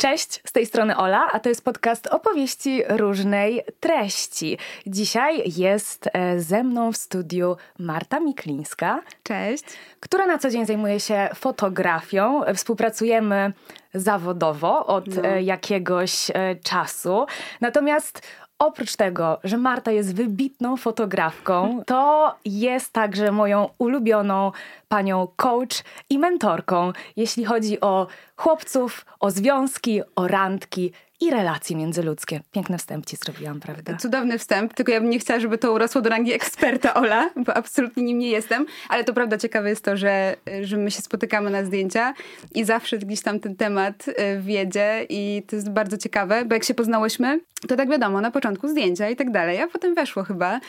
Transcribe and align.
Cześć, 0.00 0.40
z 0.44 0.52
tej 0.52 0.66
strony 0.66 0.96
Ola, 0.96 1.28
a 1.32 1.40
to 1.40 1.48
jest 1.48 1.64
podcast 1.64 2.06
opowieści 2.06 2.82
różnej 2.88 3.62
treści. 3.80 4.58
Dzisiaj 4.86 5.52
jest 5.56 6.08
e, 6.12 6.40
ze 6.40 6.64
mną 6.64 6.92
w 6.92 6.96
studiu 6.96 7.56
Marta 7.78 8.20
Miklińska. 8.20 9.02
Cześć. 9.22 9.64
Która 10.00 10.26
na 10.26 10.38
co 10.38 10.50
dzień 10.50 10.66
zajmuje 10.66 11.00
się 11.00 11.28
fotografią. 11.34 12.42
Współpracujemy 12.54 13.52
zawodowo 13.94 14.86
od 14.86 15.06
no. 15.06 15.24
E, 15.24 15.42
jakiegoś 15.42 16.30
e, 16.30 16.56
czasu. 16.56 17.26
Natomiast 17.60 18.22
Oprócz 18.62 18.96
tego, 18.96 19.38
że 19.44 19.56
Marta 19.56 19.90
jest 19.90 20.14
wybitną 20.14 20.76
fotografką, 20.76 21.82
to 21.86 22.34
jest 22.44 22.92
także 22.92 23.32
moją 23.32 23.68
ulubioną 23.78 24.52
panią 24.88 25.28
coach 25.36 25.84
i 26.10 26.18
mentorką, 26.18 26.92
jeśli 27.16 27.44
chodzi 27.44 27.80
o 27.80 28.06
chłopców, 28.36 29.06
o 29.20 29.30
związki, 29.30 30.02
o 30.16 30.28
randki 30.28 30.92
i 31.20 31.30
relacje 31.30 31.76
międzyludzkie. 31.76 32.40
Piękny 32.52 32.78
wstęp 32.78 33.06
ci 33.06 33.16
zrobiłam, 33.16 33.60
prawda? 33.60 33.96
Cudowny 33.96 34.38
wstęp, 34.38 34.74
tylko 34.74 34.92
ja 34.92 35.00
bym 35.00 35.10
nie 35.10 35.18
chciała, 35.18 35.40
żeby 35.40 35.58
to 35.58 35.72
urosło 35.72 36.00
do 36.00 36.10
rangi 36.10 36.32
eksperta 36.32 36.94
Ola, 36.94 37.30
bo 37.36 37.56
absolutnie 37.56 38.02
nim 38.02 38.18
nie 38.18 38.30
jestem, 38.30 38.66
ale 38.88 39.04
to 39.04 39.12
prawda 39.12 39.38
ciekawe 39.38 39.68
jest 39.68 39.84
to, 39.84 39.96
że, 39.96 40.36
że 40.62 40.76
my 40.76 40.90
się 40.90 41.02
spotykamy 41.02 41.50
na 41.50 41.64
zdjęcia 41.64 42.14
i 42.54 42.64
zawsze 42.64 42.98
gdzieś 42.98 43.22
tam 43.22 43.40
ten 43.40 43.56
temat 43.56 44.08
y, 44.08 44.14
wiedzie 44.40 45.06
i 45.08 45.42
to 45.46 45.56
jest 45.56 45.70
bardzo 45.70 45.98
ciekawe, 45.98 46.44
bo 46.44 46.54
jak 46.54 46.64
się 46.64 46.74
poznałyśmy, 46.74 47.40
to 47.68 47.76
tak 47.76 47.90
wiadomo, 47.90 48.20
na 48.20 48.30
początku 48.30 48.68
zdjęcia 48.68 49.08
i 49.08 49.16
tak 49.16 49.30
dalej, 49.30 49.60
a 49.60 49.66
potem 49.66 49.94
weszło 49.94 50.24
chyba 50.24 50.56
y, 50.56 50.60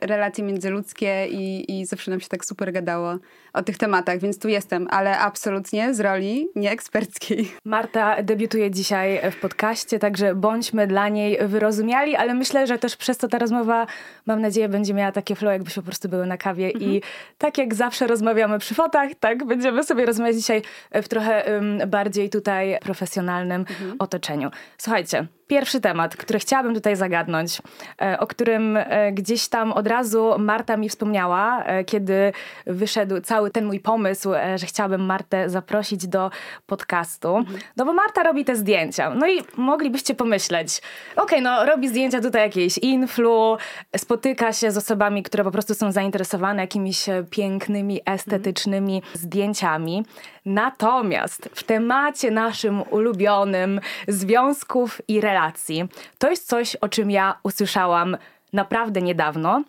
relacje 0.00 0.44
międzyludzkie 0.44 1.26
i, 1.30 1.80
i 1.80 1.86
zawsze 1.86 2.10
nam 2.10 2.20
się 2.20 2.28
tak 2.28 2.44
super 2.44 2.72
gadało 2.72 3.18
o 3.52 3.62
tych 3.62 3.78
tematach, 3.78 4.18
więc 4.18 4.38
tu 4.38 4.48
jestem, 4.48 4.86
ale 4.90 5.18
absolutnie 5.18 5.94
z 5.94 6.00
roli 6.00 6.48
nieeksperckiej. 6.56 7.52
Marta 7.64 8.22
debiutuje 8.22 8.70
dzisiaj 8.70 9.20
w 9.30 9.40
podcaście, 9.40 9.98
także 9.98 10.34
bądźmy 10.34 10.86
dla 10.86 11.08
niej 11.08 11.38
wyrozumiali, 11.42 12.16
ale 12.16 12.34
myślę, 12.34 12.66
że 12.66 12.78
też 12.78 12.96
przez 12.96 13.18
to 13.18 13.28
ta 13.28 13.38
rozmowa, 13.38 13.86
mam 14.26 14.40
nadzieję, 14.40 14.68
będzie 14.68 14.94
miała 14.94 15.12
takie 15.12 15.34
flow, 15.34 15.52
jakbyśmy 15.52 15.82
po 15.82 15.86
prostu 15.86 16.08
były 16.08 16.26
na 16.26 16.36
kawie 16.36 16.66
mhm. 16.66 16.84
i 16.84 17.02
tak 17.38 17.58
jak 17.58 17.74
zawsze 17.74 18.06
rozmawiamy 18.06 18.58
przy 18.58 18.74
fotach, 18.74 19.10
tak 19.20 19.44
będziemy 19.44 19.84
sobie 19.84 20.06
rozmawiać 20.06 20.36
dzisiaj 20.36 20.62
w 20.92 21.08
trochę 21.08 21.54
um, 21.54 21.90
bardziej 21.90 22.30
tutaj 22.30 22.78
profesjonalnym 22.82 23.60
mhm. 23.60 23.96
otoczeniu. 23.98 24.50
Słuchajcie, 24.78 25.26
Pierwszy 25.50 25.80
temat, 25.80 26.16
który 26.16 26.38
chciałabym 26.38 26.74
tutaj 26.74 26.96
zagadnąć, 26.96 27.62
e, 28.02 28.18
o 28.18 28.26
którym 28.26 28.76
e, 28.76 29.12
gdzieś 29.12 29.48
tam 29.48 29.72
od 29.72 29.86
razu 29.86 30.34
Marta 30.38 30.76
mi 30.76 30.88
wspomniała, 30.88 31.64
e, 31.64 31.84
kiedy 31.84 32.32
wyszedł 32.66 33.20
cały 33.20 33.50
ten 33.50 33.64
mój 33.64 33.80
pomysł, 33.80 34.30
że 34.56 34.66
chciałabym 34.66 35.00
Martę 35.00 35.48
zaprosić 35.48 36.06
do 36.06 36.30
podcastu. 36.66 37.44
No 37.76 37.84
bo 37.84 37.92
Marta 37.92 38.22
robi 38.22 38.44
te 38.44 38.56
zdjęcia. 38.56 39.14
No 39.14 39.28
i 39.28 39.42
moglibyście 39.56 40.14
pomyśleć, 40.14 40.82
okej, 41.12 41.24
okay, 41.24 41.40
no 41.40 41.64
robi 41.64 41.88
zdjęcia 41.88 42.20
tutaj 42.20 42.42
jakieś 42.42 42.78
influ, 42.78 43.56
spotyka 43.96 44.52
się 44.52 44.70
z 44.70 44.76
osobami, 44.76 45.22
które 45.22 45.44
po 45.44 45.50
prostu 45.50 45.74
są 45.74 45.92
zainteresowane 45.92 46.62
jakimiś 46.62 47.06
pięknymi, 47.30 48.00
estetycznymi 48.06 49.02
zdjęciami. 49.14 50.04
Natomiast 50.46 51.48
w 51.54 51.62
temacie 51.62 52.30
naszym 52.30 52.82
ulubionym 52.90 53.80
związków 54.08 55.00
i 55.08 55.20
relacji, 55.20 55.88
to 56.18 56.30
jest 56.30 56.48
coś, 56.48 56.76
o 56.76 56.88
czym 56.88 57.10
ja 57.10 57.38
usłyszałam 57.42 58.16
naprawdę 58.52 59.02
niedawno, 59.02 59.62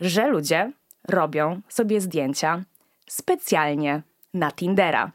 że 0.00 0.28
ludzie 0.28 0.72
robią 1.08 1.60
sobie 1.68 2.00
zdjęcia 2.00 2.62
specjalnie 3.08 4.02
na 4.34 4.52
Tindera. 4.52 5.10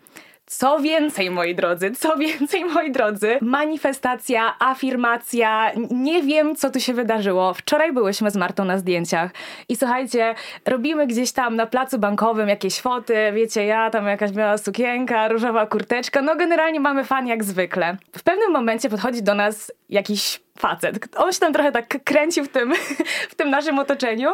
Co 0.51 0.79
więcej, 0.79 1.29
moi 1.29 1.55
drodzy, 1.55 1.91
co 1.91 2.17
więcej, 2.25 2.65
moi 2.65 2.91
drodzy, 2.91 3.37
manifestacja, 3.41 4.55
afirmacja, 4.59 5.71
nie 5.91 6.23
wiem, 6.23 6.55
co 6.55 6.69
tu 6.69 6.79
się 6.79 6.93
wydarzyło. 6.93 7.53
Wczoraj 7.53 7.93
byłyśmy 7.93 8.31
z 8.31 8.35
Martą 8.35 8.65
na 8.65 8.77
zdjęciach 8.77 9.31
i 9.69 9.75
słuchajcie, 9.75 10.35
robimy 10.65 11.07
gdzieś 11.07 11.31
tam 11.31 11.55
na 11.55 11.65
placu 11.67 11.99
bankowym 11.99 12.49
jakieś 12.49 12.81
foty, 12.81 13.15
wiecie, 13.33 13.65
ja 13.65 13.89
tam 13.89 14.07
jakaś 14.07 14.31
miała 14.31 14.57
sukienka, 14.57 15.27
różowa 15.27 15.65
kurteczka, 15.65 16.21
no 16.21 16.35
generalnie 16.35 16.79
mamy 16.79 17.03
fan 17.03 17.27
jak 17.27 17.43
zwykle. 17.43 17.97
W 18.17 18.23
pewnym 18.23 18.51
momencie 18.51 18.89
podchodzi 18.89 19.23
do 19.23 19.35
nas 19.35 19.71
jakiś 19.89 20.39
facet. 20.59 21.17
On 21.17 21.31
się 21.31 21.39
tam 21.39 21.53
trochę 21.53 21.71
tak 21.71 22.03
kręcił 22.03 22.45
w 22.45 22.49
tym, 22.49 22.73
w 23.31 23.35
tym 23.35 23.49
naszym 23.49 23.79
otoczeniu 23.79 24.29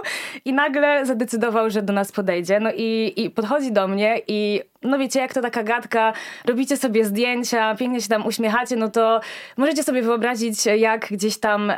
i 0.45 0.53
nagle 0.53 1.05
zadecydował, 1.05 1.69
że 1.69 1.81
do 1.81 1.93
nas 1.93 2.11
podejdzie. 2.11 2.59
No 2.59 2.69
i, 2.75 3.13
i 3.15 3.29
podchodzi 3.29 3.71
do 3.71 3.87
mnie 3.87 4.21
i 4.27 4.61
no 4.83 4.97
wiecie, 4.97 5.19
jak 5.19 5.33
to 5.33 5.41
taka 5.41 5.63
gadka, 5.63 6.13
robicie 6.45 6.77
sobie 6.77 7.05
zdjęcia, 7.05 7.75
pięknie 7.75 8.01
się 8.01 8.07
tam 8.07 8.25
uśmiechacie, 8.25 8.75
no 8.75 8.89
to 8.89 9.19
możecie 9.57 9.83
sobie 9.83 10.01
wyobrazić, 10.01 10.65
jak 10.65 11.07
gdzieś 11.07 11.39
tam 11.39 11.73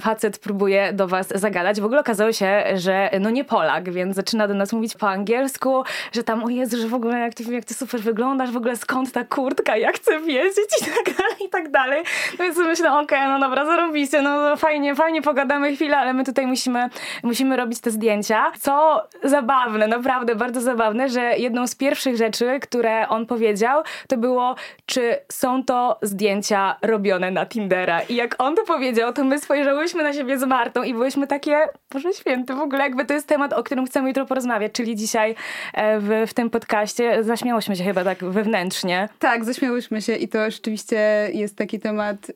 facet 0.00 0.38
próbuje 0.38 0.92
do 0.92 1.08
was 1.08 1.28
zagadać. 1.28 1.80
W 1.80 1.84
ogóle 1.84 2.00
okazało 2.00 2.32
się, 2.32 2.64
że 2.74 3.10
no 3.20 3.30
nie 3.30 3.44
Polak, 3.44 3.90
więc 3.90 4.16
zaczyna 4.16 4.48
do 4.48 4.54
nas 4.54 4.72
mówić 4.72 4.94
po 4.94 5.10
angielsku, 5.10 5.84
że 6.12 6.24
tam, 6.24 6.44
o 6.44 6.48
Jezu, 6.48 6.78
że 6.78 6.88
w 6.88 6.94
ogóle 6.94 7.18
jak 7.18 7.34
ty, 7.34 7.44
jak 7.44 7.64
ty 7.64 7.74
super 7.74 8.00
wyglądasz, 8.00 8.50
w 8.50 8.56
ogóle 8.56 8.76
skąd 8.76 9.12
ta 9.12 9.24
kurtka, 9.24 9.76
ja 9.76 9.92
chcę 9.92 10.20
wiedzieć 10.20 10.68
i 10.80 10.84
tak 10.84 11.16
dalej, 11.16 11.36
i 11.46 11.48
tak 11.48 11.70
dalej. 11.70 12.04
No 12.38 12.44
więc 12.44 12.56
myślę, 12.56 12.92
okej, 12.92 13.04
okay, 13.04 13.28
no 13.28 13.40
dobra, 13.40 13.66
zarobiście, 13.66 14.22
no 14.22 14.56
fajnie, 14.56 14.94
fajnie 14.94 15.22
pogadamy 15.22 15.74
chwilę, 15.74 15.98
ale 15.98 16.12
my 16.12 16.24
tutaj 16.24 16.46
musimy, 16.46 16.88
musimy 17.22 17.56
robić 17.56 17.80
te 17.80 17.90
zdjęcia. 17.90 18.52
Co 18.60 19.02
zabawne, 19.24 19.86
naprawdę 19.86 20.34
bardzo 20.34 20.60
zabawne, 20.60 21.08
że 21.08 21.20
jedną 21.38 21.66
z 21.66 21.74
pierwszych 21.74 22.16
rzeczy, 22.20 22.60
które 22.60 23.08
on 23.08 23.26
powiedział, 23.26 23.82
to 24.08 24.16
było, 24.16 24.54
czy 24.86 25.16
są 25.32 25.64
to 25.64 25.98
zdjęcia 26.02 26.76
robione 26.82 27.30
na 27.30 27.46
Tindera. 27.46 28.00
I 28.00 28.14
jak 28.14 28.34
on 28.38 28.56
to 28.56 28.64
powiedział, 28.64 29.12
to 29.12 29.24
my 29.24 29.38
spojrzałyśmy 29.38 30.02
na 30.02 30.12
siebie 30.12 30.38
z 30.38 30.44
Martą 30.44 30.82
i 30.82 30.92
byłyśmy 30.92 31.26
takie, 31.26 31.58
Boże 31.92 32.12
Święty, 32.12 32.54
w 32.54 32.60
ogóle 32.60 32.82
jakby 32.82 33.04
to 33.04 33.14
jest 33.14 33.26
temat, 33.26 33.52
o 33.52 33.62
którym 33.62 33.86
chcemy 33.86 34.08
jutro 34.08 34.26
porozmawiać, 34.26 34.72
czyli 34.72 34.96
dzisiaj 34.96 35.34
e, 35.74 36.00
w, 36.00 36.08
w 36.26 36.34
tym 36.34 36.50
podcaście. 36.50 37.24
Zaśmiałyśmy 37.24 37.76
się 37.76 37.84
chyba 37.84 38.04
tak 38.04 38.24
wewnętrznie. 38.24 39.08
Tak, 39.18 39.44
zaśmiałyśmy 39.44 40.02
się 40.02 40.14
i 40.14 40.28
to 40.28 40.50
rzeczywiście 40.50 41.30
jest 41.32 41.56
taki 41.56 41.80
temat, 41.80 42.28
yy, 42.28 42.34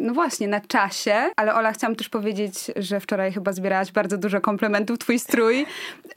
no 0.00 0.14
właśnie, 0.14 0.48
na 0.48 0.60
czasie, 0.60 1.14
ale 1.36 1.54
Ola, 1.54 1.72
chciałam 1.72 1.96
też 1.96 2.08
powiedzieć, 2.08 2.54
że 2.76 3.00
wczoraj 3.00 3.32
chyba 3.32 3.52
zbierałaś 3.52 3.92
bardzo 3.92 4.18
dużo 4.18 4.40
komplementów, 4.40 4.98
twój 4.98 5.18
strój. 5.18 5.66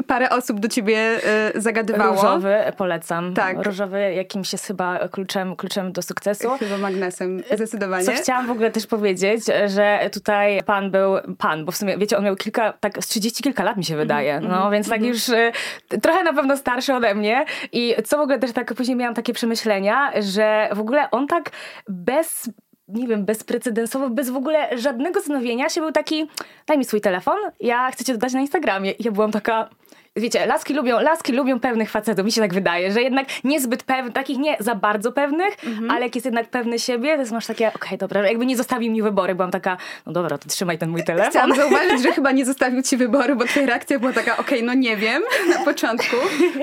Parę 0.07 0.29
osób 0.29 0.59
do 0.59 0.67
ciebie 0.67 1.19
y, 1.55 1.61
zagadywało. 1.61 2.15
Różowy, 2.15 2.55
polecam. 2.77 3.02
Tak. 3.33 3.65
Różowy 3.65 4.13
jakimś 4.13 4.51
jest 4.53 4.65
chyba 4.65 5.07
kluczem, 5.07 5.55
kluczem 5.55 5.91
do 5.91 6.01
sukcesu. 6.01 6.49
Chyba 6.59 6.77
magnesem, 6.77 7.43
zdecydowanie. 7.53 8.05
Co 8.05 8.11
chciałam 8.11 8.47
w 8.47 8.51
ogóle 8.51 8.71
też 8.71 8.87
powiedzieć, 8.87 9.43
że 9.67 10.09
tutaj 10.13 10.63
pan 10.63 10.91
był, 10.91 11.15
pan, 11.37 11.65
bo 11.65 11.71
w 11.71 11.77
sumie, 11.77 11.97
wiecie, 11.97 12.17
on 12.17 12.23
miał 12.23 12.35
kilka, 12.35 12.73
tak 12.79 13.03
z 13.03 13.07
30 13.07 13.43
kilka 13.43 13.63
lat 13.63 13.77
mi 13.77 13.85
się 13.85 13.95
wydaje, 13.95 14.33
mm 14.33 14.43
-hmm, 14.43 14.49
no 14.49 14.71
więc 14.71 14.87
mm 14.87 14.99
-hmm. 14.99 15.03
tak 15.03 15.09
mhm. 15.09 15.13
już 15.13 15.29
y, 15.93 16.01
trochę 16.01 16.23
na 16.23 16.33
pewno 16.33 16.57
starszy 16.57 16.93
ode 16.93 17.15
mnie 17.15 17.45
i 17.71 17.95
co 18.05 18.17
w 18.17 18.21
ogóle 18.21 18.39
też 18.39 18.51
tak 18.51 18.73
później 18.73 18.97
miałam 18.97 19.15
takie 19.15 19.33
przemyślenia, 19.33 20.11
że 20.21 20.69
w 20.71 20.79
ogóle 20.79 21.11
on 21.11 21.27
tak 21.27 21.49
bez 21.87 22.49
nie 22.87 23.07
wiem, 23.07 23.25
bezprecedensowo, 23.25 24.09
bez 24.09 24.29
w 24.29 24.35
ogóle 24.35 24.77
żadnego 24.77 25.19
zastanowienia 25.19 25.69
się 25.69 25.81
był 25.81 25.91
taki, 25.91 26.27
daj 26.67 26.77
mi 26.77 26.85
swój 26.85 27.01
telefon, 27.01 27.37
ja 27.59 27.91
chcę 27.91 28.03
cię 28.03 28.13
dodać 28.13 28.33
na 28.33 28.41
Instagramie. 28.41 28.91
I 28.91 29.03
ja 29.03 29.11
byłam 29.11 29.31
taka, 29.31 29.69
wiecie, 30.15 30.45
laski 30.45 30.73
lubią, 30.73 31.01
laski 31.01 31.33
lubią 31.33 31.59
pewnych 31.59 31.89
facetów, 31.89 32.25
mi 32.25 32.31
się 32.31 32.41
tak 32.41 32.53
wydaje, 32.53 32.91
że 32.91 33.01
jednak 33.01 33.27
niezbyt 33.43 33.83
pewnych, 33.83 34.13
takich 34.13 34.37
nie 34.37 34.57
za 34.59 34.75
bardzo 34.75 35.11
pewnych, 35.11 35.65
mhm. 35.65 35.91
ale 35.91 36.01
jak 36.05 36.15
jest 36.15 36.25
jednak 36.25 36.49
pewny 36.49 36.79
siebie, 36.79 37.25
to 37.25 37.33
masz 37.33 37.45
takie, 37.45 37.67
okej, 37.67 37.81
okay, 37.81 37.97
dobra, 37.97 38.27
jakby 38.27 38.45
nie 38.45 38.57
zostawił 38.57 38.91
mi 38.91 39.01
wybory, 39.01 39.35
byłam 39.35 39.51
taka, 39.51 39.77
no 40.05 40.13
dobra, 40.13 40.37
to 40.37 40.49
trzymaj 40.49 40.77
ten 40.77 40.89
mój 40.89 41.03
telefon. 41.03 41.31
Chciałam 41.31 41.55
zauważyć, 41.55 42.03
że 42.03 42.11
chyba 42.17 42.31
nie 42.31 42.45
zostawił 42.45 42.81
ci 42.81 42.97
wyboru, 42.97 43.35
bo 43.35 43.45
twoja 43.45 43.65
reakcja 43.65 43.99
była 43.99 44.13
taka, 44.13 44.37
okej, 44.37 44.57
okay, 44.57 44.67
no 44.67 44.73
nie 44.73 44.97
wiem, 44.97 45.23
na 45.57 45.65
początku, 45.65 46.15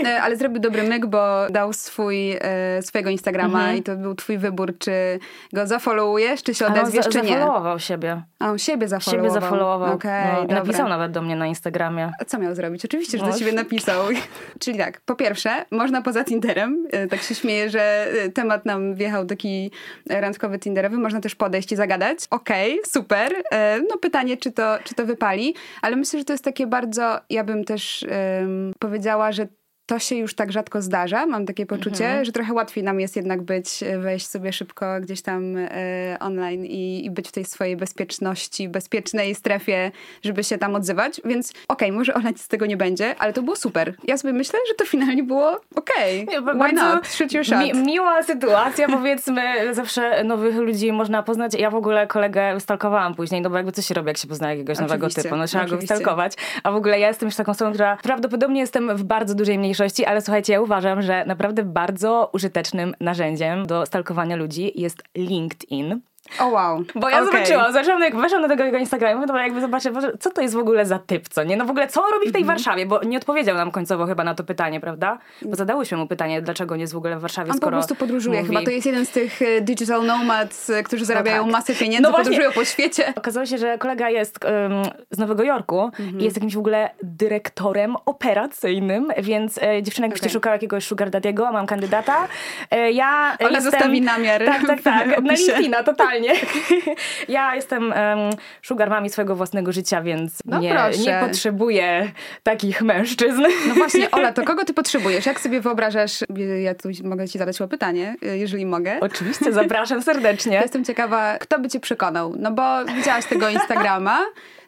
e, 0.04 0.22
ale 0.22 0.36
zrobił 0.36 0.60
dobry 0.60 0.82
myk, 0.82 1.06
bo 1.06 1.46
dał 1.50 1.72
swój, 1.72 2.32
e, 2.32 2.82
swojego 2.82 3.10
Instagrama 3.10 3.58
mhm. 3.58 3.76
i 3.76 3.82
to 3.82 3.96
był 3.96 4.14
twój 4.14 4.38
wybór, 4.38 4.78
czy 4.78 5.18
go 5.52 5.66
zafollowujesz, 5.66 6.42
czy 6.42 6.54
się 6.54 6.66
odezwiesz, 6.66 7.08
czy 7.08 7.22
nie. 7.22 7.28
zafollowował 7.28 7.78
siebie. 7.78 8.22
A, 8.38 8.50
on 8.50 8.58
siebie 8.58 8.88
zafollowował. 8.88 9.30
Siebie 9.30 9.40
zafollowował. 9.40 9.94
Okay, 9.94 10.46
no, 10.48 10.54
napisał 10.54 10.88
nawet 10.88 11.12
do 11.12 11.22
mnie 11.22 11.36
na 11.36 11.46
Instagramie. 11.46 12.12
A 12.20 12.24
co 12.24 12.38
miał 12.38 12.54
zrobić? 12.54 12.84
Oczywiście, 12.84 13.18
że 13.18 13.24
no, 13.24 13.39
ciebie 13.40 13.52
napisał. 13.52 14.04
Czyli 14.60 14.78
tak, 14.78 15.00
po 15.00 15.14
pierwsze, 15.14 15.64
można 15.70 16.02
poza 16.02 16.24
Tinderem, 16.24 16.86
e, 16.90 17.06
tak 17.06 17.22
się 17.22 17.34
śmieję, 17.34 17.70
że 17.70 18.12
e, 18.12 18.28
temat 18.28 18.66
nam 18.66 18.94
wjechał 18.94 19.26
taki 19.26 19.70
randkowy 20.10 20.58
Tinderowy, 20.58 20.98
można 20.98 21.20
też 21.20 21.34
podejść 21.34 21.72
i 21.72 21.76
zagadać. 21.76 22.18
Okej, 22.30 22.72
okay, 22.72 22.90
super. 22.90 23.32
E, 23.52 23.80
no 23.88 23.96
pytanie, 23.96 24.36
czy 24.36 24.52
to, 24.52 24.78
czy 24.84 24.94
to 24.94 25.06
wypali, 25.06 25.54
ale 25.82 25.96
myślę, 25.96 26.18
że 26.18 26.24
to 26.24 26.32
jest 26.32 26.44
takie 26.44 26.66
bardzo, 26.66 27.18
ja 27.30 27.44
bym 27.44 27.64
też 27.64 28.06
um, 28.40 28.72
powiedziała, 28.78 29.32
że 29.32 29.46
to 29.90 29.98
się 29.98 30.16
już 30.16 30.34
tak 30.34 30.52
rzadko 30.52 30.82
zdarza, 30.82 31.26
mam 31.26 31.46
takie 31.46 31.66
poczucie, 31.66 32.06
mhm. 32.06 32.24
że 32.24 32.32
trochę 32.32 32.52
łatwiej 32.52 32.84
nam 32.84 33.00
jest 33.00 33.16
jednak 33.16 33.42
być, 33.42 33.82
e, 33.82 33.98
wejść 33.98 34.26
sobie 34.26 34.52
szybko 34.52 34.86
gdzieś 35.00 35.22
tam 35.22 35.56
e, 35.56 36.16
online 36.20 36.64
i, 36.64 37.04
i, 37.04 37.10
być 37.10 37.28
w 37.28 37.32
tej 37.32 37.44
swojej 37.44 37.76
bezpieczności, 37.76 38.68
bezpiecznej 38.68 39.34
strefie, 39.34 39.90
żeby 40.22 40.44
się 40.44 40.58
tam 40.58 40.74
odzywać, 40.74 41.20
więc 41.24 41.50
okej, 41.50 41.88
okay, 41.88 41.92
może 41.92 42.14
Ola 42.14 42.30
z 42.36 42.48
tego 42.48 42.66
nie 42.66 42.76
będzie, 42.76 43.14
ale 43.18 43.32
to 43.32 43.42
było 43.42 43.56
super. 43.56 43.94
Ja 44.04 44.18
sobie 44.18 44.32
myślę, 44.32 44.58
że 44.68 44.74
to 44.74 44.84
finalnie 44.84 45.22
było 45.22 45.60
okej, 45.74 46.26
okay. 46.38 46.54
why 46.54 46.72
not, 46.72 47.08
shoot 47.08 47.32
your 47.32 47.44
shot. 47.44 47.58
Mi, 47.58 47.74
miła 47.74 48.22
sytuacja, 48.22 48.88
powiedzmy, 48.88 49.42
zawsze 49.74 50.24
nowych 50.24 50.56
ludzi 50.56 50.92
można 50.92 51.22
poznać. 51.22 51.54
Ja 51.54 51.70
w 51.70 51.74
ogóle 51.74 52.06
kolegę 52.06 52.60
stalkowałam 52.60 53.14
później, 53.14 53.40
no 53.40 53.50
bo 53.50 53.56
jakby 53.56 53.72
coś 53.72 53.86
się 53.86 53.94
robi, 53.94 54.08
jak 54.08 54.18
się 54.18 54.28
pozna 54.28 54.50
jakiegoś 54.50 54.76
oczywiście, 54.76 54.98
nowego 54.98 55.22
typu, 55.22 55.36
no 55.36 55.46
trzeba 55.46 55.66
go 55.66 55.82
stalkować. 55.82 56.32
A 56.62 56.70
w 56.70 56.74
ogóle 56.74 56.98
ja 56.98 57.08
jestem 57.08 57.26
już 57.26 57.36
taką 57.36 57.52
osobą, 57.52 57.72
która 57.72 57.96
prawdopodobnie 57.96 58.60
jestem 58.60 58.96
w 58.96 59.04
bardzo 59.04 59.34
dużej 59.34 59.58
mniejszości, 59.58 59.79
ale 60.06 60.22
słuchajcie, 60.22 60.52
ja 60.52 60.60
uważam, 60.60 61.02
że 61.02 61.24
naprawdę 61.24 61.64
bardzo 61.64 62.30
użytecznym 62.32 62.94
narzędziem 63.00 63.66
do 63.66 63.86
stalkowania 63.86 64.36
ludzi 64.36 64.80
jest 64.80 65.02
LinkedIn. 65.16 66.00
O 66.38 66.42
oh, 66.42 66.52
wow. 66.52 66.84
Bo 66.94 67.08
ja 67.08 67.22
okay. 67.22 67.32
zobaczyłam, 67.32 67.72
zaczęłam, 67.72 68.02
jak 68.02 68.16
weszłam 68.16 68.42
do 68.42 68.48
tego 68.48 68.64
jego 68.64 68.78
Instagramu, 68.78 69.26
to 69.26 69.38
jakby 69.38 69.60
zobaczę, 69.60 69.92
co 70.20 70.30
to 70.30 70.42
jest 70.42 70.54
w 70.54 70.58
ogóle 70.58 70.86
za 70.86 70.98
typ, 70.98 71.28
co 71.28 71.44
nie? 71.44 71.56
No 71.56 71.64
w 71.64 71.70
ogóle, 71.70 71.88
co 71.88 72.04
on 72.04 72.10
robi 72.12 72.28
w 72.28 72.32
tej 72.32 72.42
mm 72.42 72.56
-hmm. 72.56 72.58
Warszawie? 72.58 72.86
Bo 72.86 73.02
nie 73.02 73.18
odpowiedział 73.18 73.56
nam 73.56 73.70
końcowo 73.70 74.06
chyba 74.06 74.24
na 74.24 74.34
to 74.34 74.44
pytanie, 74.44 74.80
prawda? 74.80 75.18
Bo 75.42 75.56
zadałyśmy 75.56 75.96
mu 75.96 76.06
pytanie, 76.06 76.42
dlaczego 76.42 76.76
nie 76.76 76.80
jest 76.80 76.92
w 76.92 76.96
ogóle 76.96 77.18
w 77.18 77.20
Warszawie, 77.20 77.50
On 77.50 77.56
skoro 77.56 77.70
po 77.70 77.78
prostu 77.78 77.94
podróżuje 77.94 78.36
mówi... 78.40 78.48
chyba. 78.48 78.64
To 78.64 78.70
jest 78.70 78.86
jeden 78.86 79.06
z 79.06 79.10
tych 79.10 79.42
e, 79.42 79.60
digital 79.60 80.06
nomads, 80.06 80.70
e, 80.70 80.82
którzy 80.82 81.04
zarabiają 81.04 81.46
no 81.46 81.52
tak. 81.52 81.52
masę 81.52 81.74
pieniędzy, 81.74 82.02
no 82.02 82.12
podróżują 82.16 82.52
po 82.52 82.64
świecie. 82.64 83.12
Okazało 83.16 83.46
się, 83.46 83.58
że 83.58 83.78
kolega 83.78 84.10
jest 84.10 84.44
um, 84.44 84.82
z 85.10 85.18
Nowego 85.18 85.42
Jorku 85.42 85.80
mm 85.80 85.92
-hmm. 86.12 86.20
i 86.20 86.24
jest 86.24 86.36
jakimś 86.36 86.54
w 86.54 86.58
ogóle 86.58 86.90
dyrektorem 87.02 87.96
operacyjnym, 88.06 89.08
więc 89.18 89.62
e, 89.62 89.82
dziewczyna 89.82 90.06
jakbyście 90.06 90.26
okay. 90.26 90.32
szukała 90.32 90.54
jakiegoś 90.54 90.86
sugar 90.86 91.10
daddy'ego, 91.10 91.52
mam 91.52 91.66
kandydata. 91.66 92.28
E, 92.70 92.92
ja 92.92 93.36
Ona 93.40 93.48
jestem... 93.48 93.62
zostawi 93.62 94.00
namiar. 94.00 94.44
Tak, 94.44 94.66
tak, 94.66 94.82
tak. 94.82 95.22
Na 95.22 95.34
LinkedIna, 95.34 95.82
totalnie. 95.82 96.19
Ja 97.28 97.54
jestem 97.54 97.82
um, 97.82 98.30
sugar 98.62 98.90
mami 98.90 99.10
swojego 99.10 99.36
własnego 99.36 99.72
życia, 99.72 100.02
więc 100.02 100.38
no 100.44 100.60
nie, 100.60 100.76
nie 101.06 101.20
potrzebuję 101.20 102.12
takich 102.42 102.82
mężczyzn. 102.82 103.42
No 103.68 103.74
właśnie, 103.74 104.10
Ola, 104.20 104.32
to 104.32 104.44
kogo 104.44 104.64
ty 104.64 104.74
potrzebujesz? 104.74 105.26
Jak 105.26 105.40
sobie 105.40 105.60
wyobrażasz, 105.60 106.24
ja 106.62 106.74
tu 106.74 106.88
mogę 107.04 107.28
ci 107.28 107.38
zadać 107.38 107.58
pytanie, 107.70 108.16
jeżeli 108.22 108.66
mogę. 108.66 109.00
Oczywiście, 109.00 109.52
zapraszam 109.52 110.02
serdecznie. 110.02 110.60
Jestem 110.62 110.84
ciekawa, 110.84 111.38
kto 111.38 111.58
by 111.58 111.68
cię 111.68 111.80
przekonał? 111.80 112.34
No 112.38 112.52
bo 112.52 112.84
widziałaś 112.84 113.26
tego 113.26 113.48
Instagrama, 113.48 114.18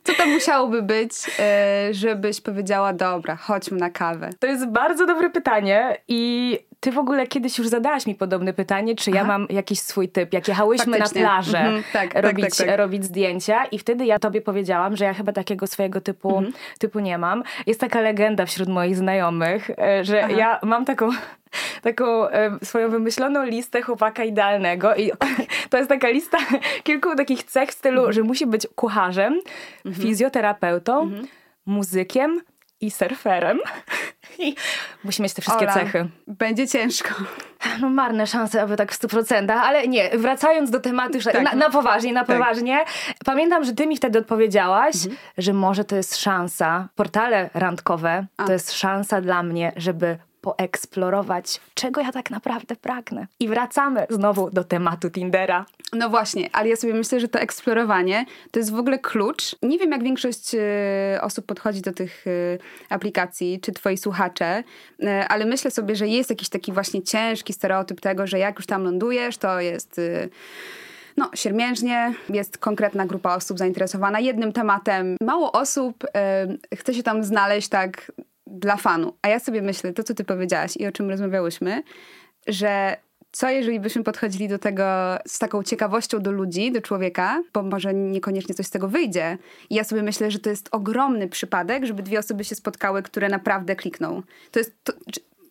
co 0.04 0.14
to 0.14 0.26
musiałoby 0.26 0.82
być, 0.82 1.12
e, 1.38 1.88
żebyś 1.90 2.40
powiedziała, 2.40 2.92
dobra, 2.92 3.36
chodźmy 3.36 3.78
na 3.78 3.90
kawę? 3.90 4.30
To 4.38 4.46
jest 4.46 4.68
bardzo 4.68 5.06
dobre 5.06 5.30
pytanie 5.30 5.96
i 6.08 6.58
ty 6.80 6.92
w 6.92 6.98
ogóle 6.98 7.26
kiedyś 7.26 7.58
już 7.58 7.68
zadałaś 7.68 8.06
mi 8.06 8.14
podobne 8.14 8.52
pytanie, 8.52 8.94
czy 8.94 9.10
Aha. 9.10 9.18
ja 9.18 9.24
mam 9.24 9.46
jakiś 9.50 9.80
swój 9.80 10.08
typ. 10.08 10.32
Jak 10.32 10.48
jechałyśmy 10.48 10.98
Faktycznie. 10.98 11.22
na 11.22 11.28
plażę 11.28 11.58
mhm. 11.58 11.82
tak, 11.92 12.12
tak, 12.12 12.24
robić, 12.24 12.56
tak, 12.56 12.66
tak, 12.66 12.78
robić 12.78 13.04
zdjęcia 13.04 13.64
i 13.64 13.78
wtedy 13.78 14.06
ja 14.06 14.18
tobie 14.18 14.40
powiedziałam, 14.40 14.96
że 14.96 15.04
ja 15.04 15.14
chyba 15.14 15.32
takiego 15.32 15.66
swojego 15.66 16.00
typu, 16.00 16.28
mhm. 16.28 16.52
typu 16.78 17.00
nie 17.00 17.18
mam. 17.18 17.42
Jest 17.66 17.80
taka 17.80 18.00
legenda 18.00 18.46
wśród 18.46 18.68
moich 18.68 18.96
znajomych, 18.96 19.70
e, 19.70 20.04
że 20.04 20.24
Aha. 20.24 20.32
ja 20.36 20.58
mam 20.62 20.84
taką 20.84 21.10
taką 21.82 22.28
e, 22.28 22.58
swoją 22.62 22.90
wymyśloną 22.90 23.44
listę 23.44 23.82
chłopaka 23.82 24.24
idealnego 24.24 24.94
i 24.94 25.10
to 25.70 25.76
jest 25.76 25.88
taka 25.88 26.08
lista 26.08 26.38
kilku 26.84 27.16
takich 27.16 27.44
cech 27.44 27.70
w 27.70 27.72
stylu, 27.72 27.98
mhm. 27.98 28.12
że 28.12 28.22
musi 28.22 28.46
być 28.46 28.66
kucharzem, 28.74 29.40
mhm. 29.84 30.06
fizjoterapeutą, 30.06 31.02
mhm. 31.02 31.26
muzykiem 31.66 32.40
i 32.82 32.90
surferem. 32.90 33.58
I 34.38 34.54
musi 35.04 35.22
mieć 35.22 35.34
te 35.34 35.42
wszystkie 35.42 35.64
Ola, 35.64 35.74
cechy. 35.74 36.08
Będzie 36.26 36.68
ciężko. 36.68 37.14
No 37.80 37.90
marne 37.90 38.26
szanse, 38.26 38.62
aby 38.62 38.76
tak 38.76 38.92
w 38.92 39.00
100%, 39.00 39.52
ale 39.52 39.88
nie, 39.88 40.10
wracając 40.10 40.70
do 40.70 40.80
tematu, 40.80 41.18
tak. 41.20 41.42
na, 41.42 41.54
na, 41.54 41.70
poważnie, 41.70 42.12
na 42.12 42.24
tak. 42.24 42.36
poważnie. 42.36 42.84
Pamiętam, 43.24 43.64
że 43.64 43.72
ty 43.72 43.86
mi 43.86 43.96
wtedy 43.96 44.18
odpowiedziałaś, 44.18 44.94
mhm. 44.94 45.16
że 45.38 45.52
może 45.52 45.84
to 45.84 45.96
jest 45.96 46.16
szansa, 46.16 46.88
portale 46.94 47.50
randkowe, 47.54 48.26
A. 48.36 48.44
to 48.44 48.52
jest 48.52 48.72
szansa 48.72 49.20
dla 49.20 49.42
mnie, 49.42 49.72
żeby 49.76 50.18
poeksplorować, 50.42 51.60
czego 51.74 52.00
ja 52.00 52.12
tak 52.12 52.30
naprawdę 52.30 52.76
pragnę. 52.76 53.26
I 53.40 53.48
wracamy 53.48 54.06
znowu 54.10 54.50
do 54.50 54.64
tematu 54.64 55.10
Tindera. 55.10 55.66
No 55.92 56.08
właśnie, 56.08 56.50
ale 56.52 56.68
ja 56.68 56.76
sobie 56.76 56.94
myślę, 56.94 57.20
że 57.20 57.28
to 57.28 57.40
eksplorowanie 57.40 58.24
to 58.50 58.58
jest 58.58 58.72
w 58.72 58.78
ogóle 58.78 58.98
klucz. 58.98 59.56
Nie 59.62 59.78
wiem, 59.78 59.90
jak 59.90 60.02
większość 60.02 60.54
y, 60.54 60.58
osób 61.20 61.46
podchodzi 61.46 61.80
do 61.80 61.92
tych 61.92 62.26
y, 62.26 62.58
aplikacji, 62.88 63.60
czy 63.60 63.72
twoi 63.72 63.96
słuchacze, 63.96 64.64
y, 65.02 65.08
ale 65.28 65.44
myślę 65.44 65.70
sobie, 65.70 65.96
że 65.96 66.08
jest 66.08 66.30
jakiś 66.30 66.48
taki 66.48 66.72
właśnie 66.72 67.02
ciężki 67.02 67.52
stereotyp 67.52 68.00
tego, 68.00 68.26
że 68.26 68.38
jak 68.38 68.56
już 68.56 68.66
tam 68.66 68.84
lądujesz, 68.84 69.36
to 69.36 69.60
jest 69.60 70.00
no, 71.16 71.30
siermiężnie, 71.34 72.14
jest 72.28 72.58
konkretna 72.58 73.06
grupa 73.06 73.34
osób 73.34 73.58
zainteresowana 73.58 74.20
jednym 74.20 74.52
tematem. 74.52 75.16
Mało 75.22 75.52
osób 75.52 76.04
y, 76.72 76.76
chce 76.76 76.94
się 76.94 77.02
tam 77.02 77.24
znaleźć 77.24 77.68
tak 77.68 78.12
dla 78.52 78.76
fanu. 78.76 79.16
A 79.22 79.28
ja 79.28 79.38
sobie 79.38 79.62
myślę, 79.62 79.92
to 79.92 80.02
co 80.02 80.14
ty 80.14 80.24
powiedziałaś 80.24 80.76
i 80.76 80.86
o 80.86 80.92
czym 80.92 81.10
rozmawiałyśmy, 81.10 81.82
że 82.46 82.96
co 83.32 83.50
jeżeli 83.50 83.80
byśmy 83.80 84.04
podchodzili 84.04 84.48
do 84.48 84.58
tego 84.58 84.84
z 85.26 85.38
taką 85.38 85.62
ciekawością 85.62 86.20
do 86.20 86.32
ludzi, 86.32 86.72
do 86.72 86.80
człowieka, 86.80 87.42
bo 87.52 87.62
może 87.62 87.94
niekoniecznie 87.94 88.54
coś 88.54 88.66
z 88.66 88.70
tego 88.70 88.88
wyjdzie. 88.88 89.38
I 89.70 89.74
ja 89.74 89.84
sobie 89.84 90.02
myślę, 90.02 90.30
że 90.30 90.38
to 90.38 90.50
jest 90.50 90.68
ogromny 90.72 91.28
przypadek, 91.28 91.86
żeby 91.86 92.02
dwie 92.02 92.18
osoby 92.18 92.44
się 92.44 92.54
spotkały, 92.54 93.02
które 93.02 93.28
naprawdę 93.28 93.76
klikną. 93.76 94.22
To 94.50 94.58
jest, 94.58 94.84
to, 94.84 94.92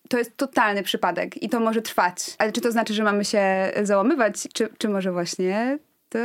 to 0.09 0.17
jest 0.17 0.37
totalny 0.37 0.83
przypadek 0.83 1.43
i 1.43 1.49
to 1.49 1.59
może 1.59 1.81
trwać. 1.81 2.35
Ale 2.37 2.51
czy 2.51 2.61
to 2.61 2.71
znaczy, 2.71 2.93
że 2.93 3.03
mamy 3.03 3.25
się 3.25 3.71
załamywać, 3.83 4.47
czy, 4.53 4.69
czy 4.77 4.89
może 4.89 5.11
właśnie 5.11 5.79
to 6.09 6.19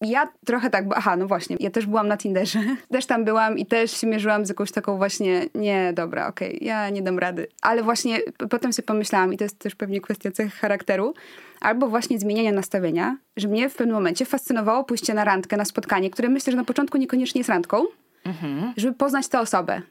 ja 0.00 0.28
trochę 0.46 0.70
tak, 0.70 0.88
bo 0.88 0.96
aha, 0.96 1.16
no 1.16 1.26
właśnie, 1.26 1.56
ja 1.60 1.70
też 1.70 1.86
byłam 1.86 2.08
na 2.08 2.16
Tinderze, 2.16 2.58
też 2.92 3.06
tam 3.06 3.24
byłam 3.24 3.58
i 3.58 3.66
też 3.66 3.90
się 4.00 4.06
mierzyłam 4.06 4.46
z 4.46 4.48
jakąś 4.48 4.72
taką 4.72 4.96
właśnie, 4.96 5.46
nie, 5.54 5.92
dobra, 5.92 6.26
okej, 6.26 6.56
okay, 6.56 6.66
ja 6.66 6.90
nie 6.90 7.02
dam 7.02 7.18
rady. 7.18 7.46
Ale 7.62 7.82
właśnie 7.82 8.18
potem 8.50 8.72
sobie 8.72 8.86
pomyślałam, 8.86 9.32
i 9.32 9.36
to 9.36 9.44
jest 9.44 9.58
też 9.58 9.74
pewnie 9.74 10.00
kwestia 10.00 10.30
cech 10.30 10.54
charakteru, 10.54 11.14
albo 11.60 11.88
właśnie 11.88 12.18
zmieniania 12.18 12.52
nastawienia, 12.52 13.16
że 13.36 13.48
mnie 13.48 13.68
w 13.68 13.74
pewnym 13.74 13.94
momencie 13.94 14.24
fascynowało 14.24 14.84
pójście 14.84 15.14
na 15.14 15.24
randkę, 15.24 15.56
na 15.56 15.64
spotkanie, 15.64 16.10
które 16.10 16.28
myślę, 16.28 16.50
że 16.50 16.56
na 16.56 16.64
początku 16.64 16.98
niekoniecznie 16.98 17.38
jest 17.38 17.50
randką, 17.50 17.84
mhm. 18.24 18.72
żeby 18.76 18.94
poznać 18.94 19.28
tę 19.28 19.40
osobę. 19.40 19.82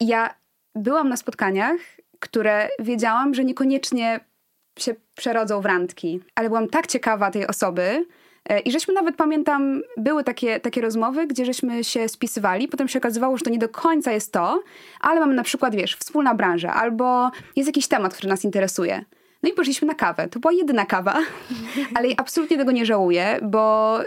I 0.00 0.06
ja 0.06 0.34
byłam 0.74 1.08
na 1.08 1.16
spotkaniach, 1.16 1.80
które 2.20 2.68
wiedziałam, 2.78 3.34
że 3.34 3.44
niekoniecznie 3.44 4.20
się 4.78 4.94
przerodzą 5.16 5.60
w 5.60 5.66
randki, 5.66 6.20
ale 6.34 6.48
byłam 6.48 6.68
tak 6.68 6.86
ciekawa 6.86 7.30
tej 7.30 7.46
osoby, 7.46 8.06
I 8.58 8.72
żeśmy 8.72 8.94
nawet, 8.94 9.16
pamiętam, 9.16 9.82
były 9.96 10.24
takie, 10.24 10.60
takie 10.60 10.80
rozmowy, 10.80 11.26
gdzie 11.26 11.44
żeśmy 11.44 11.84
się 11.84 12.08
spisywali, 12.08 12.68
potem 12.68 12.88
się 12.88 12.98
okazywało, 12.98 13.36
że 13.36 13.44
to 13.44 13.50
nie 13.50 13.58
do 13.58 13.68
końca 13.68 14.12
jest 14.12 14.32
to, 14.32 14.62
ale 15.00 15.20
mamy 15.20 15.34
na 15.34 15.42
przykład, 15.42 15.74
wiesz, 15.74 15.96
wspólna 15.96 16.34
branża, 16.34 16.74
albo 16.74 17.30
jest 17.56 17.68
jakiś 17.68 17.88
temat, 17.88 18.14
który 18.14 18.28
nas 18.28 18.44
interesuje. 18.44 19.04
No 19.42 19.48
i 19.48 19.52
poszliśmy 19.52 19.88
na 19.88 19.94
kawę. 19.94 20.28
To 20.28 20.40
była 20.40 20.52
jedyna 20.52 20.86
kawa, 20.86 21.18
ale 21.96 22.08
absolutnie 22.16 22.56
tego 22.58 22.72
nie 22.72 22.86
żałuję, 22.86 23.38
bo 23.42 24.02
y, 24.02 24.06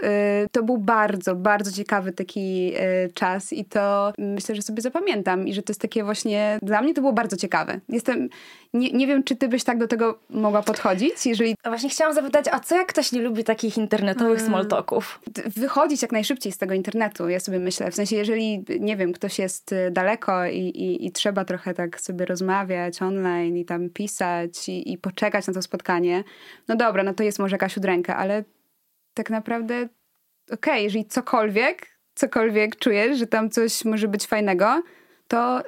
to 0.52 0.62
był 0.62 0.78
bardzo, 0.78 1.34
bardzo 1.34 1.72
ciekawy 1.72 2.12
taki 2.12 2.72
y, 2.76 3.12
czas 3.14 3.52
i 3.52 3.64
to 3.64 4.12
myślę, 4.18 4.54
że 4.54 4.62
sobie 4.62 4.82
zapamiętam 4.82 5.48
i 5.48 5.54
że 5.54 5.62
to 5.62 5.70
jest 5.70 5.80
takie 5.80 6.04
właśnie, 6.04 6.58
dla 6.62 6.82
mnie 6.82 6.94
to 6.94 7.00
było 7.00 7.12
bardzo 7.12 7.36
ciekawe. 7.36 7.80
Jestem, 7.88 8.28
nie, 8.74 8.92
nie 8.92 9.06
wiem, 9.06 9.24
czy 9.24 9.36
ty 9.36 9.48
byś 9.48 9.64
tak 9.64 9.78
do 9.78 9.88
tego 9.88 10.18
mogła 10.30 10.62
podchodzić, 10.62 11.26
jeżeli... 11.26 11.54
A 11.62 11.68
właśnie 11.68 11.88
chciałam 11.88 12.14
zapytać, 12.14 12.46
a 12.52 12.60
co 12.60 12.76
jak 12.76 12.86
ktoś 12.86 13.12
nie 13.12 13.22
lubi 13.22 13.44
takich 13.44 13.78
internetowych 13.78 14.38
hmm. 14.38 14.52
small 14.52 14.66
talków? 14.66 15.20
Wychodzić 15.56 16.02
jak 16.02 16.12
najszybciej 16.12 16.52
z 16.52 16.58
tego 16.58 16.74
internetu, 16.74 17.28
ja 17.28 17.40
sobie 17.40 17.58
myślę. 17.58 17.90
W 17.90 17.94
sensie, 17.94 18.16
jeżeli, 18.16 18.64
nie 18.80 18.96
wiem, 18.96 19.12
ktoś 19.12 19.38
jest 19.38 19.72
y, 19.72 19.90
daleko 19.90 20.46
i, 20.46 20.58
i, 20.58 21.06
i 21.06 21.12
trzeba 21.12 21.44
trochę 21.44 21.74
tak 21.74 22.00
sobie 22.00 22.24
rozmawiać 22.24 23.02
online 23.02 23.56
i 23.56 23.64
tam 23.64 23.90
pisać 23.90 24.68
i, 24.68 24.92
i 24.92 24.98
poczekać 24.98 25.23
na 25.32 25.54
to 25.54 25.62
spotkanie, 25.62 26.24
no 26.68 26.76
dobra, 26.76 27.02
no 27.02 27.14
to 27.14 27.22
jest 27.22 27.38
może 27.38 27.54
jakaś 27.54 27.76
udręka, 27.76 28.16
ale 28.16 28.44
tak 29.14 29.30
naprawdę 29.30 29.88
okej, 30.46 30.54
okay, 30.54 30.82
jeżeli 30.82 31.04
cokolwiek, 31.04 31.86
cokolwiek 32.14 32.76
czujesz, 32.76 33.18
że 33.18 33.26
tam 33.26 33.50
coś 33.50 33.84
może 33.84 34.08
być 34.08 34.26
fajnego, 34.26 34.82
to 35.28 35.62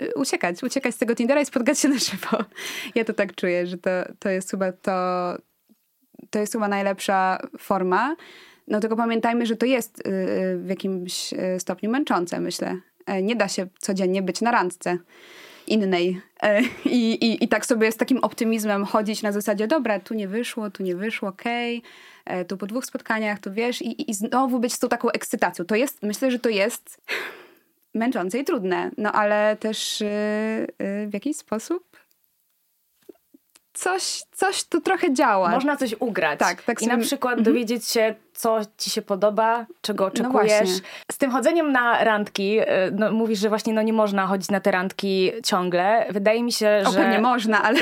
yy, 0.00 0.14
uciekać, 0.14 0.62
uciekać 0.62 0.94
z 0.94 0.98
tego 0.98 1.14
Tindera 1.14 1.40
i 1.40 1.46
spotkać 1.46 1.78
się 1.78 1.88
na 1.88 1.98
żywo. 1.98 2.38
Ja 2.94 3.04
to 3.04 3.12
tak 3.12 3.34
czuję, 3.34 3.66
że 3.66 3.78
to, 3.78 3.90
to 4.18 4.28
jest 4.28 4.50
chyba 4.50 4.72
to, 4.72 4.92
to 6.30 6.38
jest 6.38 6.52
chyba 6.52 6.68
najlepsza 6.68 7.38
forma. 7.58 8.16
No 8.68 8.80
tylko 8.80 8.96
pamiętajmy, 8.96 9.46
że 9.46 9.56
to 9.56 9.66
jest 9.66 10.06
yy, 10.06 10.58
w 10.58 10.68
jakimś 10.68 11.32
y, 11.32 11.60
stopniu 11.60 11.90
męczące, 11.90 12.40
myślę. 12.40 12.76
E, 13.06 13.22
nie 13.22 13.36
da 13.36 13.48
się 13.48 13.66
codziennie 13.78 14.22
być 14.22 14.40
na 14.40 14.50
randce 14.50 14.98
innej. 15.66 16.20
E, 16.42 16.62
I, 16.84 17.12
i, 17.12 17.44
I 17.44 17.48
tak 17.48 17.66
sobie 17.66 17.92
z 17.92 17.96
takim 17.96 18.18
optymizmem 18.18 18.84
chodzić 18.84 19.22
na 19.22 19.32
zasadzie, 19.32 19.66
dobra, 19.66 20.00
tu 20.00 20.14
nie 20.14 20.28
wyszło, 20.28 20.70
tu 20.70 20.82
nie 20.82 20.96
wyszło, 20.96 21.28
okej, 21.28 21.82
okay. 22.26 22.44
tu 22.44 22.56
po 22.56 22.66
dwóch 22.66 22.84
spotkaniach, 22.86 23.38
tu 23.38 23.52
wiesz, 23.52 23.82
i, 23.82 24.10
i 24.10 24.14
znowu 24.14 24.58
być 24.58 24.72
z 24.72 24.78
tą 24.78 24.88
taką 24.88 25.10
ekscytacją. 25.10 25.64
To 25.64 25.74
jest, 25.74 26.02
myślę, 26.02 26.30
że 26.30 26.38
to 26.38 26.48
jest 26.48 27.00
męczące 27.94 28.38
i 28.38 28.44
trudne, 28.44 28.90
no 28.98 29.12
ale 29.12 29.56
też 29.60 30.00
yy, 30.00 30.08
yy, 30.86 31.08
w 31.08 31.14
jakiś 31.14 31.36
sposób 31.36 31.91
coś, 33.72 34.22
coś 34.32 34.64
tu 34.64 34.80
trochę 34.80 35.14
działa. 35.14 35.50
Można 35.50 35.76
coś 35.76 35.94
ugrać. 36.00 36.38
Tak, 36.38 36.62
tak 36.62 36.82
I 36.82 36.86
na 36.86 36.98
przykład 36.98 37.38
mhm. 37.38 37.44
dowiedzieć 37.44 37.88
się, 37.88 38.14
co 38.32 38.60
ci 38.78 38.90
się 38.90 39.02
podoba, 39.02 39.66
czego 39.80 40.04
no 40.04 40.08
oczekujesz. 40.08 40.70
No 40.70 40.88
Z 41.12 41.18
tym 41.18 41.30
chodzeniem 41.30 41.72
na 41.72 42.04
randki, 42.04 42.60
y, 42.60 42.64
no, 42.92 43.12
mówisz, 43.12 43.38
że 43.38 43.48
właśnie 43.48 43.72
no, 43.72 43.82
nie 43.82 43.92
można 43.92 44.26
chodzić 44.26 44.50
na 44.50 44.60
te 44.60 44.70
randki 44.70 45.32
ciągle. 45.44 46.06
Wydaje 46.10 46.42
mi 46.42 46.52
się, 46.52 46.82
o, 46.86 46.92
że... 46.92 47.10
nie 47.10 47.18
można, 47.18 47.62
ale... 47.62 47.80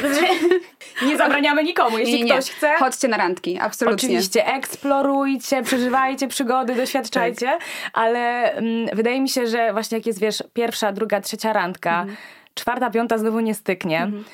nie 1.08 1.16
zabraniamy 1.16 1.64
nikomu, 1.64 1.98
jeśli 1.98 2.14
nie, 2.14 2.24
nie, 2.24 2.32
ktoś 2.32 2.50
chce. 2.50 2.76
Chodźcie 2.78 3.08
na 3.08 3.16
randki, 3.16 3.58
absolutnie. 3.58 4.08
Oczywiście, 4.08 4.46
eksplorujcie, 4.46 5.62
przeżywajcie 5.62 6.28
przygody, 6.28 6.74
doświadczajcie, 6.74 7.46
tak. 7.46 7.60
ale 7.92 8.52
mm, 8.52 8.96
wydaje 8.96 9.20
mi 9.20 9.28
się, 9.28 9.46
że 9.46 9.72
właśnie 9.72 9.98
jak 9.98 10.06
jest, 10.06 10.20
wiesz, 10.20 10.42
pierwsza, 10.52 10.92
druga, 10.92 11.20
trzecia 11.20 11.52
randka, 11.52 12.00
mhm. 12.00 12.16
czwarta, 12.54 12.90
piąta 12.90 13.18
znowu 13.18 13.40
nie 13.40 13.54
styknie, 13.54 14.02
mhm. 14.02 14.24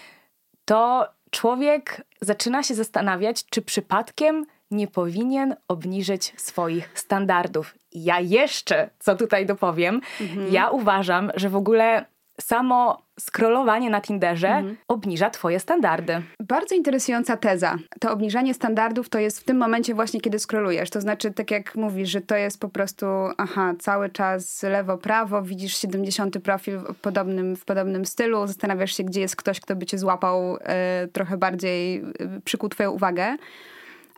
to 0.65 1.09
człowiek 1.31 2.03
zaczyna 2.21 2.63
się 2.63 2.75
zastanawiać, 2.75 3.45
czy 3.51 3.63
przypadkiem 3.63 4.47
nie 4.71 4.87
powinien 4.87 5.57
obniżyć 5.69 6.33
swoich 6.37 6.91
standardów. 6.95 7.75
Ja 7.93 8.21
jeszcze, 8.21 8.91
co 8.99 9.17
tutaj 9.17 9.47
dopowiem, 9.47 10.01
mhm. 10.21 10.53
ja 10.53 10.71
uważam, 10.71 11.31
że 11.35 11.49
w 11.49 11.57
ogóle 11.57 12.05
samo 12.41 13.07
scrollowanie 13.21 13.91
na 13.91 14.01
Tinderze 14.01 14.49
mhm. 14.49 14.77
obniża 14.89 15.31
twoje 15.31 15.61
standardy. 15.61 16.23
Bardzo 16.41 16.75
interesująca 16.75 17.37
teza. 17.37 17.77
To 18.01 18.13
obniżanie 18.13 18.55
standardów 18.55 19.09
to 19.09 19.19
jest 19.19 19.41
w 19.41 19.45
tym 19.45 19.57
momencie 19.57 19.95
właśnie, 19.95 20.21
kiedy 20.21 20.39
scrollujesz. 20.39 20.91
To 20.91 21.01
znaczy, 21.01 21.31
tak 21.31 21.51
jak 21.51 21.75
mówisz, 21.75 22.11
że 22.11 22.21
to 22.21 22.37
jest 22.37 22.61
po 22.61 22.69
prostu, 22.69 23.07
aha, 23.37 23.75
cały 23.79 24.11
czas 24.11 24.63
lewo, 24.63 24.99
prawo, 24.99 25.43
widzisz 25.43 25.77
70 25.77 26.39
profil 26.39 26.79
w 26.79 27.01
podobnym, 27.01 27.57
w 27.57 27.65
podobnym 27.65 28.07
stylu, 28.07 28.47
zastanawiasz 28.47 28.97
się, 28.97 29.05
gdzie 29.05 29.21
jest 29.21 29.37
ktoś, 29.37 29.61
kto 29.61 29.77
by 29.77 29.87
cię 29.87 29.99
złapał 29.99 30.57
e, 30.61 31.09
trochę 31.13 31.37
bardziej, 31.37 31.97
e, 31.99 32.03
przykuł 32.45 32.69
twoją 32.69 32.91
uwagę. 32.91 33.37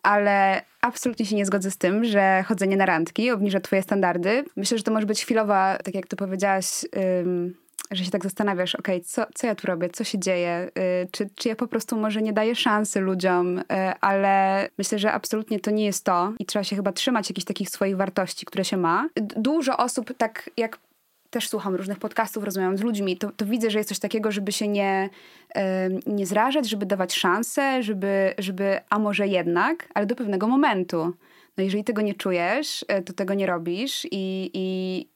Ale 0.02 0.62
absolutnie 0.80 1.26
się 1.26 1.36
nie 1.36 1.46
zgodzę 1.46 1.70
z 1.70 1.78
tym, 1.78 2.04
że 2.04 2.44
chodzenie 2.46 2.76
na 2.76 2.86
randki 2.86 3.30
obniża 3.30 3.60
twoje 3.60 3.82
standardy. 3.82 4.44
Myślę, 4.56 4.78
że 4.78 4.84
to 4.84 4.92
może 4.92 5.06
być 5.06 5.24
chwilowa, 5.24 5.78
tak 5.84 5.94
jak 5.94 6.06
ty 6.06 6.16
powiedziałaś, 6.16 6.84
że 7.90 8.04
się 8.04 8.10
tak 8.10 8.24
zastanawiasz, 8.24 8.74
okej, 8.74 8.96
okay, 8.96 9.04
co, 9.04 9.26
co 9.34 9.46
ja 9.46 9.54
tu 9.54 9.66
robię, 9.66 9.90
co 9.90 10.04
się 10.04 10.18
dzieje, 10.18 10.70
yy, 10.76 10.82
czy, 11.10 11.28
czy 11.34 11.48
ja 11.48 11.56
po 11.56 11.66
prostu 11.66 11.96
może 11.96 12.22
nie 12.22 12.32
daję 12.32 12.54
szansy 12.54 13.00
ludziom, 13.00 13.56
yy, 13.56 13.64
ale 14.00 14.68
myślę, 14.78 14.98
że 14.98 15.12
absolutnie 15.12 15.60
to 15.60 15.70
nie 15.70 15.84
jest 15.84 16.04
to 16.04 16.32
i 16.38 16.46
trzeba 16.46 16.64
się 16.64 16.76
chyba 16.76 16.92
trzymać 16.92 17.30
jakichś 17.30 17.46
takich 17.46 17.70
swoich 17.70 17.96
wartości, 17.96 18.46
które 18.46 18.64
się 18.64 18.76
ma. 18.76 19.08
Dużo 19.36 19.76
osób, 19.76 20.12
tak 20.18 20.50
jak 20.56 20.78
też 21.30 21.48
słucham 21.48 21.74
różnych 21.74 21.98
podcastów, 21.98 22.44
rozmawiam 22.44 22.78
z 22.78 22.80
ludźmi, 22.82 23.16
to, 23.16 23.32
to 23.32 23.46
widzę, 23.46 23.70
że 23.70 23.78
jest 23.78 23.88
coś 23.88 23.98
takiego, 23.98 24.32
żeby 24.32 24.52
się 24.52 24.68
nie, 24.68 25.10
yy, 25.54 25.62
nie 26.06 26.26
zrażać, 26.26 26.68
żeby 26.68 26.86
dawać 26.86 27.14
szansę, 27.14 27.82
żeby, 27.82 28.34
żeby, 28.38 28.80
a 28.90 28.98
może 28.98 29.28
jednak, 29.28 29.88
ale 29.94 30.06
do 30.06 30.14
pewnego 30.14 30.48
momentu. 30.48 31.12
No 31.58 31.64
jeżeli 31.64 31.84
tego 31.84 32.02
nie 32.02 32.14
czujesz, 32.14 32.82
y, 32.82 33.02
to 33.02 33.12
tego 33.12 33.34
nie 33.34 33.46
robisz 33.46 34.06
i, 34.10 34.50
i 34.54 35.06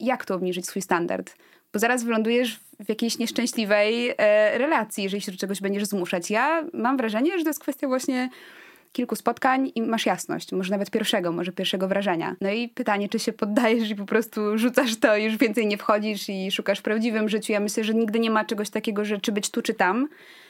jak 0.00 0.24
tu 0.24 0.34
obniżyć 0.34 0.66
swój 0.66 0.82
standard? 0.82 1.36
Bo 1.72 1.78
zaraz 1.78 2.04
wylądujesz 2.04 2.60
w 2.84 2.88
jakiejś 2.88 3.18
nieszczęśliwej 3.18 4.14
e, 4.18 4.58
relacji, 4.58 5.04
jeżeli 5.04 5.22
się 5.22 5.32
do 5.32 5.38
czegoś 5.38 5.60
będziesz 5.60 5.84
zmuszać. 5.84 6.30
Ja 6.30 6.64
mam 6.72 6.96
wrażenie, 6.96 7.38
że 7.38 7.44
to 7.44 7.50
jest 7.50 7.60
kwestia 7.60 7.88
właśnie 7.88 8.30
kilku 8.92 9.16
spotkań 9.16 9.72
i 9.74 9.82
masz 9.82 10.06
jasność, 10.06 10.52
może 10.52 10.70
nawet 10.70 10.90
pierwszego, 10.90 11.32
może 11.32 11.52
pierwszego 11.52 11.88
wrażenia. 11.88 12.36
No 12.40 12.50
i 12.50 12.68
pytanie, 12.68 13.08
czy 13.08 13.18
się 13.18 13.32
poddajesz 13.32 13.90
i 13.90 13.94
po 13.94 14.04
prostu 14.04 14.58
rzucasz 14.58 14.96
to 14.96 15.16
już 15.16 15.36
więcej 15.36 15.66
nie 15.66 15.78
wchodzisz 15.78 16.28
i 16.28 16.50
szukasz 16.50 16.78
w 16.78 16.82
prawdziwym 16.82 17.28
życiu. 17.28 17.52
Ja 17.52 17.60
myślę, 17.60 17.84
że 17.84 17.94
nigdy 17.94 18.20
nie 18.20 18.30
ma 18.30 18.44
czegoś 18.44 18.70
takiego, 18.70 19.04
że 19.04 19.20
czy 19.20 19.32
być 19.32 19.50
tu, 19.50 19.62
czy 19.62 19.74
tam. 19.74 20.08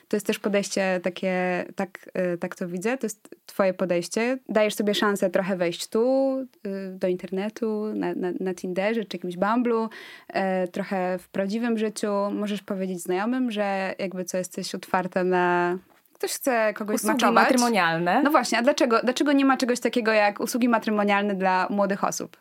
To 0.08 0.16
jest 0.16 0.26
też 0.26 0.38
podejście 0.38 1.00
takie, 1.02 1.64
tak, 1.76 2.10
y, 2.34 2.38
tak 2.38 2.54
to 2.54 2.68
widzę, 2.68 2.98
to 2.98 3.06
jest 3.06 3.36
twoje 3.46 3.74
podejście. 3.74 4.38
Dajesz 4.48 4.74
sobie 4.74 4.94
szansę 4.94 5.30
trochę 5.30 5.56
wejść 5.56 5.88
tu, 5.88 6.36
y, 6.40 6.46
do 6.92 7.08
internetu, 7.08 7.94
na, 7.94 8.14
na, 8.14 8.32
na 8.40 8.54
Tinderze 8.54 9.04
czy 9.04 9.16
jakimś 9.16 9.36
Bumblu, 9.36 9.84
y, 9.84 10.68
trochę 10.68 11.18
w 11.18 11.28
prawdziwym 11.28 11.78
życiu. 11.78 12.12
Możesz 12.32 12.62
powiedzieć 12.62 13.02
znajomym, 13.02 13.50
że 13.50 13.94
jakby 13.98 14.24
co 14.24 14.38
jesteś 14.38 14.74
otwarta 14.74 15.24
na 15.24 15.78
ktoś 16.18 16.32
chce 16.32 16.74
kogoś 16.74 16.96
usługi 16.96 17.14
maczować. 17.14 17.44
matrymonialne. 17.44 18.22
No 18.22 18.30
właśnie, 18.30 18.58
a 18.58 18.62
dlaczego, 18.62 19.00
dlaczego 19.04 19.32
nie 19.32 19.44
ma 19.44 19.56
czegoś 19.56 19.80
takiego 19.80 20.12
jak 20.12 20.40
usługi 20.40 20.68
matrymonialne 20.68 21.34
dla 21.34 21.66
młodych 21.70 22.04
osób? 22.04 22.36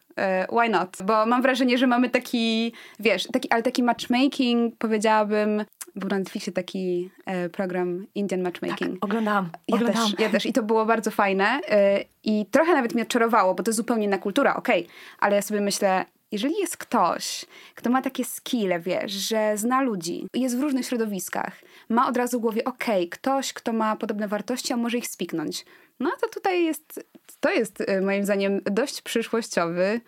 why 0.52 0.70
not? 0.70 0.98
Bo 1.04 1.26
mam 1.26 1.42
wrażenie, 1.42 1.78
że 1.78 1.88
mamy 1.88 2.10
taki, 2.10 2.74
wiesz, 3.00 3.28
taki, 3.34 3.52
ale 3.52 3.64
taki 3.64 3.84
matchmaking, 3.84 4.76
powiedziałabym, 4.78 5.66
był 5.96 6.10
na 6.10 6.20
Netflixie 6.20 6.54
taki 6.54 7.10
e, 7.26 7.50
program 7.50 8.06
Indian 8.16 8.42
Matchmaking. 8.42 8.92
Tak, 8.94 9.04
oglądałam. 9.04 9.50
Ja 9.68 9.76
oglądałam. 9.76 10.12
Też, 10.12 10.20
ja 10.20 10.30
też. 10.30 10.46
I 10.46 10.54
to 10.54 10.64
było 10.64 10.86
bardzo 10.86 11.12
fajne. 11.12 11.60
E, 11.70 12.04
I 12.24 12.46
trochę 12.46 12.74
nawet 12.74 12.94
mnie 12.94 13.04
odczarowało, 13.04 13.56
bo 13.56 13.64
to 13.64 13.70
jest 13.70 13.78
zupełnie 13.78 14.06
inna 14.06 14.18
kultura, 14.18 14.56
okej. 14.56 14.82
Okay. 14.82 14.96
Ale 15.20 15.36
ja 15.36 15.42
sobie 15.42 15.62
myślę, 15.62 16.06
jeżeli 16.32 16.56
jest 16.60 16.78
ktoś, 16.78 17.46
kto 17.76 17.90
ma 17.90 18.02
takie 18.02 18.26
skille, 18.26 18.80
wiesz, 18.80 19.12
że 19.12 19.58
zna 19.58 19.82
ludzi, 19.82 20.28
jest 20.34 20.58
w 20.58 20.62
różnych 20.62 20.86
środowiskach, 20.86 21.60
ma 21.90 22.08
od 22.08 22.18
razu 22.18 22.40
w 22.40 22.42
głowie, 22.42 22.64
okej, 22.64 22.98
okay, 22.98 23.10
ktoś, 23.10 23.54
kto 23.54 23.74
ma 23.74 23.96
podobne 23.96 24.28
wartości, 24.28 24.74
a 24.74 24.78
może 24.78 24.98
ich 24.98 25.08
spiknąć. 25.08 25.66
No 26.00 26.12
to 26.22 26.28
tutaj 26.28 26.64
jest, 26.64 27.10
to 27.40 27.52
jest 27.52 27.82
e, 27.82 28.02
moim 28.02 28.24
zdaniem 28.24 28.62
dość 28.66 29.02
przyszłościowy 29.02 30.02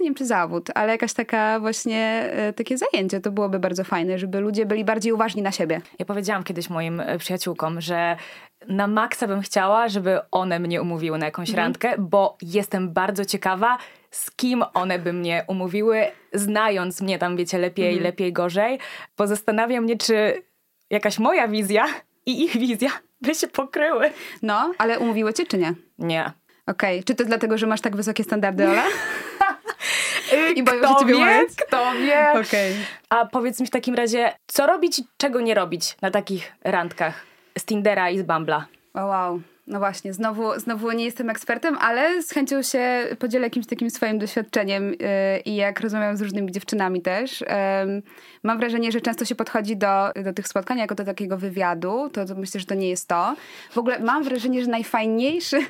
nie 0.00 0.06
wiem 0.06 0.14
czy 0.14 0.26
zawód, 0.26 0.70
ale 0.74 0.92
jakaś 0.92 1.12
taka 1.12 1.60
właśnie 1.60 2.30
e, 2.32 2.52
takie 2.52 2.78
zajęcie, 2.78 3.20
to 3.20 3.30
byłoby 3.30 3.58
bardzo 3.58 3.84
fajne, 3.84 4.18
żeby 4.18 4.40
ludzie 4.40 4.66
byli 4.66 4.84
bardziej 4.84 5.12
uważni 5.12 5.42
na 5.42 5.52
siebie. 5.52 5.80
Ja 5.98 6.04
powiedziałam 6.06 6.44
kiedyś 6.44 6.70
moim 6.70 7.00
e, 7.00 7.18
przyjaciółkom, 7.18 7.80
że 7.80 8.16
na 8.66 8.86
maksa 8.86 9.26
bym 9.26 9.40
chciała, 9.40 9.88
żeby 9.88 10.18
one 10.30 10.58
mnie 10.58 10.82
umówiły 10.82 11.18
na 11.18 11.26
jakąś 11.26 11.48
mhm. 11.48 11.64
randkę, 11.64 11.94
bo 11.98 12.36
jestem 12.42 12.92
bardzo 12.92 13.24
ciekawa, 13.24 13.78
z 14.10 14.30
kim 14.30 14.64
one 14.74 14.98
by 14.98 15.12
mnie 15.12 15.44
umówiły, 15.46 16.06
znając 16.32 17.00
mnie 17.00 17.18
tam, 17.18 17.36
wiecie, 17.36 17.58
lepiej, 17.58 17.88
mhm. 17.88 18.04
lepiej, 18.04 18.32
gorzej. 18.32 18.78
Bo 19.16 19.26
zastanawia 19.26 19.80
mnie, 19.80 19.96
czy 19.96 20.42
jakaś 20.90 21.18
moja 21.18 21.48
wizja 21.48 21.86
i 22.26 22.44
ich 22.44 22.52
wizja 22.52 22.90
by 23.20 23.34
się 23.34 23.48
pokryły. 23.48 24.10
No, 24.42 24.72
ale 24.78 24.98
umówiły 24.98 25.34
cię 25.34 25.46
czy 25.46 25.58
nie? 25.58 25.74
Nie. 25.98 26.32
Okej, 26.66 26.96
okay. 26.96 27.04
czy 27.04 27.14
to 27.14 27.24
dlatego, 27.24 27.58
że 27.58 27.66
masz 27.66 27.80
tak 27.80 27.96
wysokie 27.96 28.24
standardy, 28.24 28.68
Ola? 28.68 28.84
I 30.56 30.62
boją 30.62 30.78
kto 30.78 30.88
się 30.88 30.98
ciebie 30.98 31.14
wie, 31.14 31.46
Kto 31.66 31.92
wie. 31.92 32.30
Okay. 32.30 32.74
A 33.08 33.26
powiedz 33.26 33.60
mi 33.60 33.66
w 33.66 33.70
takim 33.70 33.94
razie, 33.94 34.32
co 34.46 34.66
robić 34.66 34.98
i 34.98 35.06
czego 35.16 35.40
nie 35.40 35.54
robić 35.54 35.96
na 36.02 36.10
takich 36.10 36.52
randkach 36.64 37.28
z 37.58 37.64
Tindera 37.64 38.10
i 38.10 38.18
z 38.18 38.22
Bambla? 38.22 38.66
O 38.94 39.06
wow. 39.06 39.40
No 39.66 39.78
właśnie, 39.78 40.12
znowu, 40.12 40.60
znowu 40.60 40.92
nie 40.92 41.04
jestem 41.04 41.30
ekspertem, 41.30 41.78
ale 41.80 42.22
z 42.22 42.30
chęcią 42.30 42.62
się 42.62 43.06
podzielę 43.18 43.46
jakimś 43.46 43.66
takim 43.66 43.90
swoim 43.90 44.18
doświadczeniem 44.18 44.90
yy, 44.90 44.96
i 45.44 45.56
jak 45.56 45.80
rozmawiam 45.80 46.16
z 46.16 46.22
różnymi 46.22 46.52
dziewczynami 46.52 47.02
też. 47.02 47.44
Mam 48.42 48.58
wrażenie, 48.58 48.92
że 48.92 49.00
często 49.00 49.24
się 49.24 49.34
podchodzi 49.34 49.76
do, 49.76 50.10
do 50.24 50.32
tych 50.32 50.48
spotkań 50.48 50.78
jako 50.78 50.94
do 50.94 51.04
takiego 51.04 51.38
wywiadu, 51.38 52.10
to, 52.12 52.24
to 52.24 52.34
myślę, 52.34 52.60
że 52.60 52.66
to 52.66 52.74
nie 52.74 52.88
jest 52.88 53.08
to. 53.08 53.36
W 53.70 53.78
ogóle 53.78 53.98
mam 53.98 54.24
wrażenie, 54.24 54.62
że 54.62 54.70
najfajniejszy 54.70 55.60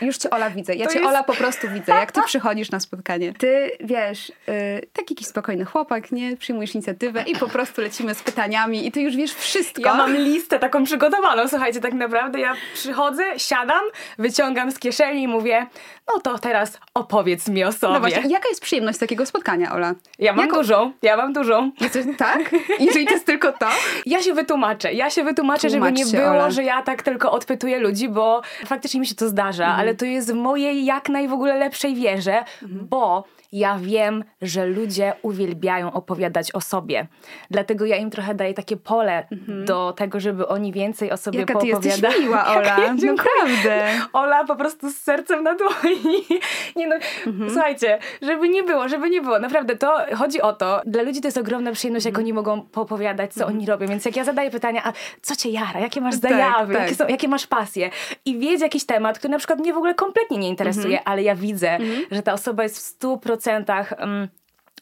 już 0.00 0.16
cię 0.16 0.30
Ola 0.30 0.50
widzę. 0.50 0.74
Ja 0.74 0.86
to 0.86 0.92
cię 0.92 0.98
jest... 0.98 1.10
Ola 1.10 1.24
po 1.24 1.34
prostu 1.34 1.68
widzę, 1.68 1.92
jak 1.92 2.12
ty 2.12 2.22
przychodzisz 2.32 2.70
na 2.70 2.80
spotkanie. 2.80 3.32
Ty 3.32 3.70
wiesz, 3.80 4.28
yy, 4.28 4.54
taki 4.92 5.14
jakiś 5.14 5.26
spokojny 5.26 5.64
chłopak, 5.64 6.12
nie? 6.12 6.36
Przyjmujesz 6.36 6.74
inicjatywę 6.74 7.22
i 7.26 7.36
po 7.36 7.48
prostu 7.48 7.80
lecimy 7.80 8.14
z 8.14 8.22
pytaniami 8.22 8.86
i 8.86 8.92
ty 8.92 9.00
już 9.00 9.16
wiesz 9.16 9.34
wszystko. 9.34 9.82
Ja 9.82 9.94
mam 9.94 10.16
listę 10.16 10.58
taką 10.58 10.84
przygotowaną, 10.84 11.48
słuchajcie, 11.48 11.80
tak 11.80 11.92
naprawdę 11.92 12.40
ja 12.40 12.54
przychodzę, 12.74 13.22
siadam, 13.36 13.82
wyciągam 14.18 14.70
z 14.70 14.78
kieszeni 14.78 15.22
i 15.22 15.28
mówię, 15.28 15.66
no 16.08 16.20
to 16.20 16.38
teraz 16.38 16.78
opowiedz 16.94 17.48
mi 17.48 17.64
o 17.64 17.72
sobie. 17.72 17.92
No 17.92 18.00
właśnie, 18.00 18.30
jaka 18.30 18.48
jest 18.48 18.62
przyjemność 18.62 18.98
takiego 18.98 19.26
spotkania, 19.26 19.72
Ola? 19.72 19.94
Ja 20.18 20.32
mam 20.32 20.46
Jako... 20.46 20.56
dużą, 20.56 20.92
ja 21.02 21.16
mam 21.16 21.32
dużą. 21.32 21.70
Jesteś, 21.80 22.06
tak? 22.18 22.52
Jeżeli 22.80 23.06
to 23.06 23.12
jest 23.12 23.26
tylko 23.26 23.52
to? 23.52 23.68
Ja 24.06 24.22
się 24.22 24.34
wytłumaczę, 24.34 24.92
ja 24.92 25.10
się 25.10 25.24
wytłumaczę, 25.24 25.68
Tłumacz 25.68 25.84
żeby 25.84 25.92
nie 25.92 26.04
się, 26.10 26.16
było, 26.16 26.30
Ola. 26.30 26.50
że 26.50 26.64
ja 26.64 26.82
tak 26.82 27.02
tylko 27.02 27.32
odpytuję 27.32 27.78
ludzi, 27.78 28.08
bo 28.08 28.42
faktycznie 28.66 29.00
mi 29.00 29.06
się 29.06 29.14
to 29.14 29.28
zdarza, 29.28 29.64
mhm. 29.64 29.80
Ale 29.82 29.94
to 29.94 30.04
jest 30.04 30.32
w 30.32 30.34
mojej 30.34 30.84
jak 30.84 31.08
naj 31.08 31.28
w 31.28 31.32
ogóle 31.32 31.56
lepszej 31.56 31.94
wierze, 31.94 32.44
bo 32.62 33.24
ja 33.52 33.78
wiem, 33.78 34.24
że 34.42 34.66
ludzie 34.66 35.12
uwielbiają 35.22 35.92
opowiadać 35.92 36.52
o 36.54 36.60
sobie. 36.60 37.06
Dlatego 37.50 37.84
ja 37.84 37.96
im 37.96 38.10
trochę 38.10 38.34
daję 38.34 38.54
takie 38.54 38.76
pole 38.76 39.26
mhm. 39.32 39.64
do 39.64 39.92
tego, 39.96 40.20
żeby 40.20 40.48
oni 40.48 40.72
więcej 40.72 41.10
o 41.10 41.16
sobie 41.16 41.38
Jaka 41.38 41.52
poopowiadali. 41.52 41.82
Ty 41.82 41.88
jesteś 41.88 42.20
miła, 42.20 42.46
Ola. 42.56 42.76
Naprawdę. 42.94 43.88
Ola 44.12 44.44
po 44.44 44.56
prostu 44.56 44.90
z 44.90 44.96
sercem 44.96 45.42
na 45.42 45.54
dłoni. 45.54 46.24
Nie 46.76 46.86
no, 46.86 46.96
mhm. 47.26 47.50
słuchajcie, 47.50 47.98
żeby 48.22 48.48
nie 48.48 48.62
było, 48.62 48.88
żeby 48.88 49.10
nie 49.10 49.20
było. 49.20 49.38
Naprawdę, 49.38 49.76
to 49.76 49.96
chodzi 50.18 50.40
o 50.40 50.52
to. 50.52 50.80
Dla 50.86 51.02
ludzi 51.02 51.20
to 51.20 51.28
jest 51.28 51.38
ogromna 51.38 51.72
przyjemność, 51.72 52.06
jak 52.06 52.12
mhm. 52.12 52.24
oni 52.24 52.32
mogą 52.32 52.62
poopowiadać, 52.62 53.34
co 53.34 53.40
mhm. 53.40 53.56
oni 53.58 53.66
robią. 53.66 53.86
Więc 53.86 54.04
jak 54.04 54.16
ja 54.16 54.24
zadaję 54.24 54.50
pytania, 54.50 54.82
a 54.84 54.92
co 55.22 55.36
cię 55.36 55.50
jara? 55.50 55.80
Jakie 55.80 56.00
masz 56.00 56.20
tak, 56.20 56.30
zajawy? 56.30 56.72
Tak, 56.72 56.82
jakie, 56.82 56.94
są, 56.94 57.08
jakie 57.08 57.28
masz 57.28 57.46
pasje? 57.46 57.90
I 58.24 58.38
wiedz 58.38 58.60
jakiś 58.60 58.86
temat, 58.86 59.18
który 59.18 59.30
na 59.30 59.38
przykład 59.38 59.58
mnie 59.58 59.72
w 59.72 59.76
ogóle 59.76 59.94
kompletnie 59.94 60.38
nie 60.38 60.48
interesuje, 60.48 61.04
ale 61.04 61.22
ja 61.22 61.34
widzę, 61.34 61.78
że 62.10 62.22
ta 62.22 62.32
osoba 62.32 62.62
jest 62.62 62.78
w 62.78 63.00
100% 63.00 63.41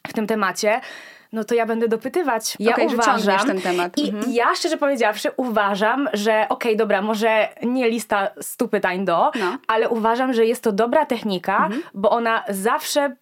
w 0.07 0.13
tym 0.13 0.27
temacie, 0.27 0.81
no 1.31 1.43
to 1.43 1.55
ja 1.55 1.65
będę 1.65 1.87
dopytywać. 1.87 2.55
Ja 2.59 2.71
okay, 2.71 2.85
uważam. 2.85 3.47
ten 3.47 3.61
temat. 3.61 3.97
I 3.97 4.09
mhm. 4.09 4.33
ja 4.33 4.55
szczerze 4.55 4.77
powiedziawszy 4.77 5.29
uważam, 5.37 6.09
że 6.13 6.31
okej, 6.31 6.47
okay, 6.49 6.75
dobra, 6.75 7.01
może 7.01 7.49
nie 7.63 7.89
lista 7.89 8.27
stu 8.41 8.67
pytań 8.67 9.05
do, 9.05 9.31
no. 9.39 9.57
ale 9.67 9.89
uważam, 9.89 10.33
że 10.33 10.45
jest 10.45 10.63
to 10.63 10.71
dobra 10.71 11.05
technika, 11.05 11.57
mhm. 11.57 11.81
bo 11.93 12.09
ona 12.09 12.43
zawsze 12.49 13.15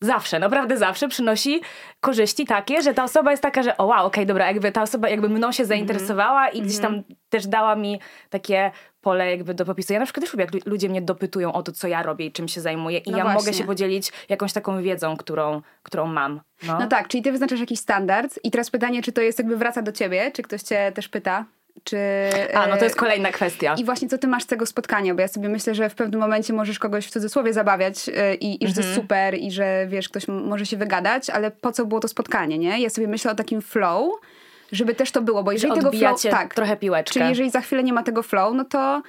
zawsze, 0.00 0.38
naprawdę 0.38 0.76
zawsze 0.76 1.08
przynosi 1.08 1.60
korzyści 2.00 2.46
takie, 2.46 2.82
że 2.82 2.94
ta 2.94 3.04
osoba 3.04 3.30
jest 3.30 3.42
taka, 3.42 3.62
że 3.62 3.76
o 3.76 3.84
wow, 3.84 3.98
okej, 3.98 4.06
okay, 4.06 4.26
dobra, 4.26 4.46
jakby 4.46 4.72
ta 4.72 4.82
osoba 4.82 5.08
jakby 5.08 5.28
mną 5.28 5.52
się 5.52 5.64
zainteresowała 5.64 6.40
mm 6.40 6.52
-hmm. 6.52 6.56
i 6.56 6.62
gdzieś 6.62 6.78
tam 6.78 6.94
-hmm. 6.94 7.14
też 7.28 7.46
dała 7.46 7.76
mi 7.76 8.00
takie 8.30 8.70
pole 9.00 9.30
jakby 9.30 9.54
do 9.54 9.64
popisu. 9.64 9.92
Ja 9.92 9.98
na 9.98 10.04
przykład 10.04 10.24
też 10.24 10.32
lubię, 10.32 10.44
jak 10.44 10.66
ludzie 10.66 10.88
mnie 10.88 11.02
dopytują 11.02 11.52
o 11.52 11.62
to, 11.62 11.72
co 11.72 11.88
ja 11.88 12.02
robię 12.02 12.26
i 12.26 12.32
czym 12.32 12.48
się 12.48 12.60
zajmuję 12.60 12.98
i 12.98 13.10
no 13.10 13.18
ja 13.18 13.24
właśnie. 13.24 13.40
mogę 13.40 13.52
się 13.58 13.64
podzielić 13.64 14.12
jakąś 14.28 14.52
taką 14.52 14.82
wiedzą, 14.82 15.16
którą, 15.16 15.62
którą 15.82 16.06
mam. 16.06 16.40
No. 16.66 16.78
no 16.80 16.86
tak, 16.86 17.08
czyli 17.08 17.22
ty 17.22 17.32
wyznaczasz 17.32 17.60
jakiś 17.60 17.80
standard 17.80 18.38
i 18.44 18.50
teraz 18.50 18.70
pytanie, 18.70 19.02
czy 19.02 19.12
to 19.12 19.20
jest 19.20 19.38
jakby 19.38 19.56
wraca 19.56 19.82
do 19.82 19.92
ciebie, 19.92 20.30
czy 20.34 20.42
ktoś 20.42 20.62
cię 20.62 20.92
też 20.94 21.08
pyta, 21.08 21.44
czy, 21.84 21.98
A, 22.54 22.66
no 22.66 22.76
to 22.76 22.84
jest 22.84 22.96
e, 22.96 22.98
kolejna 22.98 23.32
kwestia. 23.32 23.74
I 23.78 23.84
właśnie 23.84 24.08
co 24.08 24.18
ty 24.18 24.26
masz 24.26 24.42
z 24.42 24.46
tego 24.46 24.66
spotkania, 24.66 25.14
bo 25.14 25.20
ja 25.20 25.28
sobie 25.28 25.48
myślę, 25.48 25.74
że 25.74 25.90
w 25.90 25.94
pewnym 25.94 26.20
momencie 26.20 26.52
możesz 26.52 26.78
kogoś 26.78 27.06
w 27.06 27.10
cudzysłowie 27.10 27.52
zabawiać 27.52 28.08
e, 28.08 28.34
i, 28.34 28.64
i 28.64 28.68
że 28.68 28.74
to 28.74 28.80
jest 28.80 28.88
mhm. 28.88 29.02
super 29.02 29.34
i 29.34 29.50
że 29.50 29.86
wiesz, 29.88 30.08
ktoś 30.08 30.28
może 30.28 30.66
się 30.66 30.76
wygadać, 30.76 31.30
ale 31.30 31.50
po 31.50 31.72
co 31.72 31.86
było 31.86 32.00
to 32.00 32.08
spotkanie, 32.08 32.58
nie? 32.58 32.80
Ja 32.80 32.90
sobie 32.90 33.08
myślę 33.08 33.30
o 33.30 33.34
takim 33.34 33.62
flow, 33.62 34.12
żeby 34.72 34.94
też 34.94 35.12
to 35.12 35.22
było, 35.22 35.42
bo 35.42 35.52
jeżeli 35.52 35.74
tego 35.74 35.90
flow... 35.90 36.22
Tak, 36.22 36.54
trochę 36.54 36.76
piłeczkę. 36.76 37.12
Czyli 37.12 37.28
jeżeli 37.28 37.50
za 37.50 37.60
chwilę 37.60 37.82
nie 37.82 37.92
ma 37.92 38.02
tego 38.02 38.22
flow, 38.22 38.54
no 38.54 38.64
to 38.64 39.02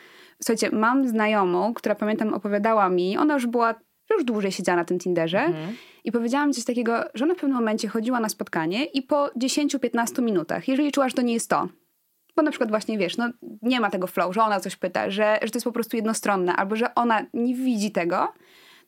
słuchajcie, 0.43 0.69
mam 0.71 1.07
znajomą, 1.07 1.73
która 1.73 1.95
pamiętam 1.95 2.33
opowiadała 2.33 2.89
mi, 2.89 3.17
ona 3.17 3.33
już 3.33 3.47
była 3.47 3.75
już 4.13 4.23
dłużej 4.23 4.51
siedziała 4.51 4.75
na 4.75 4.85
tym 4.85 4.99
Tinderze 4.99 5.39
mhm. 5.39 5.75
i 6.03 6.11
powiedziała 6.11 6.45
mi 6.45 6.53
coś 6.53 6.63
takiego, 6.65 7.03
że 7.13 7.25
ona 7.25 7.33
w 7.33 7.37
pewnym 7.37 7.57
momencie 7.57 7.87
chodziła 7.87 8.19
na 8.19 8.29
spotkanie 8.29 8.85
i 8.85 9.01
po 9.01 9.27
10-15 9.27 10.21
minutach, 10.21 10.67
jeżeli 10.67 10.91
czuła, 10.91 11.09
że 11.09 11.15
to 11.15 11.21
nie 11.21 11.33
jest 11.33 11.49
to, 11.49 11.67
bo 12.35 12.41
na 12.41 12.51
przykład 12.51 12.69
właśnie 12.69 12.97
wiesz, 12.97 13.17
no 13.17 13.29
nie 13.61 13.79
ma 13.79 13.89
tego 13.89 14.07
flow, 14.07 14.33
że 14.35 14.43
ona 14.43 14.59
coś 14.59 14.75
pyta, 14.75 15.09
że, 15.09 15.39
że 15.41 15.49
to 15.49 15.57
jest 15.57 15.63
po 15.63 15.71
prostu 15.71 15.95
jednostronne, 15.95 16.55
albo 16.55 16.75
że 16.75 16.95
ona 16.95 17.25
nie 17.33 17.55
widzi 17.55 17.91
tego, 17.91 18.33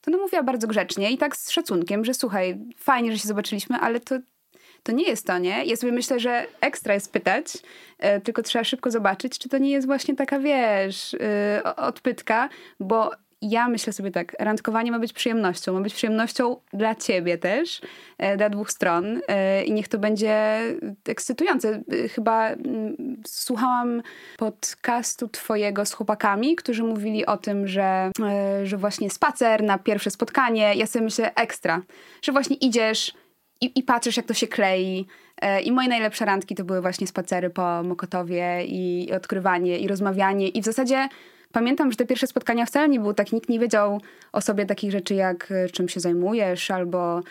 to 0.01 0.11
no 0.11 0.17
mówiła 0.17 0.43
bardzo 0.43 0.67
grzecznie 0.67 1.11
i 1.11 1.17
tak 1.17 1.35
z 1.35 1.51
szacunkiem, 1.51 2.05
że 2.05 2.13
słuchaj, 2.13 2.59
fajnie, 2.77 3.11
że 3.11 3.19
się 3.19 3.27
zobaczyliśmy, 3.27 3.77
ale 3.77 3.99
to, 3.99 4.15
to 4.83 4.91
nie 4.91 5.03
jest 5.03 5.27
to, 5.27 5.37
nie? 5.37 5.65
Ja 5.65 5.75
sobie 5.75 5.93
myślę, 5.93 6.19
że 6.19 6.45
ekstra 6.61 6.93
jest 6.93 7.11
pytać, 7.11 7.45
e, 7.99 8.21
tylko 8.21 8.43
trzeba 8.43 8.63
szybko 8.63 8.91
zobaczyć, 8.91 9.39
czy 9.39 9.49
to 9.49 9.57
nie 9.57 9.71
jest 9.71 9.87
właśnie 9.87 10.15
taka, 10.15 10.39
wiesz, 10.39 11.13
e, 11.13 11.75
odpytka, 11.75 12.49
bo 12.79 13.11
ja 13.41 13.67
myślę 13.67 13.93
sobie 13.93 14.11
tak, 14.11 14.35
randkowanie 14.39 14.91
ma 14.91 14.99
być 14.99 15.13
przyjemnością, 15.13 15.73
ma 15.73 15.81
być 15.81 15.93
przyjemnością 15.93 16.57
dla 16.73 16.95
ciebie 16.95 17.37
też, 17.37 17.81
e, 18.17 18.37
dla 18.37 18.49
dwóch 18.49 18.71
stron 18.71 19.21
i 19.65 19.71
niech 19.73 19.87
to 19.87 19.99
będzie 19.99 20.59
ekscytujące. 21.07 21.81
Chyba 22.15 22.49
mm, 22.49 23.21
słuchałam 23.27 24.01
podcastu 24.37 25.27
twojego 25.27 25.85
z 25.85 25.93
chłopakami, 25.93 26.55
którzy 26.55 26.83
mówili 26.83 27.25
o 27.25 27.37
tym, 27.37 27.67
że, 27.67 28.11
że 28.63 28.77
właśnie 28.77 29.09
spacer 29.09 29.63
na 29.63 29.77
pierwsze 29.77 30.11
spotkanie, 30.11 30.75
ja 30.75 30.87
sobie 30.87 31.05
myślę 31.05 31.33
ekstra, 31.35 31.81
że 32.21 32.31
właśnie 32.31 32.55
idziesz 32.55 33.13
i, 33.61 33.79
i 33.79 33.83
patrzysz 33.83 34.17
jak 34.17 34.25
to 34.25 34.33
się 34.33 34.47
klei, 34.47 35.07
i 35.63 35.71
moje 35.71 35.89
najlepsze 35.89 36.25
randki 36.25 36.55
to 36.55 36.63
były 36.63 36.81
właśnie 36.81 37.07
spacery 37.07 37.49
po 37.49 37.83
Mokotowie 37.83 38.65
i 38.65 39.11
odkrywanie 39.15 39.79
i 39.79 39.87
rozmawianie. 39.87 40.47
I 40.47 40.61
w 40.61 40.65
zasadzie 40.65 41.09
Pamiętam, 41.51 41.91
że 41.91 41.97
te 41.97 42.05
pierwsze 42.05 42.27
spotkania 42.27 42.65
wcale 42.65 42.89
nie 42.89 42.99
było 42.99 43.13
tak, 43.13 43.31
nikt 43.31 43.49
nie 43.49 43.59
wiedział 43.59 44.01
o 44.31 44.41
sobie 44.41 44.65
takich 44.65 44.91
rzeczy 44.91 45.15
jak 45.15 45.51
e, 45.51 45.69
czym 45.69 45.89
się 45.89 45.99
zajmujesz 45.99 46.71
albo 46.71 47.21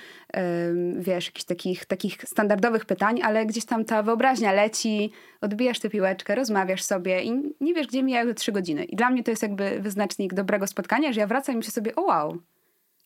wiesz, 0.98 1.26
jakichś 1.26 1.44
takich, 1.44 1.84
takich 1.84 2.22
standardowych 2.24 2.84
pytań, 2.84 3.20
ale 3.22 3.46
gdzieś 3.46 3.64
tam 3.64 3.84
ta 3.84 4.02
wyobraźnia 4.02 4.52
leci, 4.52 5.12
odbijasz 5.40 5.80
tę 5.80 5.90
piłeczkę, 5.90 6.34
rozmawiasz 6.34 6.82
sobie 6.82 7.22
i 7.22 7.54
nie 7.60 7.74
wiesz, 7.74 7.86
gdzie 7.86 8.02
mijały 8.02 8.34
trzy 8.34 8.52
godziny. 8.52 8.84
I 8.84 8.96
dla 8.96 9.10
mnie 9.10 9.24
to 9.24 9.30
jest 9.30 9.42
jakby 9.42 9.80
wyznacznik 9.80 10.34
dobrego 10.34 10.66
spotkania, 10.66 11.12
że 11.12 11.20
ja 11.20 11.26
wracam 11.26 11.54
i 11.54 11.56
myślę 11.56 11.72
sobie, 11.72 11.96
o 11.96 12.02
wow, 12.02 12.38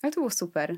ale 0.03 0.13
to 0.13 0.21
było 0.21 0.31
super 0.31 0.77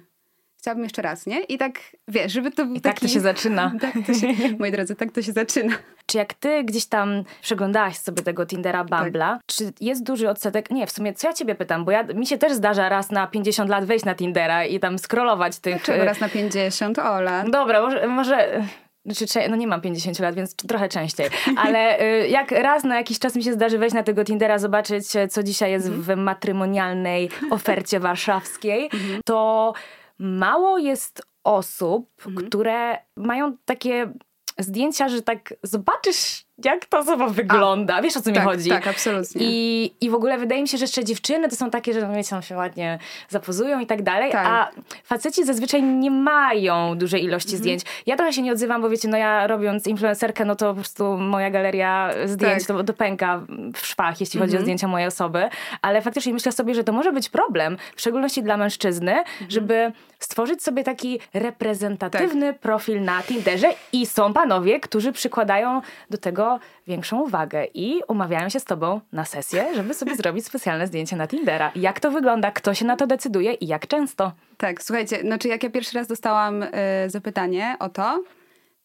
chciałabym 0.66 0.84
jeszcze 0.84 1.02
raz, 1.02 1.26
nie? 1.26 1.40
I 1.40 1.58
tak, 1.58 1.80
wiesz, 2.08 2.32
żeby 2.32 2.50
to 2.50 2.64
był 2.64 2.74
I 2.74 2.80
taki... 2.80 2.94
tak 2.94 3.00
to 3.00 3.08
się 3.08 3.20
zaczyna. 3.20 3.72
tak 3.80 3.92
to 4.06 4.14
się, 4.14 4.26
moi 4.58 4.72
drodzy, 4.72 4.96
tak 4.96 5.12
to 5.12 5.22
się 5.22 5.32
zaczyna. 5.32 5.74
Czy 6.06 6.18
jak 6.18 6.34
ty 6.34 6.64
gdzieś 6.64 6.86
tam 6.86 7.24
przeglądałaś 7.42 7.96
sobie 7.96 8.22
tego 8.22 8.46
Tindera 8.46 8.84
Bambla, 8.84 9.32
tak. 9.32 9.42
czy 9.46 9.72
jest 9.80 10.02
duży 10.02 10.28
odsetek? 10.28 10.70
Nie, 10.70 10.86
w 10.86 10.90
sumie 10.90 11.14
co 11.14 11.28
ja 11.28 11.34
ciebie 11.34 11.54
pytam, 11.54 11.84
bo 11.84 11.90
ja, 11.90 12.02
mi 12.02 12.26
się 12.26 12.38
też 12.38 12.52
zdarza 12.52 12.88
raz 12.88 13.10
na 13.10 13.26
50 13.26 13.70
lat 13.70 13.84
wejść 13.84 14.04
na 14.04 14.14
Tindera 14.14 14.64
i 14.64 14.80
tam 14.80 14.98
scrollować 14.98 15.58
tych... 15.58 15.76
Dlaczego 15.76 16.04
raz 16.04 16.20
na 16.20 16.28
50, 16.28 16.98
Ola? 16.98 17.44
Dobra, 17.44 17.82
może... 17.82 18.06
może... 18.06 18.62
Znaczy, 19.04 19.50
no 19.50 19.56
nie 19.56 19.66
mam 19.66 19.80
50 19.80 20.18
lat, 20.18 20.34
więc 20.34 20.56
trochę 20.56 20.88
częściej. 20.88 21.26
Ale 21.56 22.00
y, 22.00 22.28
jak 22.28 22.50
raz 22.50 22.84
na 22.84 22.96
jakiś 22.96 23.18
czas 23.18 23.36
mi 23.36 23.44
się 23.44 23.52
zdarzy 23.52 23.78
wejść 23.78 23.94
na 23.94 24.02
tego 24.02 24.24
Tindera, 24.24 24.58
zobaczyć, 24.58 25.04
co 25.30 25.42
dzisiaj 25.42 25.70
jest 25.70 25.86
mm. 25.86 26.02
w 26.02 26.16
matrymonialnej 26.16 27.30
ofercie 27.50 28.00
warszawskiej, 28.00 28.90
mm. 28.92 29.20
to 29.24 29.72
mało 30.18 30.78
jest 30.78 31.22
osób, 31.44 32.26
mhm. 32.26 32.46
które 32.46 32.98
mają 33.16 33.56
takie 33.64 34.12
zdjęcia, 34.58 35.08
że 35.08 35.22
tak 35.22 35.54
zobaczysz 35.62 36.45
jak 36.64 36.86
ta 36.86 36.98
osoba 36.98 37.28
wygląda. 37.28 37.94
A, 37.94 38.02
Wiesz 38.02 38.16
o 38.16 38.20
co 38.20 38.32
tak, 38.32 38.34
mi 38.34 38.40
chodzi? 38.40 38.70
Tak, 38.70 38.86
absolutnie. 38.86 39.46
I, 39.46 39.92
I 40.00 40.10
w 40.10 40.14
ogóle 40.14 40.38
wydaje 40.38 40.62
mi 40.62 40.68
się, 40.68 40.78
że 40.78 40.84
jeszcze 40.84 41.04
dziewczyny 41.04 41.48
to 41.48 41.56
są 41.56 41.70
takie, 41.70 41.92
że 41.92 42.08
no 42.08 42.14
wiecie, 42.14 42.42
się 42.42 42.56
ładnie 42.56 42.98
zapozują 43.28 43.80
i 43.80 43.86
tak 43.86 44.02
dalej, 44.02 44.32
tak. 44.32 44.46
a 44.46 44.70
faceci 45.04 45.44
zazwyczaj 45.44 45.82
nie 45.82 46.10
mają 46.10 46.98
dużej 46.98 47.24
ilości 47.24 47.48
mhm. 47.48 47.62
zdjęć. 47.62 47.82
Ja 48.06 48.16
trochę 48.16 48.32
się 48.32 48.42
nie 48.42 48.52
odzywam, 48.52 48.82
bo 48.82 48.88
wiecie, 48.88 49.08
no 49.08 49.16
ja 49.16 49.46
robiąc 49.46 49.86
influencerkę, 49.86 50.44
no 50.44 50.56
to 50.56 50.68
po 50.68 50.74
prostu 50.74 51.18
moja 51.18 51.50
galeria 51.50 52.10
zdjęć 52.24 52.66
tak. 52.66 52.76
to, 52.76 52.84
to 52.84 52.92
pęka 52.92 53.40
w 53.74 53.86
szwach, 53.86 54.20
jeśli 54.20 54.40
chodzi 54.40 54.52
o 54.52 54.58
mhm. 54.58 54.64
zdjęcia 54.64 54.88
mojej 54.88 55.08
osoby, 55.08 55.48
ale 55.82 56.02
faktycznie 56.02 56.32
myślę 56.32 56.52
sobie, 56.52 56.74
że 56.74 56.84
to 56.84 56.92
może 56.92 57.12
być 57.12 57.28
problem, 57.28 57.76
w 57.96 58.00
szczególności 58.00 58.42
dla 58.42 58.56
mężczyzny, 58.56 59.12
mhm. 59.12 59.50
żeby 59.50 59.92
stworzyć 60.18 60.62
sobie 60.62 60.84
taki 60.84 61.20
reprezentatywny 61.34 62.52
tak. 62.52 62.60
profil 62.60 63.02
na 63.02 63.22
Tinderze 63.22 63.68
i 63.92 64.06
są 64.06 64.32
panowie, 64.32 64.80
którzy 64.80 65.12
przykładają 65.12 65.80
do 66.10 66.18
tego 66.18 66.45
większą 66.86 67.22
uwagę 67.22 67.64
i 67.74 68.00
umawiają 68.08 68.48
się 68.48 68.60
z 68.60 68.64
tobą 68.64 69.00
na 69.12 69.24
sesję, 69.24 69.74
żeby 69.74 69.94
sobie 69.94 70.16
zrobić 70.16 70.46
specjalne 70.46 70.86
zdjęcie 70.86 71.16
na 71.16 71.26
Tindera. 71.26 71.72
Jak 71.76 72.00
to 72.00 72.10
wygląda, 72.10 72.50
kto 72.50 72.74
się 72.74 72.84
na 72.84 72.96
to 72.96 73.06
decyduje 73.06 73.52
i 73.52 73.66
jak 73.66 73.86
często? 73.86 74.32
Tak, 74.56 74.82
słuchajcie, 74.82 75.20
znaczy 75.20 75.48
jak 75.48 75.62
ja 75.62 75.70
pierwszy 75.70 75.98
raz 75.98 76.06
dostałam 76.06 76.62
y, 76.62 76.68
zapytanie 77.06 77.76
o 77.78 77.88
to, 77.88 78.24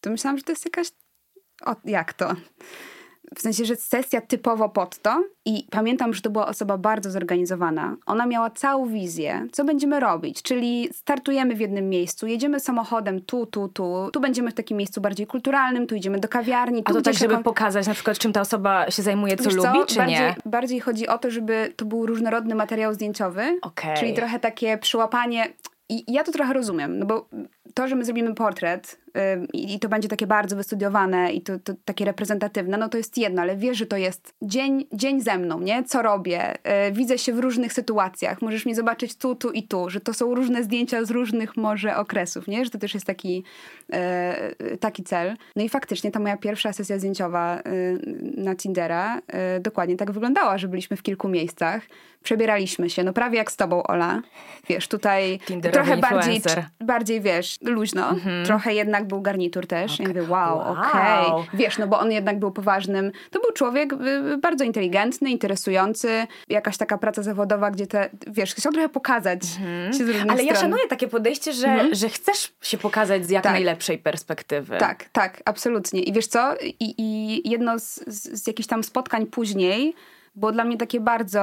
to 0.01 0.09
myślałam, 0.09 0.37
że 0.37 0.43
to 0.43 0.51
jest 0.51 0.65
jakaś... 0.65 0.87
O, 1.65 1.75
jak 1.85 2.13
to? 2.13 2.35
W 3.35 3.41
sensie, 3.41 3.65
że 3.65 3.75
sesja 3.75 4.21
typowo 4.21 4.69
pod 4.69 4.99
to 5.01 5.23
i 5.45 5.67
pamiętam, 5.71 6.13
że 6.13 6.21
to 6.21 6.29
była 6.29 6.47
osoba 6.47 6.77
bardzo 6.77 7.11
zorganizowana. 7.11 7.95
Ona 8.05 8.25
miała 8.25 8.49
całą 8.49 8.87
wizję, 8.87 9.47
co 9.51 9.63
będziemy 9.63 9.99
robić, 9.99 10.41
czyli 10.41 10.89
startujemy 10.93 11.55
w 11.55 11.59
jednym 11.59 11.89
miejscu, 11.89 12.27
jedziemy 12.27 12.59
samochodem 12.59 13.21
tu, 13.21 13.45
tu, 13.45 13.67
tu, 13.67 14.09
tu 14.13 14.19
będziemy 14.19 14.51
w 14.51 14.53
takim 14.53 14.77
miejscu 14.77 15.01
bardziej 15.01 15.27
kulturalnym, 15.27 15.87
tu 15.87 15.95
idziemy 15.95 16.19
do 16.19 16.27
kawiarni. 16.27 16.81
A 16.85 16.93
to 16.93 17.01
tak, 17.01 17.13
żeby 17.13 17.43
pokazać 17.43 17.87
na 17.87 17.93
przykład, 17.93 18.17
czym 18.17 18.33
ta 18.33 18.41
osoba 18.41 18.91
się 18.91 19.01
zajmuje, 19.01 19.37
co 19.37 19.43
Wiesz 19.43 19.53
lubi, 19.53 19.79
co? 19.79 19.85
czy 19.85 19.95
bardziej, 19.95 20.19
nie? 20.19 20.35
Bardziej 20.45 20.79
chodzi 20.79 21.07
o 21.07 21.17
to, 21.17 21.31
żeby 21.31 21.73
to 21.75 21.85
był 21.85 22.05
różnorodny 22.05 22.55
materiał 22.55 22.93
zdjęciowy, 22.93 23.59
okay. 23.61 23.97
czyli 23.97 24.13
trochę 24.13 24.39
takie 24.39 24.77
przyłapanie 24.77 25.53
i 25.89 26.13
ja 26.13 26.23
to 26.23 26.31
trochę 26.31 26.53
rozumiem, 26.53 26.99
no 26.99 27.05
bo 27.05 27.27
to, 27.73 27.87
że 27.87 27.95
my 27.95 28.05
zrobimy 28.05 28.35
portret 28.35 28.99
i 29.53 29.79
to 29.79 29.89
będzie 29.89 30.07
takie 30.07 30.27
bardzo 30.27 30.55
wystudiowane 30.55 31.33
i 31.33 31.41
to, 31.41 31.59
to, 31.59 31.73
takie 31.85 32.05
reprezentatywne, 32.05 32.77
no 32.77 32.89
to 32.89 32.97
jest 32.97 33.17
jedno, 33.17 33.41
ale 33.41 33.55
wiesz, 33.55 33.77
że 33.77 33.85
to 33.85 33.97
jest 33.97 34.33
dzień, 34.41 34.85
dzień 34.93 35.21
ze 35.21 35.37
mną, 35.37 35.59
nie? 35.59 35.83
Co 35.83 36.01
robię? 36.01 36.55
Yy, 36.85 36.91
widzę 36.91 37.17
się 37.17 37.33
w 37.33 37.39
różnych 37.39 37.73
sytuacjach. 37.73 38.41
Możesz 38.41 38.65
mnie 38.65 38.75
zobaczyć 38.75 39.15
tu, 39.15 39.35
tu 39.35 39.51
i 39.51 39.63
tu, 39.63 39.89
że 39.89 39.99
to 39.99 40.13
są 40.13 40.35
różne 40.35 40.63
zdjęcia 40.63 41.05
z 41.05 41.11
różnych 41.11 41.57
może 41.57 41.97
okresów, 41.97 42.47
nie? 42.47 42.65
Że 42.65 42.71
to 42.71 42.77
też 42.77 42.93
jest 42.93 43.05
taki, 43.05 43.43
yy, 43.89 44.77
taki 44.77 45.03
cel. 45.03 45.35
No 45.55 45.63
i 45.63 45.69
faktycznie 45.69 46.11
ta 46.11 46.19
moja 46.19 46.37
pierwsza 46.37 46.73
sesja 46.73 46.99
zdjęciowa 46.99 47.59
y, 47.59 47.99
na 48.37 48.55
Tindera 48.55 49.17
y, 49.57 49.59
dokładnie 49.59 49.97
tak 49.97 50.11
wyglądała, 50.11 50.57
że 50.57 50.67
byliśmy 50.67 50.97
w 50.97 51.03
kilku 51.03 51.29
miejscach, 51.29 51.81
przebieraliśmy 52.23 52.89
się, 52.89 53.03
no 53.03 53.13
prawie 53.13 53.37
jak 53.37 53.51
z 53.51 53.57
tobą, 53.57 53.83
Ola. 53.83 54.21
Wiesz, 54.69 54.87
tutaj 54.87 55.39
trochę 55.71 55.97
bardziej, 55.97 56.41
bardziej, 56.79 57.21
wiesz, 57.21 57.57
luźno. 57.61 58.11
Mm-hmm. 58.11 58.45
Trochę 58.45 58.73
jednak 58.73 59.00
był 59.07 59.21
garnitur 59.21 59.67
też. 59.67 59.93
Okay. 59.93 60.03
Ja 60.03 60.07
mówię, 60.07 60.31
wow, 60.31 60.57
wow. 60.57 60.71
okej. 60.71 61.25
Okay. 61.25 61.45
Wiesz, 61.53 61.77
no 61.77 61.87
bo 61.87 61.99
on 61.99 62.11
jednak 62.11 62.39
był 62.39 62.51
poważnym. 62.51 63.11
To 63.31 63.39
był 63.39 63.51
człowiek 63.51 63.93
y, 63.93 64.37
bardzo 64.37 64.63
inteligentny, 64.63 65.29
interesujący. 65.29 66.27
Jakaś 66.49 66.77
taka 66.77 66.97
praca 66.97 67.23
zawodowa, 67.23 67.71
gdzie 67.71 67.87
te, 67.87 68.09
wiesz, 68.27 68.55
chciał 68.55 68.71
trochę 68.71 68.89
pokazać 68.89 69.39
mm-hmm. 69.41 69.97
się 69.97 70.05
z 70.05 70.09
różnych 70.09 70.21
Ale 70.21 70.33
stron. 70.33 70.47
ja 70.47 70.55
szanuję 70.55 70.87
takie 70.89 71.07
podejście, 71.07 71.53
że, 71.53 71.67
mm-hmm. 71.67 71.95
że 71.95 72.09
chcesz 72.09 72.53
się 72.61 72.77
pokazać 72.77 73.25
z 73.25 73.29
jak 73.29 73.43
tak. 73.43 73.53
najlepszej 73.53 73.97
perspektywy. 73.97 74.77
Tak, 74.77 75.05
tak, 75.11 75.41
absolutnie. 75.45 76.01
I 76.01 76.13
wiesz 76.13 76.27
co? 76.27 76.55
I, 76.79 76.95
i 76.97 77.49
jedno 77.49 77.79
z, 77.79 77.95
z, 78.07 78.43
z 78.43 78.47
jakichś 78.47 78.67
tam 78.67 78.83
spotkań 78.83 79.25
później 79.25 79.95
było 80.35 80.51
dla 80.51 80.63
mnie 80.63 80.77
takie 80.77 80.99
bardzo, 80.99 81.41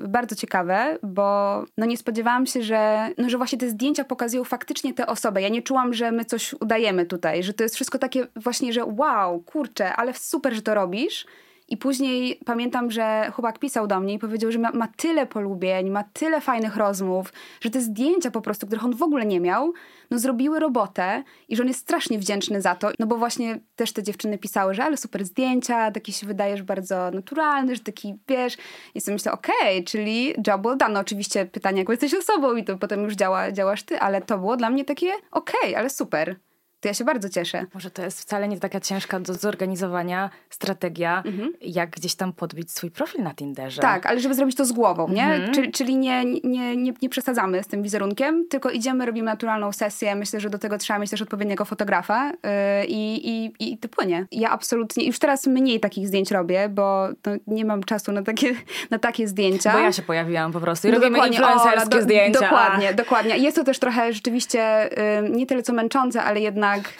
bardzo 0.00 0.36
ciekawe, 0.36 0.98
bo 1.02 1.64
no 1.78 1.86
nie 1.86 1.96
spodziewałam 1.96 2.46
się, 2.46 2.62
że, 2.62 3.10
no, 3.18 3.30
że 3.30 3.36
właśnie 3.36 3.58
te 3.58 3.68
zdjęcia 3.68 4.04
pokazują 4.04 4.44
faktycznie 4.44 4.94
tę 4.94 5.06
osobę. 5.06 5.42
Ja 5.42 5.48
nie 5.48 5.62
czułam, 5.62 5.94
że 5.94 6.12
my 6.12 6.24
coś 6.24 6.54
udajemy 6.60 7.06
tutaj, 7.06 7.42
że 7.42 7.54
to 7.54 7.62
jest 7.62 7.74
wszystko 7.74 7.98
takie 7.98 8.26
właśnie, 8.36 8.72
że 8.72 8.84
wow, 8.84 9.40
kurczę, 9.40 9.96
ale 9.96 10.14
super, 10.14 10.54
że 10.54 10.62
to 10.62 10.74
robisz. 10.74 11.26
I 11.68 11.76
później 11.76 12.40
pamiętam, 12.44 12.90
że 12.90 13.30
chłopak 13.32 13.58
pisał 13.58 13.86
do 13.86 14.00
mnie 14.00 14.14
i 14.14 14.18
powiedział, 14.18 14.52
że 14.52 14.58
ma, 14.58 14.70
ma, 14.70 14.88
tyle 14.96 15.26
polubień, 15.26 15.90
ma 15.90 16.04
tyle 16.04 16.40
fajnych 16.40 16.76
rozmów, 16.76 17.32
że 17.60 17.70
te 17.70 17.80
zdjęcia 17.80 18.30
po 18.30 18.40
prostu, 18.40 18.66
których 18.66 18.84
on 18.84 18.96
w 18.96 19.02
ogóle 19.02 19.26
nie 19.26 19.40
miał, 19.40 19.72
no 20.10 20.18
zrobiły 20.18 20.60
robotę 20.60 21.22
i 21.48 21.56
że 21.56 21.62
on 21.62 21.68
jest 21.68 21.80
strasznie 21.80 22.18
wdzięczny 22.18 22.60
za 22.60 22.74
to. 22.74 22.90
No 22.98 23.06
bo 23.06 23.16
właśnie 23.16 23.60
też 23.76 23.92
te 23.92 24.02
dziewczyny 24.02 24.38
pisały, 24.38 24.74
że 24.74 24.84
ale 24.84 24.96
super 24.96 25.24
zdjęcia, 25.24 25.90
taki 25.90 26.12
się 26.12 26.26
wydajesz 26.26 26.62
bardzo 26.62 27.10
naturalny, 27.10 27.76
że 27.76 27.82
taki, 27.82 28.14
wiesz, 28.28 28.56
i 28.94 29.00
sobie 29.00 29.14
myślę, 29.14 29.32
okej, 29.32 29.54
okay, 29.60 29.84
czyli 29.84 30.34
job 30.46 30.62
well 30.62 30.76
done. 30.76 30.94
No 30.94 31.00
oczywiście 31.00 31.46
pytanie, 31.46 31.78
jak 31.78 31.88
jesteś 31.88 32.14
osobą 32.14 32.56
i 32.56 32.64
to 32.64 32.78
potem 32.78 33.02
już 33.02 33.14
działa, 33.14 33.52
działasz 33.52 33.82
ty, 33.82 34.00
ale 34.00 34.22
to 34.22 34.38
było 34.38 34.56
dla 34.56 34.70
mnie 34.70 34.84
takie, 34.84 35.12
okej, 35.30 35.60
okay, 35.60 35.78
ale 35.78 35.90
super 35.90 36.36
to 36.84 36.88
ja 36.88 36.94
się 36.94 37.04
bardzo 37.04 37.28
cieszę. 37.28 37.66
Może 37.74 37.90
to 37.90 38.02
jest 38.02 38.20
wcale 38.20 38.48
nie 38.48 38.60
taka 38.60 38.80
ciężka 38.80 39.20
do 39.20 39.34
zorganizowania 39.34 40.30
strategia, 40.50 41.22
mhm. 41.26 41.52
jak 41.60 41.90
gdzieś 41.90 42.14
tam 42.14 42.32
podbić 42.32 42.72
swój 42.72 42.90
profil 42.90 43.22
na 43.22 43.34
Tinderze. 43.34 43.82
Tak, 43.82 44.06
ale 44.06 44.20
żeby 44.20 44.34
zrobić 44.34 44.56
to 44.56 44.64
z 44.64 44.72
głową, 44.72 45.08
nie? 45.08 45.24
Mhm. 45.24 45.54
Czyli, 45.54 45.72
czyli 45.72 45.96
nie, 45.96 46.24
nie, 46.24 46.76
nie, 46.76 46.92
nie 47.02 47.08
przesadzamy 47.08 47.62
z 47.62 47.66
tym 47.66 47.82
wizerunkiem, 47.82 48.48
tylko 48.48 48.70
idziemy, 48.70 49.06
robimy 49.06 49.26
naturalną 49.26 49.72
sesję. 49.72 50.14
Myślę, 50.14 50.40
że 50.40 50.50
do 50.50 50.58
tego 50.58 50.78
trzeba 50.78 50.98
mieć 50.98 51.10
też 51.10 51.22
odpowiedniego 51.22 51.64
fotografa 51.64 52.30
yy, 52.30 52.86
i, 52.88 53.30
i, 53.30 53.52
i 53.60 53.78
to 53.78 53.88
płynie. 53.88 54.26
Ja 54.32 54.50
absolutnie, 54.50 55.06
już 55.06 55.18
teraz 55.18 55.46
mniej 55.46 55.80
takich 55.80 56.08
zdjęć 56.08 56.30
robię, 56.30 56.68
bo 56.68 57.08
no, 57.26 57.32
nie 57.46 57.64
mam 57.64 57.82
czasu 57.82 58.12
na 58.12 58.22
takie, 58.22 58.54
na 58.90 58.98
takie 58.98 59.28
zdjęcia. 59.28 59.72
Bo 59.72 59.78
ja 59.78 59.92
się 59.92 60.02
pojawiłam 60.02 60.52
po 60.52 60.60
prostu 60.60 60.88
i 60.88 60.90
no 60.90 60.98
robimy 60.98 61.28
influencerskie 61.28 62.02
zdjęcia. 62.02 62.40
Dokładnie, 62.40 62.94
dokładnie. 62.94 63.38
Jest 63.38 63.56
to 63.56 63.64
też 63.64 63.78
trochę 63.78 64.12
rzeczywiście 64.12 64.90
yy, 65.22 65.30
nie 65.30 65.46
tyle 65.46 65.62
co 65.62 65.72
męczące, 65.72 66.22
ale 66.22 66.40
jednak 66.40 66.73
jednak 66.74 66.92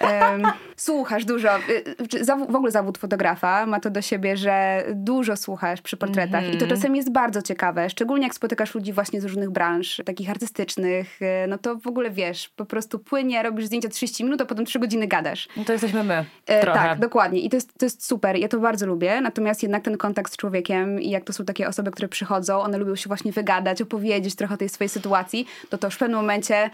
um, 0.00 0.52
słuchasz 0.76 1.24
dużo. 1.24 1.58
Y, 1.58 2.24
w 2.48 2.56
ogóle 2.56 2.72
zawód 2.72 2.98
fotografa 2.98 3.66
ma 3.66 3.80
to 3.80 3.90
do 3.90 4.02
siebie, 4.02 4.36
że 4.36 4.84
dużo 4.94 5.36
słuchasz 5.36 5.80
przy 5.80 5.96
portretach 5.96 6.42
mm 6.42 6.52
-hmm. 6.52 6.54
i 6.54 6.58
to 6.58 6.64
mhm. 6.64 6.80
czasem 6.80 6.96
jest 6.96 7.12
bardzo 7.12 7.42
ciekawe, 7.42 7.90
szczególnie 7.90 8.26
jak 8.26 8.34
spotykasz 8.34 8.74
ludzi 8.74 8.92
właśnie 8.92 9.20
z 9.20 9.24
różnych 9.24 9.50
branż, 9.50 10.02
takich 10.04 10.30
artystycznych, 10.30 11.22
y, 11.22 11.46
no 11.48 11.58
to 11.58 11.76
w 11.76 11.86
ogóle 11.86 12.10
wiesz, 12.10 12.48
po 12.48 12.64
prostu 12.64 12.98
płynie, 12.98 13.42
robisz 13.42 13.66
zdjęcia 13.66 13.88
30 13.88 14.24
minut, 14.24 14.40
a 14.40 14.44
potem 14.44 14.64
3 14.64 14.78
godziny 14.78 15.06
gadasz. 15.06 15.48
No 15.56 15.64
to 15.64 15.72
jesteśmy 15.72 16.04
my. 16.04 16.24
E, 16.46 16.64
tak, 16.64 16.98
dokładnie. 16.98 17.40
I 17.40 17.50
to 17.50 17.56
jest, 17.56 17.78
to 17.78 17.86
jest 17.86 18.06
super. 18.06 18.36
Ja 18.36 18.48
to 18.48 18.58
bardzo 18.58 18.86
lubię, 18.86 19.20
natomiast 19.20 19.62
jednak 19.62 19.82
ten 19.84 19.96
kontakt 19.96 20.32
z 20.32 20.36
człowiekiem 20.36 21.00
i 21.00 21.10
jak 21.10 21.24
to 21.24 21.32
są 21.32 21.44
takie 21.44 21.68
osoby, 21.68 21.90
które 21.90 22.08
przychodzą, 22.08 22.60
one 22.60 22.78
lubią 22.78 22.96
się 22.96 23.08
właśnie 23.08 23.32
wygadać, 23.32 23.82
opowiedzieć 23.82 24.34
trochę 24.34 24.54
o 24.54 24.56
tej 24.56 24.68
swojej 24.68 24.88
sytuacji, 24.88 25.46
to 25.70 25.78
to 25.78 25.86
już 25.86 25.94
w 25.94 25.98
pewnym 25.98 26.20
momencie 26.20 26.70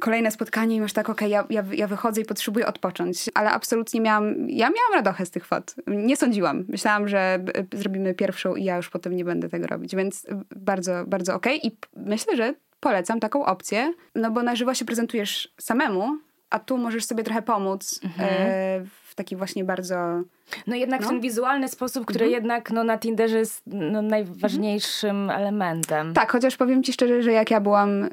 kolejne 0.00 0.30
spotkanie 0.30 0.76
i 0.76 0.78
już 0.78 0.92
tak, 0.92 1.10
okej, 1.10 1.34
okay, 1.34 1.52
ja, 1.52 1.62
ja, 1.62 1.74
ja 1.76 1.86
wychodzę 1.86 2.20
i 2.20 2.24
potrzebuję 2.24 2.66
odpocząć. 2.66 3.30
Ale 3.34 3.50
absolutnie 3.50 4.00
miałam, 4.00 4.48
ja 4.48 4.70
miałam 4.70 4.92
radochę 4.94 5.26
z 5.26 5.30
tych 5.30 5.46
fot. 5.46 5.74
Nie 5.86 6.16
sądziłam. 6.16 6.64
Myślałam, 6.68 7.08
że 7.08 7.44
zrobimy 7.72 8.14
pierwszą 8.14 8.54
i 8.54 8.64
ja 8.64 8.76
już 8.76 8.90
potem 8.90 9.16
nie 9.16 9.24
będę 9.24 9.48
tego 9.48 9.66
robić. 9.66 9.96
Więc 9.96 10.26
bardzo, 10.56 11.04
bardzo 11.06 11.34
okej. 11.34 11.58
Okay. 11.58 11.70
I 11.70 11.76
myślę, 12.10 12.36
że 12.36 12.54
polecam 12.80 13.20
taką 13.20 13.44
opcję, 13.44 13.94
no 14.14 14.30
bo 14.30 14.42
na 14.42 14.56
żywo 14.56 14.74
się 14.74 14.84
prezentujesz 14.84 15.54
samemu, 15.60 16.18
a 16.54 16.58
tu 16.58 16.78
możesz 16.78 17.04
sobie 17.04 17.24
trochę 17.24 17.42
pomóc 17.42 18.00
mhm. 18.04 18.30
e, 18.30 18.84
w 19.04 19.14
taki 19.14 19.36
właśnie 19.36 19.64
bardzo 19.64 20.22
no 20.66 20.76
jednak 20.76 21.00
no. 21.00 21.08
ten 21.08 21.20
wizualny 21.20 21.68
sposób, 21.68 22.06
który 22.06 22.24
mhm. 22.24 22.42
jednak 22.42 22.70
no, 22.70 22.84
na 22.84 22.98
Tinderze 22.98 23.38
jest 23.38 23.62
no, 23.66 24.02
najważniejszym 24.02 25.16
mhm. 25.16 25.40
elementem. 25.40 26.14
Tak, 26.14 26.32
chociaż 26.32 26.56
powiem 26.56 26.82
ci 26.82 26.92
szczerze, 26.92 27.22
że 27.22 27.32
jak 27.32 27.50
ja 27.50 27.60
byłam, 27.60 28.00
yy, 28.00 28.08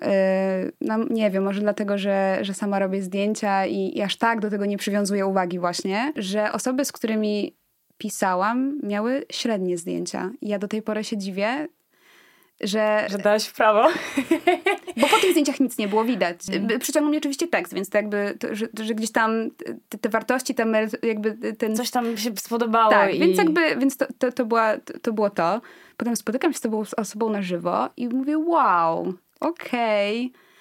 no 0.82 0.98
nie 1.10 1.32
wiem, 1.32 1.44
może 1.44 1.62
dlatego, 1.62 1.98
że, 1.98 2.40
że 2.42 2.54
sama 2.54 2.80
robię 2.80 3.02
zdjęcia 3.02 3.66
i, 3.66 3.98
i 3.98 4.02
aż 4.02 4.16
tak 4.16 4.40
do 4.40 4.50
tego 4.50 4.66
nie 4.66 4.78
przywiązuję 4.78 5.26
uwagi 5.26 5.60
właśnie, 5.60 6.14
że 6.16 6.52
osoby, 6.52 6.86
z 6.86 6.92
którymi 6.92 7.56
pisałam, 7.98 8.80
miały 8.84 9.26
średnie 9.32 9.78
zdjęcia. 9.78 10.32
I 10.42 10.48
ja 10.48 10.60
do 10.60 10.68
tej 10.68 10.82
pory 10.82 11.04
się 11.04 11.18
dziwię, 11.18 11.68
że... 12.64 13.08
Że 13.10 13.18
dałaś 13.18 13.46
w 13.46 13.54
prawo. 13.54 13.90
Bo 15.02 15.08
po 15.08 15.18
tych 15.18 15.32
zdjęciach 15.32 15.60
nic 15.60 15.78
nie 15.78 15.88
było 15.88 16.04
widać. 16.04 16.38
Mm. 16.52 16.80
Przyciągnął 16.80 17.10
mnie 17.10 17.18
oczywiście 17.18 17.48
tekst, 17.48 17.74
więc 17.74 17.90
to 17.90 17.98
jakby, 17.98 18.36
to, 18.40 18.56
że, 18.56 18.68
że, 18.84 18.96
gdzieś 18.96 19.12
tam 19.12 19.50
te, 19.90 19.98
te, 19.98 20.10
wartości, 20.10 20.56
tam 20.56 20.74
jakby 21.04 21.54
ten... 21.54 21.76
Coś 21.76 21.92
tam 21.92 22.18
się 22.18 22.32
spodobało. 22.38 22.92
Tak, 22.92 23.16
i... 23.16 23.20
więc 23.20 23.38
jakby, 23.38 23.76
więc 23.76 23.98
to, 23.98 24.06
to, 24.18 24.32
to, 24.32 24.46
była, 24.46 24.78
to 25.02 25.14
było 25.14 25.30
to. 25.30 25.62
Potem 25.98 26.16
spotykam 26.16 26.54
się 26.54 26.58
z 26.58 26.62
tobą 26.62 26.84
osobą 26.98 27.30
na 27.30 27.42
żywo 27.42 27.90
i 27.98 28.08
mówię, 28.08 28.38
wow, 28.38 29.14
okej. 29.40 30.26
Okay 30.26 30.52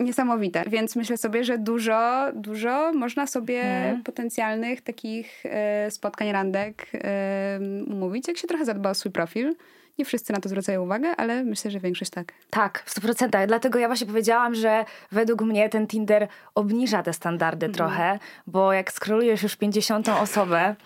niesamowite. 0.00 0.64
Więc 0.66 0.96
myślę 0.96 1.16
sobie, 1.16 1.44
że 1.44 1.58
dużo, 1.58 2.26
dużo 2.34 2.92
można 2.92 3.26
sobie 3.26 3.62
hmm. 3.62 4.02
potencjalnych 4.02 4.80
takich 4.80 5.46
e, 5.46 5.90
spotkań, 5.90 6.32
randek 6.32 6.86
e, 6.94 7.60
umówić, 7.86 8.28
jak 8.28 8.36
się 8.36 8.48
trochę 8.48 8.64
zadba 8.64 8.90
o 8.90 8.94
swój 8.94 9.12
profil. 9.12 9.54
Nie 9.98 10.04
wszyscy 10.04 10.32
na 10.32 10.40
to 10.40 10.48
zwracają 10.48 10.82
uwagę, 10.82 11.16
ale 11.16 11.44
myślę, 11.44 11.70
że 11.70 11.80
większość 11.80 12.10
tak. 12.10 12.32
Tak, 12.50 12.82
w 12.86 13.00
100%. 13.00 13.46
Dlatego 13.46 13.78
ja 13.78 13.86
właśnie 13.86 14.06
powiedziałam, 14.06 14.54
że 14.54 14.84
według 15.12 15.42
mnie 15.42 15.68
ten 15.68 15.86
Tinder 15.86 16.28
obniża 16.54 17.02
te 17.02 17.12
standardy 17.12 17.66
mm. 17.66 17.74
trochę, 17.74 18.18
bo 18.46 18.72
jak 18.72 18.92
skrolujesz 18.92 19.42
już 19.42 19.56
50 19.56 20.08
osobę, 20.08 20.76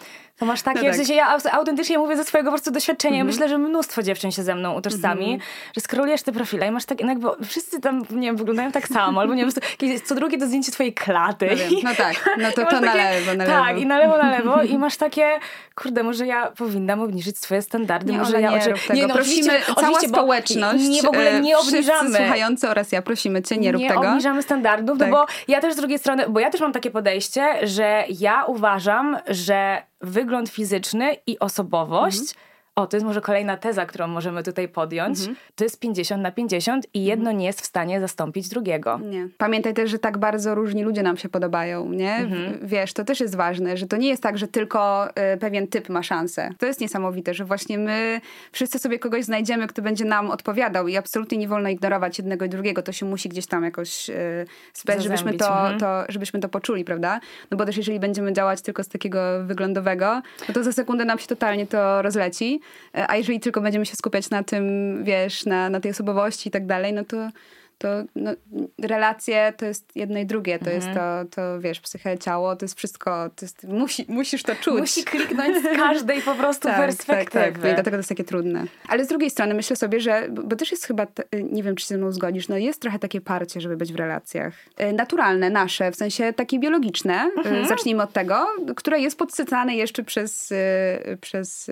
to 0.41 0.47
masz 0.47 0.63
takie, 0.63 0.79
no 0.79 0.85
tak. 0.85 0.95
w 0.95 0.97
sensie 0.97 1.15
ja 1.15 1.39
autentycznie 1.53 1.99
mówię 1.99 2.17
ze 2.17 2.25
swojego 2.25 2.51
po 2.51 2.57
prostu 2.57 2.71
doświadczenia. 2.71 3.15
Mm 3.15 3.27
-hmm. 3.27 3.31
Myślę, 3.31 3.49
że 3.49 3.59
mnóstwo 3.59 4.03
dziewczyn 4.03 4.33
się 4.33 4.43
ze 4.43 4.55
mną 4.55 4.75
utożsami, 4.75 5.27
mm 5.27 5.39
-hmm. 5.39 5.75
że 5.75 5.81
skrolujesz 5.81 6.23
te 6.23 6.33
profile 6.33 6.69
i 6.69 6.71
masz 6.71 6.85
tak, 6.85 7.01
jakby 7.01 7.29
wszyscy 7.47 7.81
tam, 7.81 8.05
nie 8.11 8.29
wiem, 8.29 8.37
wyglądają 8.37 8.73
tak 8.73 8.89
samo, 8.89 9.21
albo 9.21 9.35
nie 9.35 9.47
wiem, 9.47 9.53
co 10.05 10.15
drugie 10.15 10.39
to 10.39 10.47
zdjęcie 10.47 10.73
twojej 10.73 10.95
klaty. 10.95 11.49
No, 11.71 11.91
no 11.91 11.95
tak, 11.95 12.37
no 12.39 12.53
to, 12.53 12.65
to 12.65 12.81
na 12.81 12.93
takie, 12.93 12.99
lewo, 12.99 13.35
na 13.35 13.45
lewo. 13.45 13.65
Tak, 13.65 13.79
i 13.79 13.87
na 13.87 13.99
lewo, 13.99 14.19
na 14.19 14.31
lewo 14.31 14.63
i 14.73 14.79
masz 14.79 14.97
takie, 14.97 15.31
kurde, 15.75 16.03
może 16.03 16.27
ja 16.27 16.51
powinnam 16.51 17.01
obniżyć 17.01 17.39
swoje 17.39 17.63
standardy, 17.63 18.13
nie, 18.13 18.19
może 18.19 18.41
ja... 18.41 18.51
Nie, 18.51 18.57
oczy... 18.57 18.75
nie 18.95 19.07
no, 19.07 19.15
prosimy, 19.15 19.61
cała 19.67 19.77
oczywiście, 19.77 20.09
społeczność, 20.09 20.89
nie, 20.89 21.03
w 21.03 21.07
ogóle 21.07 21.41
nie 21.41 21.59
obniżamy. 21.59 22.17
słuchający 22.17 22.69
oraz 22.69 22.93
ja, 22.93 23.03
prosimy 23.03 23.43
cię, 23.43 23.57
nie 23.57 23.73
rób 23.73 23.83
nie 23.83 23.89
tego. 23.89 24.03
Nie 24.03 24.09
obniżamy 24.09 24.43
standardów, 24.43 24.99
tak. 24.99 25.11
no 25.11 25.17
bo 25.17 25.27
ja 25.49 25.61
też 25.61 25.75
z 25.75 25.77
drugiej 25.77 25.99
strony, 25.99 26.29
bo 26.29 26.41
ja 26.41 26.51
też 26.51 26.61
mam 26.61 26.73
takie 26.73 26.91
podejście, 26.91 27.67
że 27.67 28.05
ja 28.09 28.45
uważam, 28.45 29.17
że 29.29 29.90
wygląd 30.01 30.49
fizyczny 30.49 31.17
i 31.27 31.39
osobowość 31.39 32.21
mhm 32.21 32.50
o, 32.81 32.87
to 32.87 32.97
jest 32.97 33.07
może 33.07 33.21
kolejna 33.21 33.57
teza, 33.57 33.87
którą 33.87 34.07
możemy 34.07 34.43
tutaj 34.43 34.69
podjąć. 34.69 35.19
Mhm. 35.19 35.37
To 35.55 35.65
jest 35.65 35.81
50 35.81 36.23
na 36.23 36.31
50 36.31 36.87
i 36.95 37.05
jedno 37.05 37.23
mhm. 37.23 37.39
nie 37.39 37.47
jest 37.47 37.61
w 37.61 37.67
stanie 37.67 38.01
zastąpić 38.01 38.49
drugiego. 38.49 38.99
Nie. 38.99 39.29
Pamiętaj 39.39 39.75
też, 39.75 39.91
że 39.91 39.99
tak 39.99 40.19
bardzo 40.19 40.55
różni 40.55 40.83
ludzie 40.83 41.03
nam 41.03 41.17
się 41.17 41.29
podobają, 41.29 41.93
nie? 41.93 42.15
Mhm. 42.15 42.59
Wiesz, 42.63 42.93
to 42.93 43.05
też 43.05 43.21
jest 43.21 43.37
ważne, 43.37 43.77
że 43.77 43.87
to 43.87 43.97
nie 43.97 44.09
jest 44.09 44.23
tak, 44.23 44.39
że 44.39 44.49
tylko 44.49 45.09
y, 45.35 45.39
pewien 45.39 45.67
typ 45.67 45.89
ma 45.89 46.03
szansę. 46.03 46.51
To 46.59 46.67
jest 46.67 46.81
niesamowite, 46.81 47.35
że 47.35 47.45
właśnie 47.45 47.79
my 47.79 48.21
wszyscy 48.53 48.79
sobie 48.79 48.99
kogoś 48.99 49.25
znajdziemy, 49.25 49.67
kto 49.67 49.83
będzie 49.83 50.05
nam 50.05 50.31
odpowiadał 50.31 50.89
i 50.89 50.97
absolutnie 50.97 51.39
nie 51.39 51.49
wolno 51.49 51.69
ignorować 51.69 52.19
jednego 52.19 52.45
i 52.45 52.49
drugiego. 52.49 52.83
To 52.83 52.93
się 52.93 53.07
musi 53.07 53.29
gdzieś 53.29 53.47
tam 53.47 53.65
jakoś 53.65 54.11
y, 54.11 54.47
spać, 54.73 55.03
żebyśmy 55.03 55.35
to, 55.35 55.49
mhm. 55.49 55.81
to, 55.81 56.05
żebyśmy 56.09 56.41
to 56.41 56.49
poczuli, 56.49 56.85
prawda? 56.85 57.21
No 57.51 57.57
bo 57.57 57.67
też 57.67 57.77
jeżeli 57.77 58.01
będziemy 58.01 58.33
działać 58.33 58.63
tylko 58.63 58.85
z 58.85 58.89
takiego 58.89 59.21
wyglądowego, 59.45 60.23
no 60.49 60.55
to 60.55 60.65
za 60.65 60.73
sekundę 60.73 61.05
nam 61.05 61.19
się 61.19 61.27
totalnie 61.27 61.67
to 61.67 62.03
rozleci. 62.03 62.61
A 62.93 63.17
jeżeli 63.17 63.41
tylko 63.41 63.61
będziemy 63.61 63.87
się 63.87 63.97
skupiać 63.97 64.31
na 64.31 64.43
tym, 64.43 64.65
wiesz, 65.05 65.47
na, 65.47 65.71
na 65.71 65.81
tej 65.81 65.91
osobowości 65.91 66.49
i 66.49 66.53
tak 66.53 66.67
dalej, 66.67 66.93
no 66.93 67.05
to 67.05 67.17
to 67.81 67.89
no, 68.15 68.31
relacje 68.83 69.53
to 69.57 69.67
jest 69.67 69.97
jedno 69.97 70.19
i 70.19 70.27
drugie. 70.27 70.59
To 70.59 70.71
mhm. 70.71 70.77
jest 70.77 70.99
to, 70.99 71.37
to, 71.37 71.61
wiesz, 71.61 71.81
psyche, 71.81 72.19
ciało, 72.19 72.57
to 72.57 72.65
jest 72.65 72.79
wszystko, 72.79 73.31
to 73.37 73.45
jest, 73.45 73.65
musi, 73.65 74.05
musisz 74.09 74.43
to 74.43 74.55
czuć. 74.55 74.81
Musi 74.81 75.05
kliknąć 75.05 75.57
z 75.59 75.77
każdej 75.77 76.23
po 76.23 76.35
prostu 76.35 76.69
tak, 76.69 76.77
perspektywy. 76.77 77.45
Tak, 77.45 77.53
tak. 77.53 77.63
No 77.63 77.71
I 77.71 77.75
dlatego 77.75 77.91
to 77.91 77.97
jest 77.97 78.09
takie 78.09 78.25
trudne. 78.25 78.65
Ale 78.89 79.05
z 79.05 79.09
drugiej 79.09 79.31
strony 79.31 79.55
myślę 79.55 79.77
sobie, 79.77 80.01
że, 80.01 80.29
bo 80.31 80.57
też 80.57 80.71
jest 80.71 80.87
chyba, 80.87 81.07
nie 81.51 81.63
wiem, 81.63 81.77
czy 81.77 81.87
się 81.87 81.89
ze 81.89 81.99
mną 81.99 82.13
zgodzisz, 82.13 82.49
no 82.49 82.57
jest 82.57 82.83
trochę 82.83 82.99
takie 82.99 83.21
parcie, 83.21 83.61
żeby 83.61 83.77
być 83.77 83.93
w 83.93 83.97
relacjach. 83.97 84.55
E, 84.77 84.93
naturalne, 84.93 85.51
nasze, 85.51 85.91
w 85.91 85.97
sensie 85.97 86.33
takie 86.33 86.59
biologiczne. 86.59 87.15
E, 87.15 87.39
mhm. 87.39 87.67
Zacznijmy 87.67 88.03
od 88.03 88.13
tego, 88.13 88.47
które 88.77 89.01
jest 89.01 89.19
podsycane 89.19 89.77
jeszcze 89.77 90.05
przez, 90.05 90.53
e, 90.53 91.17
przez 91.17 91.71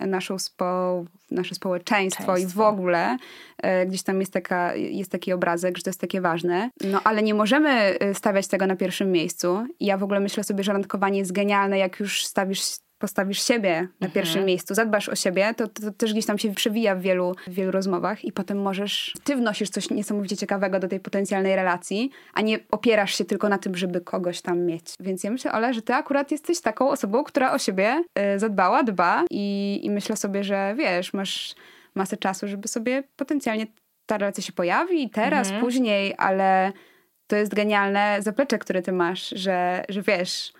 naszą 0.00 0.38
spo, 0.38 1.04
nasze 1.30 1.54
społeczeństwo 1.54 2.36
i 2.36 2.46
w 2.46 2.60
ogóle 2.60 3.16
gdzieś 3.86 4.02
tam 4.02 4.20
jest, 4.20 4.32
taka, 4.32 4.74
jest 4.74 5.10
taki 5.10 5.32
obrazek, 5.32 5.76
że 5.76 5.82
to 5.82 5.90
jest 5.90 6.00
takie 6.00 6.20
ważne. 6.20 6.70
No 6.84 7.00
ale 7.04 7.22
nie 7.22 7.34
możemy 7.34 7.98
y, 8.02 8.14
stawiać 8.14 8.48
tego 8.48 8.66
na 8.66 8.76
pierwszym 8.76 9.12
miejscu. 9.12 9.66
I 9.80 9.86
ja 9.86 9.96
w 9.96 10.02
ogóle 10.02 10.20
myślę 10.20 10.44
sobie, 10.44 10.64
że 10.64 10.72
randkowanie 10.72 11.18
jest 11.18 11.32
genialne, 11.32 11.78
jak 11.78 12.00
już 12.00 12.26
stawisz 12.26 12.60
postawisz 13.02 13.42
siebie 13.42 13.74
na 13.80 14.06
mhm. 14.06 14.12
pierwszym 14.12 14.44
miejscu, 14.44 14.74
zadbasz 14.74 15.08
o 15.08 15.14
siebie, 15.14 15.54
to, 15.56 15.68
to, 15.68 15.82
to, 15.82 15.92
też 15.92 16.12
gdzieś 16.12 16.26
tam 16.26 16.38
się 16.38 16.54
przewija 16.54 16.94
w 16.94 17.00
wielu, 17.00 17.34
w 17.46 17.54
wielu 17.54 17.70
rozmowach 17.70 18.24
i 18.24 18.32
potem 18.32 18.62
możesz, 18.62 19.14
ty 19.24 19.36
wnosisz 19.36 19.70
coś 19.70 19.90
niesamowicie 19.90 20.36
ciekawego 20.36 20.78
do 20.78 20.88
tej 20.88 21.00
potencjalnej 21.00 21.56
relacji, 21.56 22.10
a 22.34 22.40
nie 22.40 22.58
opierasz 22.70 23.18
się 23.18 23.24
tylko 23.24 23.48
na 23.48 23.58
tym, 23.58 23.76
żeby 23.76 24.00
kogoś 24.00 24.40
tam 24.40 24.58
mieć. 24.58 24.84
Więc 25.00 25.24
ja 25.24 25.30
myślę, 25.30 25.52
Ola, 25.52 25.72
że 25.72 25.82
ty 25.82 25.94
akurat 25.94 26.30
jesteś 26.30 26.60
taką 26.60 26.90
osobą, 26.90 27.24
która 27.24 27.52
o 27.52 27.58
siebie 27.58 28.04
y, 28.34 28.38
zadbała, 28.38 28.82
dba 28.82 29.24
i, 29.30 29.80
i 29.82 29.90
myślę 29.90 30.16
sobie, 30.16 30.44
że 30.44 30.74
wiesz, 30.78 31.12
masz 31.12 31.54
masę 31.94 32.16
czasu, 32.16 32.48
żeby 32.48 32.68
sobie 32.68 33.02
potencjalnie 33.16 33.66
ta 34.06 34.18
relacja 34.18 34.44
się 34.44 34.52
pojawi 34.52 35.10
teraz, 35.10 35.46
mhm. 35.46 35.64
później, 35.64 36.14
ale 36.18 36.72
to 37.26 37.36
jest 37.36 37.54
genialne 37.54 38.16
zaplecze, 38.20 38.58
które 38.58 38.82
ty 38.82 38.92
masz, 38.92 39.28
że, 39.28 39.84
że 39.88 40.02
wiesz, 40.02 40.52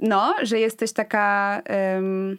no, 0.00 0.34
że 0.42 0.58
jesteś 0.58 0.92
taka, 0.92 1.62
um, 1.94 2.38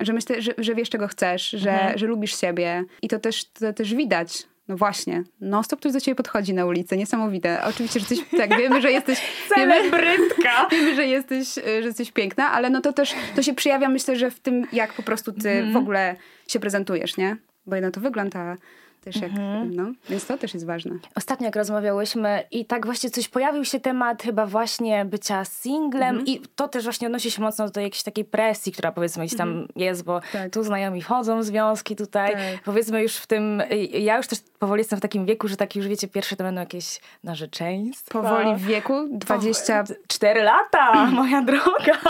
że 0.00 0.12
myślę, 0.12 0.42
że, 0.42 0.54
że 0.58 0.74
wiesz, 0.74 0.90
czego 0.90 1.08
chcesz, 1.08 1.50
że, 1.50 1.72
mhm. 1.72 1.98
że 1.98 2.06
lubisz 2.06 2.40
siebie 2.40 2.84
i 3.02 3.08
to 3.08 3.18
też, 3.18 3.44
to 3.52 3.72
też 3.72 3.94
widać. 3.94 4.46
No 4.68 4.76
właśnie, 4.76 5.24
no 5.40 5.62
stop 5.62 5.80
ktoś 5.80 5.92
do 5.92 6.00
ciebie 6.00 6.14
podchodzi 6.14 6.54
na 6.54 6.66
ulicy, 6.66 6.96
niesamowite. 6.96 7.64
Oczywiście, 7.64 8.00
że 8.00 8.06
jesteś, 8.14 8.38
tak, 8.38 8.58
wiemy, 8.58 8.82
że 8.82 8.92
jesteś... 8.92 9.20
Celebrytka! 9.54 10.68
Wiemy, 10.70 10.84
wiemy, 10.84 10.96
że 10.96 11.06
jesteś, 11.06 11.54
że 11.54 11.86
jesteś 11.86 12.12
piękna, 12.12 12.50
ale 12.50 12.70
no 12.70 12.80
to 12.80 12.92
też, 12.92 13.14
to 13.36 13.42
się 13.42 13.54
przejawia 13.54 13.88
myślę, 13.88 14.16
że 14.16 14.30
w 14.30 14.40
tym, 14.40 14.66
jak 14.72 14.92
po 14.92 15.02
prostu 15.02 15.32
ty 15.32 15.50
mhm. 15.50 15.72
w 15.72 15.76
ogóle 15.76 16.16
się 16.48 16.60
prezentujesz, 16.60 17.16
nie? 17.16 17.36
Bo 17.66 17.80
no 17.80 17.90
to 17.90 18.00
wygląda 18.00 18.56
też 19.04 19.16
jak, 19.16 19.30
mhm. 19.30 19.74
no, 19.74 19.92
więc 20.08 20.26
to 20.26 20.38
też 20.38 20.54
jest 20.54 20.66
ważne. 20.66 20.98
Ostatnio 21.14 21.44
jak 21.44 21.56
rozmawiałyśmy 21.56 22.44
i 22.50 22.64
tak 22.64 22.86
właśnie 22.86 23.10
coś 23.10 23.28
pojawił 23.28 23.64
się 23.64 23.80
temat 23.80 24.22
chyba 24.22 24.46
właśnie 24.46 25.04
bycia 25.04 25.44
singlem 25.44 26.08
mhm. 26.08 26.26
i 26.26 26.40
to 26.56 26.68
też 26.68 26.84
właśnie 26.84 27.06
odnosi 27.06 27.30
się 27.30 27.42
mocno 27.42 27.70
do 27.70 27.80
jakiejś 27.80 28.02
takiej 28.02 28.24
presji, 28.24 28.72
która 28.72 28.92
powiedzmy 28.92 29.26
gdzieś 29.26 29.38
tam 29.38 29.48
mhm. 29.48 29.68
jest, 29.76 30.04
bo 30.04 30.20
tak. 30.32 30.52
tu 30.52 30.62
znajomi 30.62 31.02
wchodzą 31.02 31.40
w 31.40 31.44
związki 31.44 31.96
tutaj. 31.96 32.32
Tak. 32.32 32.42
Powiedzmy 32.64 33.02
już 33.02 33.16
w 33.16 33.26
tym, 33.26 33.62
ja 33.92 34.16
już 34.16 34.26
też 34.26 34.38
powoli 34.58 34.80
jestem 34.80 34.98
w 34.98 35.02
takim 35.02 35.26
wieku, 35.26 35.48
że 35.48 35.56
tak 35.56 35.76
już 35.76 35.88
wiecie, 35.88 36.08
pierwsze 36.08 36.36
to 36.36 36.44
będą 36.44 36.60
jakieś 36.60 37.00
narzeczeństwa. 37.24 38.22
Powoli 38.22 38.56
w 38.56 38.64
wieku? 38.66 39.08
24 39.10 40.42
lata, 40.42 41.04
moja 41.20 41.42
droga. 41.42 42.00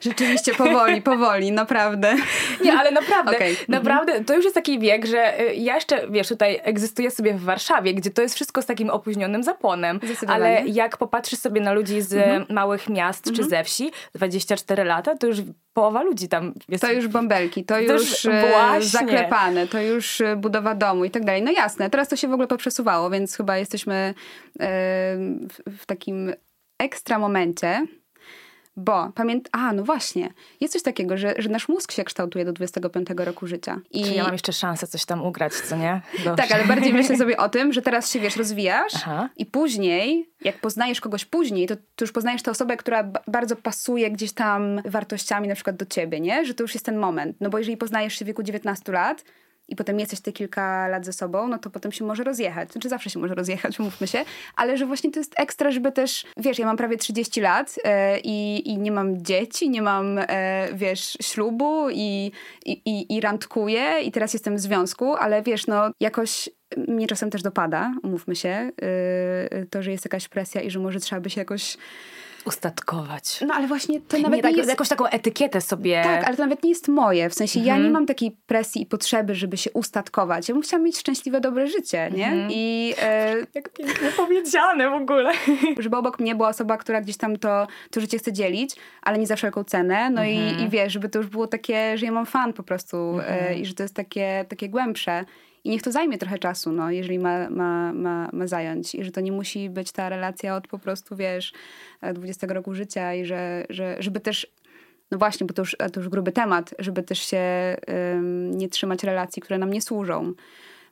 Rzeczywiście 0.00 0.54
powoli, 0.54 1.02
powoli, 1.02 1.52
naprawdę. 1.52 2.14
Nie, 2.64 2.72
ale 2.72 2.90
naprawdę, 2.90 3.36
okay. 3.36 3.56
naprawdę, 3.68 4.24
to 4.24 4.34
już 4.34 4.44
jest 4.44 4.54
taki 4.54 4.78
wiek, 4.78 5.06
że 5.06 5.40
y, 5.40 5.54
ja 5.54 5.74
jeszcze, 5.74 6.08
wiesz, 6.10 6.27
tutaj 6.28 6.60
egzystuję 6.62 7.10
sobie 7.10 7.34
w 7.34 7.42
Warszawie, 7.42 7.94
gdzie 7.94 8.10
to 8.10 8.22
jest 8.22 8.34
wszystko 8.34 8.62
z 8.62 8.66
takim 8.66 8.90
opóźnionym 8.90 9.42
zapłonem. 9.42 10.00
Ale 10.26 10.66
jak 10.66 10.96
popatrzysz 10.96 11.38
sobie 11.38 11.60
na 11.60 11.72
ludzi 11.72 12.02
z 12.02 12.12
mhm. 12.12 12.46
małych 12.50 12.88
miast 12.88 13.26
mhm. 13.26 13.36
czy 13.36 13.50
ze 13.50 13.64
wsi, 13.64 13.90
24 14.14 14.84
lata, 14.84 15.16
to 15.16 15.26
już 15.26 15.38
połowa 15.72 16.02
ludzi 16.02 16.28
tam 16.28 16.54
jest. 16.68 16.84
To 16.84 16.92
już 16.92 17.08
bąbelki, 17.08 17.64
to, 17.64 17.74
to 17.74 17.80
już 17.80 18.26
e, 18.26 18.48
właśnie. 18.50 18.88
zaklepane, 18.88 19.66
to 19.66 19.80
już 19.80 20.20
e, 20.20 20.36
budowa 20.36 20.74
domu 20.74 21.04
i 21.04 21.10
tak 21.10 21.24
dalej. 21.24 21.42
No 21.42 21.50
jasne, 21.50 21.90
teraz 21.90 22.08
to 22.08 22.16
się 22.16 22.28
w 22.28 22.32
ogóle 22.32 22.48
poprzesuwało, 22.48 23.10
więc 23.10 23.36
chyba 23.36 23.58
jesteśmy 23.58 23.94
e, 23.94 24.14
w 25.66 25.86
takim 25.86 26.32
ekstra 26.78 27.18
momencie, 27.18 27.86
bo 28.78 29.12
pamięt... 29.14 29.48
A, 29.52 29.72
no 29.72 29.84
właśnie. 29.84 30.32
Jest 30.60 30.72
coś 30.72 30.82
takiego, 30.82 31.16
że, 31.16 31.34
że 31.38 31.48
nasz 31.48 31.68
mózg 31.68 31.92
się 31.92 32.04
kształtuje 32.04 32.44
do 32.44 32.52
25 32.52 33.08
roku 33.16 33.46
życia. 33.46 33.80
I 33.90 34.04
Czyli 34.04 34.16
ja 34.16 34.22
mam 34.22 34.32
jeszcze 34.32 34.52
szansę 34.52 34.86
coś 34.86 35.04
tam 35.04 35.24
ugrać, 35.24 35.52
co 35.52 35.76
nie? 35.76 36.00
Dobrze. 36.12 36.34
Tak, 36.36 36.52
ale 36.52 36.64
bardziej 36.64 36.92
myślę 36.92 37.16
sobie 37.24 37.36
o 37.36 37.48
tym, 37.48 37.72
że 37.72 37.82
teraz 37.82 38.12
się, 38.12 38.20
wiesz, 38.20 38.36
rozwijasz 38.36 38.92
Aha. 38.94 39.28
i 39.36 39.46
później, 39.46 40.30
jak 40.40 40.60
poznajesz 40.60 41.00
kogoś 41.00 41.24
później, 41.24 41.66
to, 41.66 41.76
to 41.76 42.04
już 42.04 42.12
poznajesz 42.12 42.42
tę 42.42 42.50
osobę, 42.50 42.76
która 42.76 43.12
bardzo 43.26 43.56
pasuje 43.56 44.10
gdzieś 44.10 44.32
tam 44.32 44.82
wartościami 44.84 45.48
na 45.48 45.54
przykład 45.54 45.76
do 45.76 45.86
ciebie, 45.86 46.20
nie? 46.20 46.44
Że 46.44 46.54
to 46.54 46.64
już 46.64 46.74
jest 46.74 46.86
ten 46.86 46.96
moment. 46.96 47.36
No 47.40 47.50
bo 47.50 47.58
jeżeli 47.58 47.76
poznajesz 47.76 48.14
się 48.14 48.24
w 48.24 48.28
wieku 48.28 48.42
19 48.42 48.92
lat, 48.92 49.24
i 49.68 49.76
potem 49.76 50.00
jesteś 50.00 50.20
te 50.20 50.32
kilka 50.32 50.88
lat 50.88 51.04
ze 51.04 51.12
sobą, 51.12 51.48
no 51.48 51.58
to 51.58 51.70
potem 51.70 51.92
się 51.92 52.04
może 52.04 52.24
rozjechać. 52.24 52.72
Znaczy 52.72 52.88
zawsze 52.88 53.10
się 53.10 53.18
może 53.18 53.34
rozjechać, 53.34 53.78
umówmy 53.80 54.06
się, 54.06 54.24
ale 54.56 54.76
że 54.76 54.86
właśnie 54.86 55.10
to 55.10 55.20
jest 55.20 55.40
ekstra, 55.40 55.70
żeby 55.70 55.92
też, 55.92 56.24
wiesz, 56.36 56.58
ja 56.58 56.66
mam 56.66 56.76
prawie 56.76 56.96
30 56.96 57.40
lat 57.40 57.74
e, 57.84 58.18
i, 58.20 58.68
i 58.68 58.78
nie 58.78 58.92
mam 58.92 59.24
dzieci, 59.24 59.70
nie 59.70 59.82
mam, 59.82 60.18
e, 60.18 60.68
wiesz, 60.74 61.16
ślubu 61.22 61.90
i, 61.90 62.32
i, 62.64 62.72
i, 62.84 63.16
i 63.16 63.20
randkuję 63.20 64.00
i 64.04 64.12
teraz 64.12 64.32
jestem 64.32 64.56
w 64.56 64.60
związku, 64.60 65.14
ale 65.14 65.42
wiesz, 65.42 65.66
no 65.66 65.90
jakoś 66.00 66.48
mnie 66.76 67.06
czasem 67.06 67.30
też 67.30 67.42
dopada, 67.42 67.94
umówmy 68.02 68.36
się, 68.36 68.48
e, 68.48 69.66
to, 69.70 69.82
że 69.82 69.90
jest 69.90 70.04
jakaś 70.04 70.28
presja 70.28 70.60
i 70.60 70.70
że 70.70 70.78
może 70.78 71.00
trzeba 71.00 71.20
by 71.20 71.30
się 71.30 71.40
jakoś 71.40 71.76
ustatkować. 72.48 73.40
No 73.46 73.54
ale 73.54 73.66
właśnie 73.66 74.00
to 74.00 74.18
nawet 74.18 74.36
nie, 74.36 74.42
tak, 74.42 74.52
nie 74.52 74.58
jest... 74.58 74.70
Jakąś 74.70 74.88
taką 74.88 75.06
etykietę 75.06 75.60
sobie... 75.60 76.02
Tak, 76.02 76.24
ale 76.24 76.36
to 76.36 76.42
nawet 76.42 76.62
nie 76.62 76.70
jest 76.70 76.88
moje. 76.88 77.30
W 77.30 77.34
sensie 77.34 77.60
mhm. 77.60 77.76
ja 77.76 77.84
nie 77.84 77.92
mam 77.92 78.06
takiej 78.06 78.36
presji 78.46 78.82
i 78.82 78.86
potrzeby, 78.86 79.34
żeby 79.34 79.56
się 79.56 79.70
ustatkować. 79.72 80.48
Ja 80.48 80.54
bym 80.54 80.62
chciała 80.62 80.82
mieć 80.82 80.98
szczęśliwe, 80.98 81.40
dobre 81.40 81.66
życie, 81.66 82.10
nie? 82.14 82.26
Mhm. 82.26 82.48
I... 82.52 82.94
E... 83.02 83.36
Jak 83.54 83.68
pięknie 83.68 84.10
powiedziane 84.16 84.90
w 84.90 84.92
ogóle. 84.92 85.32
Żeby 85.78 85.96
obok 85.96 86.18
mnie 86.20 86.34
była 86.34 86.48
osoba, 86.48 86.76
która 86.76 87.00
gdzieś 87.00 87.16
tam 87.16 87.36
to, 87.36 87.66
to 87.90 88.00
życie 88.00 88.18
chce 88.18 88.32
dzielić, 88.32 88.76
ale 89.02 89.18
nie 89.18 89.26
za 89.26 89.36
wszelką 89.36 89.64
cenę. 89.64 90.10
No 90.10 90.24
mhm. 90.24 90.58
i, 90.58 90.62
i 90.62 90.68
wiesz, 90.68 90.92
żeby 90.92 91.08
to 91.08 91.18
już 91.18 91.28
było 91.28 91.46
takie, 91.46 91.98
że 91.98 92.06
ja 92.06 92.12
mam 92.12 92.26
fan 92.26 92.52
po 92.52 92.62
prostu 92.62 92.96
e, 92.96 93.38
mhm. 93.38 93.58
i 93.58 93.66
że 93.66 93.74
to 93.74 93.82
jest 93.82 93.94
takie, 93.94 94.44
takie 94.48 94.68
głębsze. 94.68 95.24
I 95.68 95.70
niech 95.70 95.82
to 95.82 95.92
zajmie 95.92 96.18
trochę 96.18 96.38
czasu, 96.38 96.72
no, 96.72 96.90
jeżeli 96.90 97.18
ma, 97.18 97.50
ma, 97.50 97.92
ma, 97.92 98.28
ma 98.32 98.46
zająć. 98.46 98.94
I 98.94 99.04
że 99.04 99.10
to 99.10 99.20
nie 99.20 99.32
musi 99.32 99.70
być 99.70 99.92
ta 99.92 100.08
relacja 100.08 100.56
od 100.56 100.68
po 100.68 100.78
prostu, 100.78 101.16
wiesz, 101.16 101.52
20 102.14 102.46
roku 102.46 102.74
życia 102.74 103.14
i 103.14 103.24
że, 103.24 103.64
że 103.70 103.96
żeby 103.98 104.20
też 104.20 104.46
no 105.10 105.18
właśnie, 105.18 105.46
bo 105.46 105.54
to 105.54 105.62
już, 105.62 105.76
to 105.92 106.00
już 106.00 106.08
gruby 106.08 106.32
temat, 106.32 106.74
żeby 106.78 107.02
też 107.02 107.18
się 107.18 107.76
nie 108.50 108.68
trzymać 108.68 109.04
relacji, 109.04 109.42
które 109.42 109.58
nam 109.58 109.72
nie 109.72 109.82
służą. 109.82 110.32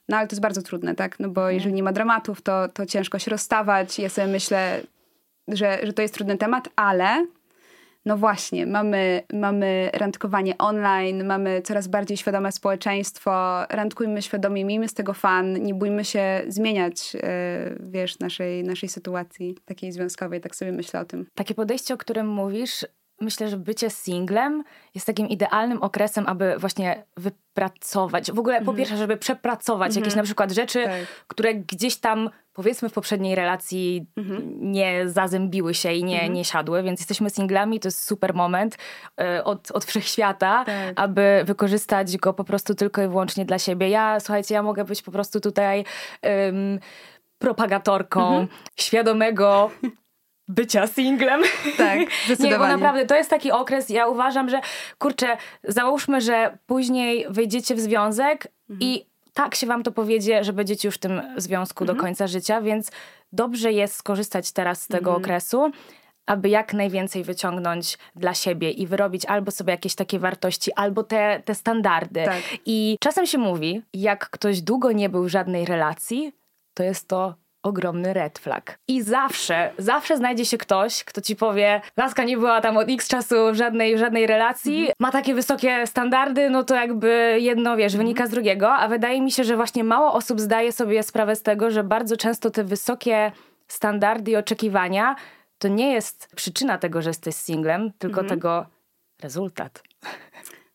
No 0.08 0.16
ale 0.16 0.26
to 0.26 0.34
jest 0.34 0.42
bardzo 0.42 0.62
trudne, 0.62 0.94
tak? 0.94 1.20
No 1.20 1.28
bo 1.28 1.50
jeżeli 1.50 1.74
nie 1.74 1.82
ma 1.82 1.92
dramatów, 1.92 2.42
to, 2.42 2.68
to 2.68 2.86
ciężko 2.86 3.18
się 3.18 3.30
rozstawać. 3.30 3.98
Ja 3.98 4.08
sobie 4.08 4.26
myślę, 4.26 4.82
że, 5.48 5.78
że 5.82 5.92
to 5.92 6.02
jest 6.02 6.14
trudny 6.14 6.38
temat, 6.38 6.68
ale 6.76 7.26
no 8.06 8.16
właśnie, 8.16 8.66
mamy, 8.66 9.22
mamy 9.32 9.90
randkowanie 9.92 10.58
online, 10.58 11.24
mamy 11.24 11.62
coraz 11.62 11.88
bardziej 11.88 12.16
świadome 12.16 12.52
społeczeństwo, 12.52 13.62
randkujmy 13.70 14.22
świadomie, 14.22 14.64
miejmy 14.64 14.88
z 14.88 14.94
tego 14.94 15.14
fan, 15.14 15.62
nie 15.62 15.74
bójmy 15.74 16.04
się 16.04 16.42
zmieniać, 16.48 17.14
yy, 17.14 17.20
wiesz, 17.80 18.18
naszej, 18.18 18.64
naszej 18.64 18.88
sytuacji 18.88 19.58
takiej 19.64 19.92
związkowej, 19.92 20.40
tak 20.40 20.56
sobie 20.56 20.72
myślę 20.72 21.00
o 21.00 21.04
tym. 21.04 21.26
Takie 21.34 21.54
podejście, 21.54 21.94
o 21.94 21.96
którym 21.96 22.28
mówisz, 22.28 22.86
myślę, 23.20 23.48
że 23.48 23.56
bycie 23.56 23.90
singlem 23.90 24.64
jest 24.94 25.06
takim 25.06 25.28
idealnym 25.28 25.82
okresem, 25.82 26.26
aby 26.26 26.54
właśnie 26.58 27.04
wypracować, 27.16 28.32
w 28.32 28.38
ogóle 28.38 28.56
po 28.56 28.60
mhm. 28.60 28.76
pierwsze, 28.76 28.96
żeby 28.96 29.16
przepracować 29.16 29.96
jakieś 29.96 30.12
mhm. 30.12 30.16
na 30.16 30.24
przykład 30.24 30.52
rzeczy, 30.52 30.84
tak. 30.84 31.06
które 31.28 31.54
gdzieś 31.54 31.96
tam 31.96 32.30
powiedzmy 32.56 32.88
w 32.88 32.92
poprzedniej 32.92 33.34
relacji 33.34 34.06
mhm. 34.16 34.72
nie 34.72 35.08
zazębiły 35.08 35.74
się 35.74 35.92
i 35.92 36.04
nie, 36.04 36.28
nie 36.28 36.44
siadły, 36.44 36.82
więc 36.82 37.00
jesteśmy 37.00 37.30
singlami, 37.30 37.80
to 37.80 37.88
jest 37.88 38.06
super 38.06 38.34
moment 38.34 38.76
y, 39.20 39.44
od, 39.44 39.70
od 39.70 39.84
wszechświata, 39.90 40.64
tak. 40.64 40.92
aby 40.96 41.42
wykorzystać 41.44 42.16
go 42.16 42.32
po 42.32 42.44
prostu 42.44 42.74
tylko 42.74 43.02
i 43.02 43.08
wyłącznie 43.08 43.44
dla 43.44 43.58
siebie. 43.58 43.88
Ja, 43.88 44.20
słuchajcie, 44.20 44.54
ja 44.54 44.62
mogę 44.62 44.84
być 44.84 45.02
po 45.02 45.10
prostu 45.10 45.40
tutaj 45.40 45.84
propagatorką 47.38 48.46
świadomego 48.76 49.70
bycia 50.48 50.86
singlem. 50.86 51.42
Tak, 51.76 51.98
zdecydowanie. 52.24 52.50
Nie, 52.52 52.58
bo 52.58 52.66
naprawdę 52.66 53.06
to 53.06 53.16
jest 53.16 53.30
taki 53.30 53.52
okres, 53.52 53.90
ja 53.90 54.06
uważam, 54.06 54.48
że 54.48 54.60
kurczę, 54.98 55.36
załóżmy, 55.64 56.20
że 56.20 56.58
później 56.66 57.26
wejdziecie 57.28 57.74
w 57.74 57.80
związek 57.80 58.46
mhm. 58.70 58.80
i 58.80 59.06
tak 59.36 59.54
się 59.54 59.66
wam 59.66 59.82
to 59.82 59.92
powiedzie, 59.92 60.44
że 60.44 60.52
będziecie 60.52 60.88
już 60.88 60.94
w 60.94 60.98
tym 60.98 61.22
związku 61.36 61.84
mhm. 61.84 61.96
do 61.96 62.02
końca 62.02 62.26
życia, 62.26 62.60
więc 62.60 62.90
dobrze 63.32 63.72
jest 63.72 63.94
skorzystać 63.94 64.52
teraz 64.52 64.82
z 64.82 64.86
tego 64.86 65.10
mhm. 65.10 65.22
okresu, 65.22 65.70
aby 66.26 66.48
jak 66.48 66.74
najwięcej 66.74 67.24
wyciągnąć 67.24 67.98
dla 68.14 68.34
siebie 68.34 68.70
i 68.70 68.86
wyrobić 68.86 69.26
albo 69.26 69.50
sobie 69.50 69.70
jakieś 69.70 69.94
takie 69.94 70.18
wartości, 70.18 70.72
albo 70.72 71.02
te, 71.02 71.42
te 71.44 71.54
standardy. 71.54 72.24
Tak. 72.24 72.42
I 72.66 72.96
czasem 73.00 73.26
się 73.26 73.38
mówi, 73.38 73.82
jak 73.94 74.30
ktoś 74.30 74.60
długo 74.62 74.92
nie 74.92 75.08
był 75.08 75.24
w 75.24 75.28
żadnej 75.28 75.64
relacji, 75.64 76.32
to 76.74 76.82
jest 76.82 77.08
to 77.08 77.34
ogromny 77.66 78.12
red 78.12 78.38
flag. 78.38 78.78
I 78.88 79.02
zawsze, 79.02 79.70
zawsze 79.78 80.16
znajdzie 80.16 80.44
się 80.44 80.58
ktoś, 80.58 81.04
kto 81.04 81.20
ci 81.20 81.36
powie, 81.36 81.80
laska 81.96 82.24
nie 82.24 82.36
była 82.36 82.60
tam 82.60 82.76
od 82.76 82.90
x 82.90 83.08
czasu 83.08 83.34
w 83.52 83.54
żadnej, 83.54 83.96
w 83.96 83.98
żadnej 83.98 84.26
relacji, 84.26 84.78
mhm. 84.78 84.94
ma 85.00 85.10
takie 85.10 85.34
wysokie 85.34 85.86
standardy, 85.86 86.50
no 86.50 86.64
to 86.64 86.74
jakby 86.74 87.38
jedno, 87.40 87.76
wiesz, 87.76 87.92
mhm. 87.92 88.04
wynika 88.04 88.26
z 88.26 88.30
drugiego, 88.30 88.72
a 88.72 88.88
wydaje 88.88 89.20
mi 89.20 89.32
się, 89.32 89.44
że 89.44 89.56
właśnie 89.56 89.84
mało 89.84 90.12
osób 90.12 90.40
zdaje 90.40 90.72
sobie 90.72 91.02
sprawę 91.02 91.36
z 91.36 91.42
tego, 91.42 91.70
że 91.70 91.84
bardzo 91.84 92.16
często 92.16 92.50
te 92.50 92.64
wysokie 92.64 93.32
standardy 93.68 94.30
i 94.30 94.36
oczekiwania 94.36 95.16
to 95.58 95.68
nie 95.68 95.92
jest 95.92 96.28
przyczyna 96.36 96.78
tego, 96.78 97.02
że 97.02 97.10
jesteś 97.10 97.34
singlem, 97.34 97.92
tylko 97.98 98.20
mhm. 98.20 98.28
tego 98.28 98.66
rezultat. 99.22 99.82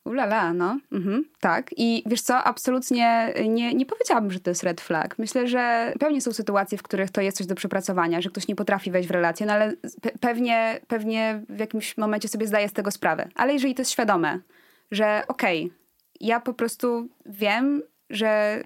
Ulala, 0.06 0.54
no. 0.54 0.80
Mhm, 0.92 1.26
tak. 1.40 1.70
I 1.78 2.04
wiesz 2.06 2.22
co, 2.22 2.44
absolutnie 2.44 3.34
nie, 3.50 3.74
nie 3.74 3.86
powiedziałabym, 3.86 4.32
że 4.32 4.40
to 4.40 4.50
jest 4.52 4.64
red 4.64 4.82
flag. 4.82 5.20
Myślę, 5.20 5.48
że 5.48 5.94
pewnie 6.00 6.22
są 6.22 6.32
sytuacje, 6.32 6.78
w 6.78 6.84
których 6.84 7.12
to 7.12 7.22
jest 7.22 7.38
coś 7.38 7.48
do 7.48 7.56
przepracowania, 7.56 8.22
że 8.22 8.30
ktoś 8.30 8.48
nie 8.48 8.56
potrafi 8.56 8.92
wejść 8.92 9.10
w 9.10 9.12
relację, 9.12 9.46
no 9.46 9.54
ale 9.54 9.74
pe 10.02 10.12
pewnie, 10.20 10.80
pewnie 10.88 11.44
w 11.50 11.60
jakimś 11.60 11.98
momencie 11.98 12.28
sobie 12.28 12.48
zdaje 12.48 12.70
z 12.70 12.74
tego 12.74 12.92
sprawę. 12.92 13.28
Ale 13.36 13.54
jeżeli 13.54 13.76
to 13.76 13.82
jest 13.82 13.92
świadome, 13.92 14.40
że 14.92 15.24
okej, 15.28 15.66
okay, 15.66 15.78
ja 16.20 16.40
po 16.40 16.54
prostu 16.54 17.08
wiem, 17.26 17.82
że 18.10 18.64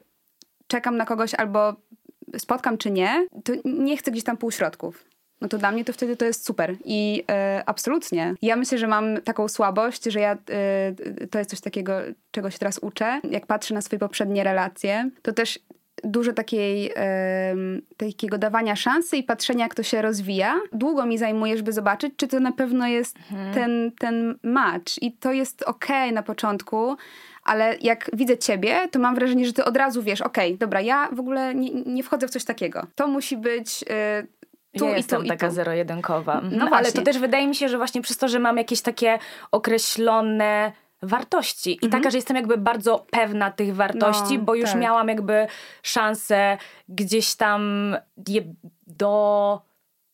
czekam 0.68 0.98
na 0.98 1.06
kogoś 1.06 1.34
albo 1.34 1.76
spotkam 2.38 2.78
czy 2.78 2.92
nie, 2.92 3.28
to 3.44 3.54
nie 3.66 3.98
chcę 3.98 4.12
gdzieś 4.12 4.24
tam 4.24 4.38
półśrodków 4.38 5.15
no 5.46 5.50
to 5.50 5.58
dla 5.58 5.72
mnie 5.72 5.86
to 5.86 5.94
wtedy 5.94 6.18
to 6.18 6.26
jest 6.26 6.46
super. 6.46 6.76
I 6.86 7.24
e, 7.32 7.64
absolutnie. 7.66 8.36
Ja 8.42 8.56
myślę, 8.56 8.78
że 8.78 8.88
mam 8.88 9.22
taką 9.22 9.48
słabość, 9.48 10.04
że 10.04 10.20
ja 10.20 10.32
e, 10.32 10.38
to 11.32 11.38
jest 11.38 11.50
coś 11.50 11.62
takiego, 11.62 11.94
czego 12.32 12.52
się 12.52 12.60
teraz 12.60 12.80
uczę. 12.80 13.22
Jak 13.32 13.46
patrzę 13.46 13.74
na 13.74 13.82
swoje 13.82 14.00
poprzednie 14.00 14.44
relacje, 14.44 15.10
to 15.22 15.34
też 15.34 15.60
dużo 16.04 16.34
takiej, 16.34 16.92
e, 16.96 17.56
takiego 17.98 18.38
dawania 18.38 18.76
szansy 18.76 19.18
i 19.18 19.24
patrzenia, 19.24 19.66
jak 19.66 19.76
to 19.76 19.84
się 19.84 20.02
rozwija. 20.02 20.56
Długo 20.74 21.06
mi 21.06 21.18
zajmuje, 21.18 21.58
żeby 21.58 21.74
zobaczyć, 21.74 22.14
czy 22.18 22.28
to 22.28 22.40
na 22.40 22.52
pewno 22.52 22.88
jest 22.88 23.18
mhm. 23.32 23.54
ten, 23.54 23.92
ten 24.00 24.36
match. 24.44 25.02
I 25.02 25.12
to 25.12 25.34
jest 25.34 25.64
okej 25.64 26.04
okay 26.04 26.12
na 26.12 26.24
początku, 26.24 26.98
ale 27.46 27.78
jak 27.82 28.10
widzę 28.14 28.38
ciebie, 28.38 28.88
to 28.92 29.00
mam 29.00 29.16
wrażenie, 29.16 29.46
że 29.46 29.54
ty 29.54 29.66
od 29.66 29.78
razu 29.78 30.04
wiesz, 30.04 30.22
okej, 30.22 30.48
okay, 30.48 30.58
dobra, 30.58 30.82
ja 30.82 31.10
w 31.12 31.20
ogóle 31.20 31.56
nie, 31.56 31.72
nie 31.72 32.04
wchodzę 32.04 32.28
w 32.28 32.32
coś 32.32 32.46
takiego. 32.46 32.88
To 32.96 33.08
musi 33.08 33.38
być 33.38 33.84
y, 33.84 34.28
tu 34.78 34.86
ja 34.86 34.92
i 34.92 34.98
jestem 34.98 35.22
tu, 35.22 35.28
taka 35.28 35.50
zero-jedynkowa. 35.50 36.42
No, 36.52 36.66
no 36.66 36.78
ale 36.78 36.92
to 36.92 37.02
też 37.02 37.18
wydaje 37.18 37.48
mi 37.48 37.56
się, 37.56 37.70
że 37.70 37.78
właśnie 37.78 38.02
przez 38.02 38.18
to, 38.18 38.28
że 38.28 38.40
mam 38.40 38.58
jakieś 38.58 38.82
takie 38.82 39.20
określone 39.52 40.72
wartości 41.02 41.72
i 41.72 41.86
mhm. 41.86 41.92
taka, 41.92 42.12
że 42.12 42.18
jestem 42.18 42.36
jakby 42.36 42.58
bardzo 42.58 43.06
pewna 43.12 43.52
tych 43.52 43.76
wartości, 43.76 44.38
no, 44.38 44.44
bo 44.44 44.56
już 44.56 44.70
tak. 44.70 44.82
miałam 44.82 45.08
jakby 45.08 45.48
szansę 45.84 46.58
gdzieś 46.90 47.36
tam 47.36 47.96
je 48.28 48.42
do 48.88 49.62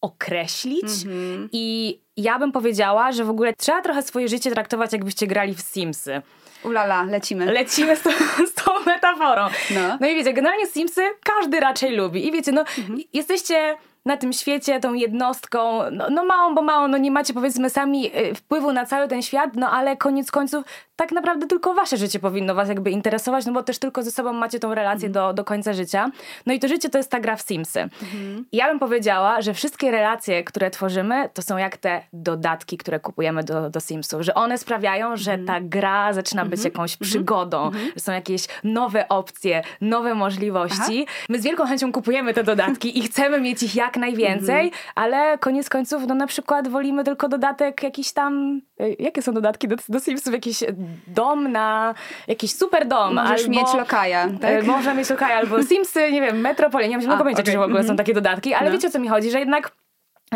określić 0.01 0.83
mhm. 1.05 1.49
i 1.51 1.99
ja 2.17 2.39
bym 2.39 2.51
powiedziała, 2.51 3.11
że 3.11 3.25
w 3.25 3.29
ogóle 3.29 3.53
trzeba 3.53 3.81
trochę 3.81 4.01
swoje 4.01 4.27
życie 4.27 4.51
traktować 4.51 4.93
jakbyście 4.93 5.27
grali 5.27 5.55
w 5.55 5.61
Simsy. 5.61 6.21
Ulala, 6.63 7.03
lecimy. 7.03 7.45
Lecimy 7.45 7.95
z 7.95 8.01
tą, 8.01 8.09
z 8.51 8.53
tą 8.53 8.71
metaforą. 8.85 9.47
No. 9.71 9.97
no 10.01 10.07
i 10.07 10.15
wiecie, 10.15 10.33
generalnie 10.33 10.67
Simsy 10.67 11.01
każdy 11.23 11.59
raczej 11.59 11.95
lubi. 11.95 12.27
I 12.27 12.31
wiecie, 12.31 12.51
no 12.51 12.61
mhm. 12.61 12.99
jesteście 13.13 13.77
na 14.05 14.17
tym 14.17 14.33
świecie, 14.33 14.79
tą 14.79 14.93
jednostką, 14.93 15.81
no, 15.91 16.09
no 16.09 16.25
małą, 16.25 16.55
bo 16.55 16.61
małą, 16.61 16.87
no 16.87 16.97
nie 16.97 17.11
macie 17.11 17.33
powiedzmy 17.33 17.69
sami 17.69 18.17
y, 18.17 18.35
wpływu 18.35 18.71
na 18.71 18.85
cały 18.85 19.07
ten 19.07 19.21
świat, 19.21 19.55
no 19.55 19.71
ale 19.71 19.97
koniec 19.97 20.31
końców 20.31 20.65
tak 21.01 21.11
naprawdę 21.11 21.47
tylko 21.47 21.73
wasze 21.73 21.97
życie 21.97 22.19
powinno 22.19 22.55
was 22.55 22.69
jakby 22.69 22.91
interesować, 22.91 23.45
no 23.45 23.53
bo 23.53 23.63
też 23.63 23.79
tylko 23.79 24.03
ze 24.03 24.11
sobą 24.11 24.33
macie 24.33 24.59
tą 24.59 24.75
relację 24.75 25.07
mhm. 25.07 25.13
do, 25.13 25.33
do 25.33 25.43
końca 25.43 25.73
życia. 25.73 26.11
No 26.45 26.53
i 26.53 26.59
to 26.59 26.67
życie 26.67 26.89
to 26.89 26.97
jest 26.97 27.11
ta 27.11 27.19
gra 27.19 27.35
w 27.35 27.41
Simsy. 27.41 27.79
Mhm. 27.79 28.45
Ja 28.51 28.67
bym 28.67 28.79
powiedziała, 28.79 29.41
że 29.41 29.53
wszystkie 29.53 29.91
relacje, 29.91 30.43
które 30.43 30.71
tworzymy, 30.71 31.29
to 31.33 31.41
są 31.41 31.57
jak 31.57 31.77
te 31.77 32.01
dodatki, 32.13 32.77
które 32.77 32.99
kupujemy 32.99 33.43
do, 33.43 33.69
do 33.69 33.79
Simsów, 33.79 34.21
że 34.21 34.33
one 34.33 34.57
sprawiają, 34.57 35.17
że 35.17 35.31
mhm. 35.33 35.47
ta 35.47 35.67
gra 35.67 36.13
zaczyna 36.13 36.45
być 36.45 36.59
mhm. 36.59 36.73
jakąś 36.73 36.93
mhm. 36.93 37.09
przygodą, 37.09 37.65
mhm. 37.65 37.91
że 37.95 37.99
są 37.99 38.11
jakieś 38.11 38.47
nowe 38.63 39.07
opcje, 39.07 39.63
nowe 39.81 40.15
możliwości. 40.15 41.05
Aha. 41.07 41.25
My 41.29 41.39
z 41.39 41.43
wielką 41.43 41.65
chęcią 41.65 41.91
kupujemy 41.91 42.33
te 42.33 42.43
dodatki 42.43 42.99
i 42.99 43.01
chcemy 43.01 43.41
mieć 43.41 43.63
ich 43.63 43.75
jak 43.75 43.90
najwięcej, 43.97 44.71
ale 44.95 45.37
koniec 45.37 45.69
końców, 45.69 46.03
no 46.07 46.15
na 46.15 46.27
przykład 46.27 46.67
wolimy 46.67 47.03
tylko 47.03 47.27
dodatek 47.27 47.83
jakiś 47.83 48.13
tam, 48.13 48.61
y, 48.81 48.95
jakie 48.99 49.21
są 49.21 49.33
dodatki 49.33 49.67
do, 49.67 49.75
do 49.89 49.99
Simsów? 49.99 50.33
Jakiś 50.33 50.63
dom 51.07 51.51
na 51.51 51.95
jakiś 52.27 52.55
super 52.55 52.87
dom. 52.87 53.15
Możesz 53.15 53.41
albo, 53.41 53.51
mieć 53.51 53.73
lokaja, 53.73 54.25
e, 54.25 54.37
tak? 54.37 54.65
Można 54.65 54.93
mieć 54.93 55.09
lokaja, 55.09 55.35
albo 55.35 55.63
Simsy, 55.69 56.11
nie 56.11 56.21
wiem, 56.21 56.39
Metropolia, 56.39 56.87
nie 56.87 56.97
mam 56.97 57.17
pojęcia, 57.17 57.41
okay. 57.41 57.53
czy 57.53 57.59
w 57.59 57.61
ogóle 57.61 57.79
są 57.79 57.81
mhm. 57.81 57.97
takie 57.97 58.13
dodatki, 58.13 58.53
ale 58.53 58.69
no. 58.69 58.75
wiecie 58.75 58.87
o 58.87 58.91
co 58.91 58.99
mi 58.99 59.07
chodzi, 59.07 59.31
że 59.31 59.39
jednak 59.39 59.71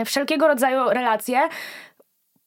wszelkiego 0.06 0.48
rodzaju 0.48 0.90
relacje 0.90 1.50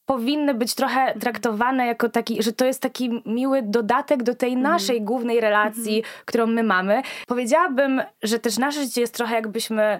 powinny 0.09 0.53
być 0.53 0.75
trochę 0.75 1.13
traktowane 1.19 1.85
jako 1.85 2.09
taki, 2.09 2.43
że 2.43 2.53
to 2.53 2.65
jest 2.65 2.81
taki 2.81 3.21
miły 3.25 3.61
dodatek 3.61 4.23
do 4.23 4.35
tej 4.35 4.53
mhm. 4.53 4.73
naszej 4.73 5.01
głównej 5.01 5.41
relacji, 5.41 5.93
mm 5.93 6.09
którą 6.25 6.47
my 6.47 6.63
mamy. 6.63 7.01
Powiedziałabym, 7.27 8.01
że 8.23 8.39
też 8.39 8.57
nasze 8.57 8.83
życie 8.83 9.01
jest 9.01 9.13
trochę 9.13 9.35
jakbyśmy 9.35 9.99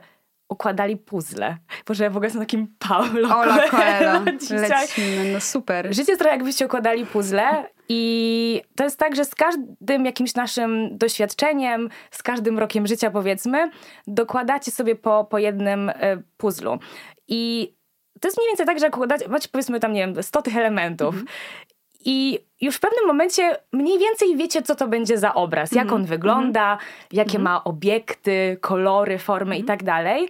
układali 0.50 0.98
puzzle. 0.98 1.58
Boże, 1.88 2.04
ja 2.04 2.10
w 2.10 2.18
ogóle 2.18 2.28
jestem 2.28 2.42
takim 2.42 2.76
Paulo 2.80 3.38
Ola 3.38 3.70
Coelho. 3.70 4.20
Lecimy, 4.70 5.34
no 5.34 5.40
super. 5.42 5.94
Życie 5.96 6.12
jest 6.12 6.20
trochę 6.20 6.36
jakbyście 6.36 6.66
układali 6.66 7.06
puzzle 7.06 7.66
i 7.90 8.62
to 8.76 8.84
jest 8.84 9.00
tak, 9.00 9.16
że 9.16 9.26
z 9.26 9.36
każdym 9.36 10.06
jakimś 10.06 10.36
naszym 10.36 10.98
doświadczeniem, 10.98 11.90
z 12.12 12.24
każdym 12.24 12.60
rokiem 12.60 12.88
życia 12.88 13.12
powiedzmy, 13.12 13.72
dokładacie 14.08 14.72
sobie 14.72 14.96
po, 14.96 15.26
po 15.26 15.38
jednym 15.38 15.90
y, 15.90 15.94
puzzlu. 16.38 16.80
I 17.28 17.74
to 18.22 18.28
jest 18.28 18.38
mniej 18.38 18.48
więcej 18.48 18.66
tak, 18.66 18.80
że 18.80 18.86
jak 18.86 18.96
układacie, 18.96 19.28
macie 19.28 19.50
powiedzmy 19.52 19.80
tam, 19.80 19.94
nie 19.94 20.08
wiem, 20.08 20.24
100 20.24 20.42
tych 20.42 20.58
elementów 20.58 21.16
mm 21.16 21.26
-hmm. 21.26 21.30
i 22.06 22.40
już 22.62 22.76
w 22.76 22.80
pewnym 22.80 23.08
momencie 23.08 23.58
mniej 23.74 24.00
więcej 24.00 24.38
wiecie, 24.38 24.62
co 24.62 24.76
to 24.76 24.88
będzie 24.88 25.18
za 25.18 25.34
obraz, 25.34 25.72
jak 25.72 25.88
on 25.88 26.02
mhm. 26.02 26.06
wygląda, 26.06 26.72
mhm. 26.72 26.90
jakie 27.12 27.38
mhm. 27.38 27.44
ma 27.44 27.64
obiekty, 27.64 28.58
kolory, 28.62 29.18
formy 29.18 29.58
i 29.58 29.64
tak 29.64 29.84
dalej. 29.84 30.30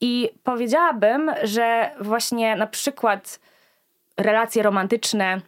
I 0.00 0.30
powiedziałabym, 0.44 1.30
że 1.42 1.90
właśnie 2.00 2.56
na 2.56 2.66
przykład 2.66 3.40
relacje 4.16 4.62
romantyczne, 4.62 5.40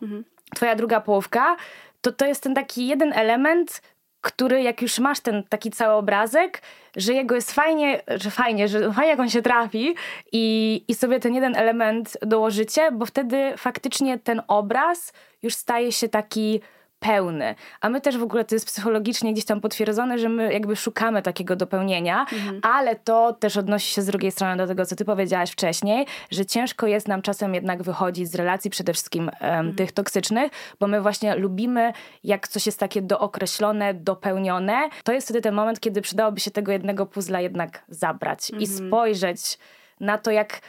twoja 0.54 0.74
druga 0.74 1.00
połówka, 1.00 1.56
to 2.00 2.12
to 2.12 2.26
jest 2.26 2.42
ten 2.42 2.54
taki 2.54 2.86
jeden 2.86 3.12
element, 3.12 3.82
który 4.22 4.62
jak 4.62 4.82
już 4.82 4.98
masz 4.98 5.20
ten 5.20 5.42
taki 5.48 5.70
cały 5.70 5.94
obrazek, 5.94 6.62
że 6.96 7.12
jego 7.12 7.34
jest 7.34 7.52
fajnie, 7.52 8.02
że 8.08 8.30
fajnie, 8.30 8.68
że 8.68 8.92
fajnie 8.92 9.10
jak 9.10 9.20
on 9.20 9.30
się 9.30 9.42
trafi 9.42 9.94
i, 10.32 10.84
i 10.88 10.94
sobie 10.94 11.20
ten 11.20 11.34
jeden 11.34 11.56
element 11.56 12.18
dołożycie, 12.22 12.92
bo 12.92 13.06
wtedy 13.06 13.52
faktycznie 13.56 14.18
ten 14.18 14.42
obraz 14.48 15.12
już 15.42 15.54
staje 15.54 15.92
się 15.92 16.08
taki 16.08 16.60
pełny. 17.02 17.54
A 17.80 17.88
my 17.88 18.00
też 18.00 18.18
w 18.18 18.22
ogóle 18.22 18.44
to 18.44 18.54
jest 18.54 18.66
psychologicznie 18.66 19.32
gdzieś 19.32 19.44
tam 19.44 19.60
potwierdzone, 19.60 20.18
że 20.18 20.28
my 20.28 20.52
jakby 20.52 20.76
szukamy 20.76 21.22
takiego 21.22 21.56
dopełnienia, 21.56 22.20
mhm. 22.20 22.60
ale 22.62 22.96
to 22.96 23.32
też 23.32 23.56
odnosi 23.56 23.94
się 23.94 24.02
z 24.02 24.06
drugiej 24.06 24.32
strony 24.32 24.56
do 24.56 24.66
tego, 24.66 24.86
co 24.86 24.96
ty 24.96 25.04
powiedziałaś 25.04 25.50
wcześniej, 25.50 26.06
że 26.30 26.46
ciężko 26.46 26.86
jest 26.86 27.08
nam 27.08 27.22
czasem 27.22 27.54
jednak 27.54 27.82
wychodzić 27.82 28.30
z 28.30 28.34
relacji 28.34 28.70
przede 28.70 28.92
wszystkim 28.92 29.24
um, 29.24 29.34
mhm. 29.42 29.74
tych 29.74 29.92
toksycznych, 29.92 30.52
bo 30.80 30.86
my 30.86 31.00
właśnie 31.00 31.36
lubimy, 31.36 31.92
jak 32.24 32.48
coś 32.48 32.66
jest 32.66 32.80
takie 32.80 33.02
dookreślone, 33.02 33.94
dopełnione. 33.94 34.88
To 35.04 35.12
jest 35.12 35.26
wtedy 35.26 35.40
ten 35.40 35.54
moment, 35.54 35.80
kiedy 35.80 36.00
przydałoby 36.00 36.40
się 36.40 36.50
tego 36.50 36.72
jednego 36.72 37.06
puzla 37.06 37.40
jednak 37.40 37.84
zabrać 37.88 38.50
mhm. 38.50 38.62
i 38.62 38.66
spojrzeć 38.66 39.58
na 40.00 40.18
to, 40.18 40.30
jak 40.30 40.60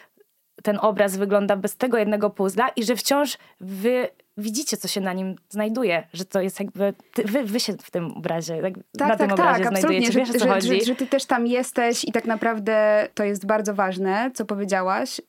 ten 0.64 0.80
obraz 0.82 1.18
wygląda 1.18 1.56
bez 1.56 1.78
tego 1.78 1.98
jednego 1.98 2.30
puzla 2.30 2.70
i 2.70 2.84
że 2.84 2.96
wciąż 2.96 3.38
wy 3.60 4.08
widzicie, 4.38 4.78
co 4.78 4.88
się 4.88 5.02
na 5.02 5.14
nim 5.14 5.36
znajduje, 5.50 6.08
że 6.14 6.26
to 6.26 6.42
jest 6.42 6.60
jakby, 6.60 6.94
ty, 7.14 7.24
wy, 7.24 7.44
wy 7.44 7.60
się 7.60 7.74
w 7.74 7.92
tym 7.92 8.12
obrazie, 8.12 8.62
tak, 8.62 8.74
tak 8.98 9.08
na 9.08 9.08
tak, 9.08 9.18
tym 9.18 9.28
tak, 9.30 9.40
obrazie 9.40 9.64
tak, 9.64 9.78
znajdujecie, 9.78 10.12
wiesz 10.12 10.28
że, 10.28 10.40
że, 10.40 10.62
że, 10.62 10.86
że, 10.86 10.96
ty 10.96 11.08
też 11.08 11.26
tam 11.26 11.48
jesteś 11.48 12.04
i 12.04 12.12
tak 12.12 12.26
naprawdę 12.26 13.08
to 13.14 13.24
jest 13.24 13.46
bardzo 13.46 13.74
ważne, 13.74 14.32
co 14.34 14.46
powiedziałaś 14.46 15.22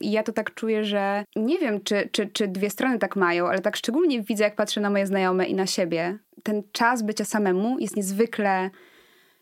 i 0.00 0.12
ja 0.12 0.22
to 0.22 0.32
tak 0.32 0.54
czuję, 0.54 0.84
że 0.84 1.24
nie 1.36 1.58
wiem, 1.58 1.80
czy, 1.80 2.08
czy, 2.12 2.26
czy 2.26 2.48
dwie 2.48 2.70
strony 2.70 2.98
tak 2.98 3.16
mają, 3.16 3.48
ale 3.48 3.58
tak 3.58 3.76
szczególnie 3.76 4.22
widzę, 4.22 4.44
jak 4.44 4.56
patrzę 4.56 4.80
na 4.80 4.90
moje 4.90 5.06
znajome 5.06 5.46
i 5.46 5.54
na 5.54 5.66
siebie, 5.66 6.18
ten 6.42 6.62
czas 6.72 7.02
bycia 7.02 7.24
samemu 7.24 7.78
jest 7.78 7.96
niezwykle 7.96 8.70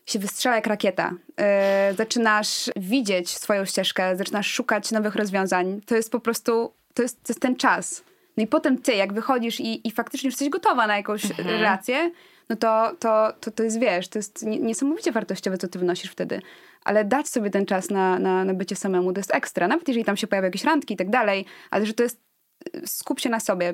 się 0.05 0.19
wystrzela 0.19 0.55
jak 0.55 0.67
rakieta. 0.67 1.13
Yy, 1.89 1.95
zaczynasz 1.95 2.69
widzieć 2.75 3.29
swoją 3.29 3.65
ścieżkę, 3.65 4.15
zaczynasz 4.15 4.47
szukać 4.47 4.91
nowych 4.91 5.15
rozwiązań. 5.15 5.81
To 5.85 5.95
jest 5.95 6.11
po 6.11 6.19
prostu, 6.19 6.73
to 6.93 7.01
jest, 7.01 7.23
to 7.23 7.31
jest 7.31 7.41
ten 7.41 7.55
czas. 7.55 8.03
No 8.37 8.43
i 8.43 8.47
potem 8.47 8.77
ty, 8.77 8.93
jak 8.93 9.13
wychodzisz 9.13 9.59
i, 9.59 9.87
i 9.87 9.91
faktycznie 9.91 10.27
już 10.27 10.33
jesteś 10.33 10.49
gotowa 10.49 10.87
na 10.87 10.97
jakąś 10.97 11.25
mhm. 11.25 11.49
relację, 11.49 12.11
no 12.49 12.55
to, 12.55 12.95
to, 12.99 13.33
to, 13.39 13.51
to 13.51 13.63
jest, 13.63 13.79
wiesz, 13.79 14.07
to 14.07 14.19
jest 14.19 14.45
niesamowicie 14.45 15.11
wartościowe, 15.11 15.57
co 15.57 15.67
ty 15.67 15.79
wnosisz 15.79 16.11
wtedy. 16.11 16.41
Ale 16.83 17.05
dać 17.05 17.27
sobie 17.27 17.49
ten 17.49 17.65
czas 17.65 17.89
na, 17.89 18.19
na, 18.19 18.45
na 18.45 18.53
bycie 18.53 18.75
samemu, 18.75 19.13
to 19.13 19.19
jest 19.19 19.35
ekstra. 19.35 19.67
Nawet 19.67 19.87
jeżeli 19.87 20.05
tam 20.05 20.17
się 20.17 20.27
pojawiają 20.27 20.47
jakieś 20.47 20.63
randki 20.63 20.93
i 20.93 20.97
tak 20.97 21.09
dalej, 21.09 21.45
ale 21.71 21.85
że 21.85 21.93
to 21.93 22.03
jest 22.03 22.27
skup 22.85 23.19
się 23.19 23.29
na 23.29 23.39
sobie 23.39 23.73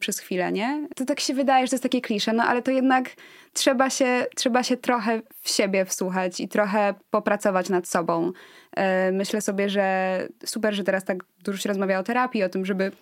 przez 0.00 0.18
chwilę, 0.18 0.52
nie? 0.52 0.88
To 0.96 1.04
tak 1.04 1.20
się 1.20 1.34
wydaje, 1.34 1.66
że 1.66 1.70
to 1.70 1.74
jest 1.74 1.82
takie 1.82 2.00
klisze, 2.00 2.32
no 2.32 2.42
ale 2.44 2.62
to 2.62 2.70
jednak 2.70 3.10
trzeba 3.52 3.90
się, 3.90 4.26
trzeba 4.34 4.62
się 4.62 4.76
trochę 4.76 5.22
w 5.40 5.48
siebie 5.50 5.84
wsłuchać 5.84 6.40
i 6.40 6.48
trochę 6.48 6.94
popracować 7.10 7.68
nad 7.68 7.88
sobą. 7.88 8.32
E, 8.76 9.12
myślę 9.12 9.40
sobie, 9.40 9.68
że 9.68 10.28
super, 10.44 10.74
że 10.74 10.84
teraz 10.84 11.04
tak 11.04 11.24
dużo 11.44 11.58
się 11.58 11.68
rozmawia 11.68 11.98
o 11.98 12.02
terapii, 12.02 12.42
o 12.42 12.48
tym, 12.48 12.64
żeby 12.64 12.92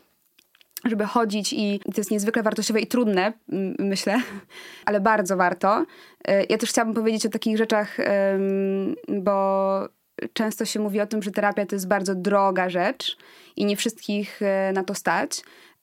żeby 0.84 1.04
chodzić 1.04 1.52
i 1.52 1.80
to 1.84 2.00
jest 2.00 2.10
niezwykle 2.10 2.42
wartościowe 2.42 2.80
i 2.80 2.86
trudne, 2.86 3.32
myślę, 3.78 4.22
ale 4.86 5.00
bardzo 5.00 5.36
warto. 5.36 5.86
E, 6.24 6.44
ja 6.44 6.58
też 6.58 6.70
chciałabym 6.70 6.94
powiedzieć 6.94 7.26
o 7.26 7.30
takich 7.30 7.56
rzeczach, 7.56 7.96
bo 9.08 9.88
często 10.32 10.64
się 10.64 10.80
mówi 10.80 11.00
o 11.00 11.06
tym, 11.06 11.22
że 11.22 11.30
terapia 11.30 11.66
to 11.66 11.74
jest 11.74 11.88
bardzo 11.88 12.14
droga 12.14 12.70
rzecz 12.70 13.16
i 13.56 13.64
nie 13.64 13.76
wszystkich 13.76 14.42
e, 14.42 14.72
na 14.74 14.84
to 14.84 14.94
stać, 14.94 15.42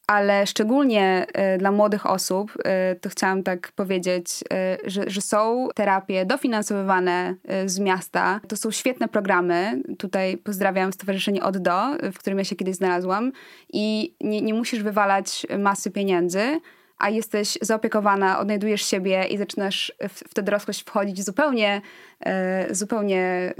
ale 0.09 0.47
szczególnie 0.47 1.25
y, 1.55 1.57
dla 1.57 1.71
młodych 1.71 2.05
osób, 2.05 2.51
y, 2.91 2.99
to 2.99 3.09
chciałam 3.09 3.43
tak 3.43 3.71
powiedzieć, 3.71 4.43
y, 4.85 4.89
że, 4.89 5.03
że 5.07 5.21
są 5.21 5.67
terapie 5.75 6.25
dofinansowywane 6.25 7.35
z 7.65 7.79
miasta. 7.79 8.41
To 8.47 8.57
są 8.57 8.71
świetne 8.71 9.07
programy. 9.07 9.81
Tutaj 9.99 10.37
pozdrawiam 10.37 10.93
Stowarzyszenie 10.93 11.43
Od 11.43 11.57
Do, 11.57 11.81
w 12.13 12.19
którym 12.19 12.39
ja 12.39 12.43
się 12.43 12.55
kiedyś 12.55 12.75
znalazłam. 12.75 13.31
I 13.73 14.15
nie, 14.21 14.41
nie 14.41 14.53
musisz 14.53 14.83
wywalać 14.83 15.47
masy 15.59 15.91
pieniędzy, 15.91 16.59
a 16.97 17.09
jesteś 17.09 17.57
zaopiekowana, 17.61 18.39
odnajdujesz 18.39 18.85
siebie 18.85 19.23
i 19.23 19.37
zaczynasz 19.37 19.93
w, 20.09 20.29
w 20.29 20.33
tę 20.33 20.43
dorosłość 20.43 20.83
wchodzić 20.83 21.25
zupełnie, 21.25 21.81
zupełnie 22.71 23.53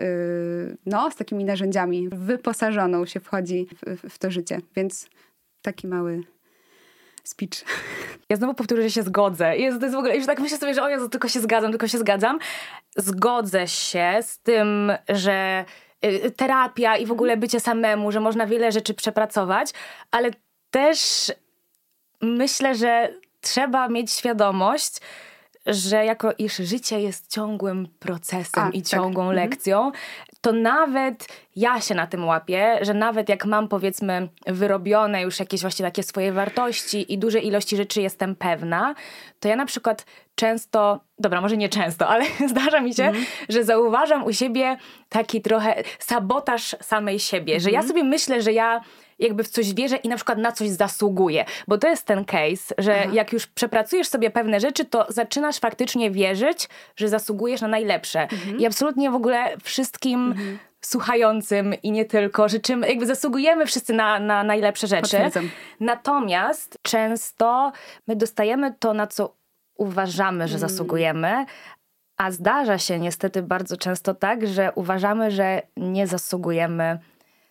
no, 0.86 1.12
z 1.12 1.16
takimi 1.16 1.46
narzędziami. 1.46 2.10
Wyposażoną 2.12 3.06
się 3.06 3.20
wchodzi 3.20 3.68
w, 3.86 4.10
w 4.10 4.18
to 4.18 4.32
życie. 4.32 4.62
Więc 4.76 5.10
taki 5.62 5.88
mały 5.88 6.24
speech. 7.30 7.66
Ja 8.30 8.36
znowu 8.36 8.54
powtórzę, 8.54 8.82
że 8.82 8.92
się 8.92 9.04
zgodzę. 9.04 9.58
Jest, 9.58 9.80
to 9.80 9.86
jest 9.86 9.96
w 9.96 10.00
ogóle, 10.00 10.18
już 10.18 10.26
tak 10.26 10.40
myślę 10.40 10.58
sobie, 10.58 10.74
że 10.74 10.84
o 10.84 10.90
Jezu, 10.90 11.10
tylko 11.10 11.28
się 11.28 11.40
zgadzam, 11.40 11.72
tylko 11.72 11.88
się 11.88 11.98
zgadzam. 11.98 12.40
Zgodzę 12.98 13.68
się 13.68 14.18
z 14.22 14.40
tym, 14.40 14.92
że 15.10 15.66
y, 16.06 16.32
terapia 16.32 16.98
i 16.98 17.06
w 17.06 17.12
ogóle 17.12 17.38
bycie 17.38 17.60
samemu, 17.60 18.12
że 18.12 18.20
można 18.20 18.46
wiele 18.46 18.72
rzeczy 18.72 18.94
przepracować, 18.94 19.72
ale 20.12 20.32
też 20.72 21.32
myślę, 22.22 22.76
że 22.76 23.14
trzeba 23.42 23.90
mieć 23.90 24.12
świadomość, 24.12 24.98
że 25.66 26.06
jako 26.06 26.32
iż 26.38 26.56
życie 26.56 27.02
jest 27.02 27.32
ciągłym 27.32 27.88
procesem 28.00 28.64
A, 28.64 28.70
i 28.70 28.82
tak. 28.82 28.92
ciągłą 28.92 29.28
tak. 29.28 29.36
lekcją, 29.36 29.92
to 30.42 30.52
nawet 30.52 31.28
ja 31.56 31.82
się 31.82 31.96
na 31.96 32.08
tym 32.08 32.26
łapię, 32.26 32.80
że 32.82 32.94
nawet 32.94 33.30
jak 33.30 33.46
mam 33.46 33.68
powiedzmy 33.68 34.30
wyrobione 34.48 35.22
już 35.22 35.40
jakieś 35.40 35.62
właśnie 35.62 35.86
takie 35.86 36.04
swoje 36.04 36.32
wartości 36.32 37.14
i 37.14 37.18
duże 37.18 37.40
ilości 37.40 37.78
rzeczy 37.78 38.02
jestem 38.02 38.36
pewna, 38.36 38.96
to 39.40 39.48
ja 39.48 39.56
na 39.56 39.66
przykład 39.66 40.06
często, 40.36 41.00
dobra, 41.20 41.42
może 41.42 41.58
nie 41.58 41.70
często, 41.70 42.08
ale 42.08 42.26
zdarza 42.52 42.82
mi 42.82 42.94
się, 42.94 43.04
mm. 43.04 43.26
że 43.50 43.64
zauważam 43.64 44.24
u 44.24 44.34
siebie 44.34 44.78
taki 45.10 45.42
trochę 45.42 45.84
sabotaż 46.00 46.76
samej 46.82 47.20
siebie, 47.20 47.54
mm. 47.54 47.64
że 47.64 47.72
ja 47.72 47.80
mhm. 47.80 47.88
sobie 47.88 48.04
myślę, 48.04 48.42
że 48.42 48.54
ja 48.54 48.82
jakby 49.20 49.44
w 49.44 49.50
coś 49.50 49.74
wierzę 49.74 49.96
i 49.96 50.10
na 50.10 50.16
przykład 50.16 50.38
na 50.38 50.52
coś 50.52 50.70
zasługuję. 50.70 51.46
Bo 51.68 51.78
to 51.78 51.88
jest 51.88 52.06
ten 52.06 52.26
case, 52.26 52.76
że 52.78 53.02
Aha. 53.02 53.12
jak 53.14 53.34
już 53.34 53.48
przepracujesz 53.48 54.08
sobie 54.08 54.30
pewne 54.30 54.60
rzeczy, 54.60 54.86
to 54.86 55.06
zaczynasz 55.10 55.60
faktycznie 55.60 56.12
wierzyć, 56.12 56.70
że 56.96 57.10
zasługujesz 57.10 57.62
na 57.62 57.68
najlepsze. 57.68 58.22
Mhm. 58.22 58.60
I 58.60 58.66
absolutnie 58.66 59.12
w 59.12 59.16
ogóle 59.16 59.58
wszystkim 59.64 60.28
mhm. 60.28 60.58
słuchającym 60.82 61.74
i 61.84 61.92
nie 61.92 62.06
tylko 62.06 62.50
życzymy, 62.50 62.88
jakby 62.88 63.06
zasługujemy 63.06 63.66
wszyscy 63.66 63.94
na, 63.94 64.20
na 64.20 64.44
najlepsze 64.44 64.88
rzeczy. 64.88 65.18
Natomiast 65.80 66.78
często 66.82 67.72
my 68.08 68.16
dostajemy 68.16 68.74
to, 68.80 68.94
na 68.94 69.08
co 69.08 69.36
uważamy, 69.78 70.48
że 70.48 70.58
mm. 70.58 70.70
zasługujemy, 70.70 71.46
a 72.18 72.32
zdarza 72.32 72.78
się 72.78 73.00
niestety 73.00 73.42
bardzo 73.42 73.78
często 73.78 74.14
tak, 74.14 74.48
że 74.48 74.72
uważamy, 74.76 75.32
że 75.32 75.62
nie 75.78 76.08
zasługujemy 76.08 77.00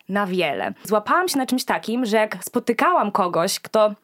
na 0.08 0.26
wiele. 0.26 0.72
Złapałam 0.84 1.28
się 1.28 1.38
na 1.38 1.46
czymś 1.46 1.64
takim, 1.64 2.06
że 2.06 2.16
jak 2.16 2.44
spotykałam 2.44 3.12
kogoś, 3.12 3.60
kto 3.60 3.94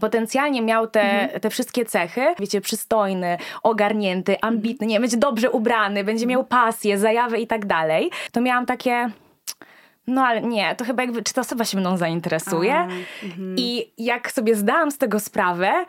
potencjalnie 0.00 0.62
miał 0.62 0.86
te, 0.86 1.02
mhm. 1.02 1.40
te 1.40 1.50
wszystkie 1.50 1.84
cechy, 1.84 2.34
wiecie, 2.38 2.60
przystojny, 2.60 3.38
ogarnięty, 3.62 4.40
ambitny, 4.40 4.86
nie, 4.86 5.00
będzie 5.00 5.16
dobrze 5.16 5.50
ubrany, 5.50 6.04
będzie 6.04 6.26
miał 6.26 6.44
pasję, 6.44 6.98
zajawę 6.98 7.38
i 7.40 7.46
tak 7.46 7.66
dalej, 7.66 8.10
to 8.32 8.40
miałam 8.40 8.66
takie... 8.66 9.10
No 10.06 10.24
ale 10.24 10.42
nie, 10.42 10.74
to 10.74 10.84
chyba 10.84 11.02
jakby, 11.02 11.22
czy 11.22 11.34
ta 11.34 11.40
osoba 11.40 11.64
się 11.64 11.78
mną 11.78 11.96
zainteresuje? 11.96 12.74
A, 12.74 12.88
mhm. 13.24 13.56
I 13.58 13.92
jak 13.98 14.30
sobie 14.32 14.54
zdałam 14.54 14.90
z 14.90 14.98
tego 14.98 15.20
sprawę, 15.20 15.84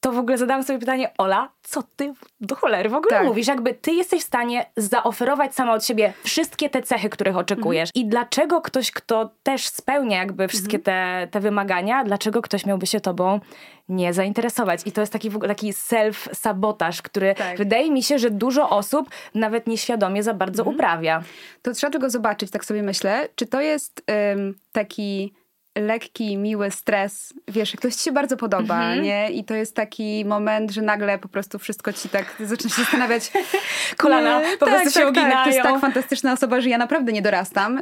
to 0.00 0.12
w 0.12 0.18
ogóle 0.18 0.38
zadałam 0.38 0.62
sobie 0.62 0.78
pytanie, 0.78 1.10
Ola, 1.18 1.50
co 1.62 1.82
ty 1.96 2.14
do 2.40 2.56
cholery 2.56 2.88
w 2.88 2.94
ogóle 2.94 3.16
tak. 3.16 3.26
mówisz? 3.26 3.46
Jakby 3.46 3.74
ty 3.74 3.92
jesteś 3.92 4.22
w 4.22 4.26
stanie 4.26 4.66
zaoferować 4.76 5.54
sama 5.54 5.72
od 5.72 5.84
siebie 5.84 6.12
wszystkie 6.24 6.70
te 6.70 6.82
cechy, 6.82 7.08
których 7.08 7.36
oczekujesz. 7.36 7.90
Mhm. 7.94 8.06
I 8.06 8.10
dlaczego 8.10 8.60
ktoś, 8.60 8.90
kto 8.90 9.30
też 9.42 9.68
spełnia 9.68 10.18
jakby 10.18 10.48
wszystkie 10.48 10.76
mhm. 10.76 10.84
te, 11.26 11.28
te 11.32 11.40
wymagania, 11.40 12.04
dlaczego 12.04 12.42
ktoś 12.42 12.66
miałby 12.66 12.86
się 12.86 13.00
tobą 13.00 13.40
nie 13.88 14.12
zainteresować? 14.12 14.80
I 14.84 14.92
to 14.92 15.00
jest 15.00 15.12
taki, 15.12 15.30
taki 15.30 15.72
self-sabotaż, 15.72 17.02
który 17.02 17.34
tak. 17.34 17.58
wydaje 17.58 17.90
mi 17.90 18.02
się, 18.02 18.18
że 18.18 18.30
dużo 18.30 18.70
osób 18.70 19.10
nawet 19.34 19.66
nieświadomie 19.66 20.22
za 20.22 20.34
bardzo 20.34 20.62
mhm. 20.62 20.76
uprawia. 20.76 21.22
To 21.62 21.72
trzeba 21.72 21.90
tego 21.90 22.10
zobaczyć, 22.10 22.50
tak 22.50 22.64
sobie 22.64 22.82
myślę. 22.82 23.28
Czy 23.34 23.46
to 23.46 23.60
jest 23.60 24.02
um, 24.08 24.54
taki 24.72 25.32
lekki, 25.80 26.36
miły 26.36 26.70
stres. 26.70 27.34
Wiesz, 27.48 27.76
ktoś 27.76 27.94
ci 27.94 28.02
się 28.02 28.12
bardzo 28.12 28.36
podoba, 28.36 28.82
mm 28.82 28.98
-hmm. 28.98 29.02
nie? 29.02 29.30
I 29.30 29.44
to 29.44 29.54
jest 29.54 29.76
taki 29.76 30.24
moment, 30.24 30.70
że 30.70 30.82
nagle 30.82 31.18
po 31.18 31.28
prostu 31.28 31.58
wszystko 31.58 31.92
ci 31.92 32.08
tak 32.08 32.36
zaczyna 32.40 32.70
się 32.70 32.82
zastanawiać. 32.82 33.32
Kolana 33.96 34.40
po 34.60 34.66
tak, 34.66 34.74
prostu 34.74 34.98
się 34.98 35.00
tak, 35.00 35.10
uginają. 35.10 35.32
Tak. 35.32 35.44
To 35.44 35.50
jest 35.50 35.62
tak 35.62 35.80
fantastyczna 35.80 36.32
osoba, 36.32 36.60
że 36.60 36.68
ja 36.68 36.78
naprawdę 36.78 37.12
nie 37.12 37.22
dorastam, 37.22 37.76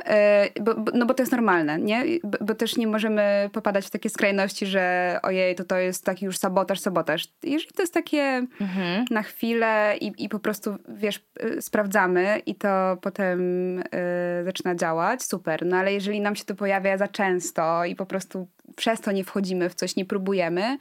yy, 0.57 0.63
bo, 0.63 0.75
bo, 0.75 0.93
no 0.95 1.07
bo 1.07 1.15
to 1.15 1.23
jest 1.23 1.33
normalne, 1.33 1.79
nie? 1.79 2.05
Bo, 2.25 2.39
bo, 2.41 2.55
też 2.55 2.77
nie 2.77 2.87
możemy 2.87 3.51
popadać 3.53 3.87
w 3.87 3.91
takie 3.91 4.11
skrajności, 4.11 4.67
że 4.67 5.19
ojej, 5.23 5.55
to 5.55 5.65
to 5.65 5.77
jest 5.77 6.05
taki 6.05 6.25
już 6.25 6.39
sabotaż, 6.39 6.81
sabotaż. 6.81 7.29
Jeżeli 7.43 7.73
to 7.73 7.83
jest 7.83 7.95
takie 7.95 8.23
mm 8.23 8.49
-hmm. 8.61 9.05
na 9.11 9.23
chwilę 9.23 9.95
i, 10.01 10.13
i 10.25 10.29
po 10.29 10.39
prostu, 10.39 10.77
wiesz, 10.89 11.21
yy, 11.43 11.63
sprawdzamy 11.63 12.43
i 12.47 12.55
to 12.55 12.97
potem 13.01 13.77
yy, 13.77 14.45
zaczyna 14.45 14.75
działać, 14.75 15.23
super. 15.23 15.67
No 15.67 15.77
ale 15.77 15.93
jeżeli 15.93 16.21
nam 16.21 16.37
się 16.37 16.45
to 16.45 16.55
pojawia 16.55 16.99
za 16.99 17.09
często 17.09 17.85
i 17.89 17.97
po 17.97 18.07
prostu 18.07 18.49
przez 18.77 19.01
to 19.01 19.13
nie 19.13 19.25
wchodzimy 19.25 19.71
w 19.71 19.75
coś, 19.75 19.97
nie 19.97 20.05
próbujemy, 20.05 20.79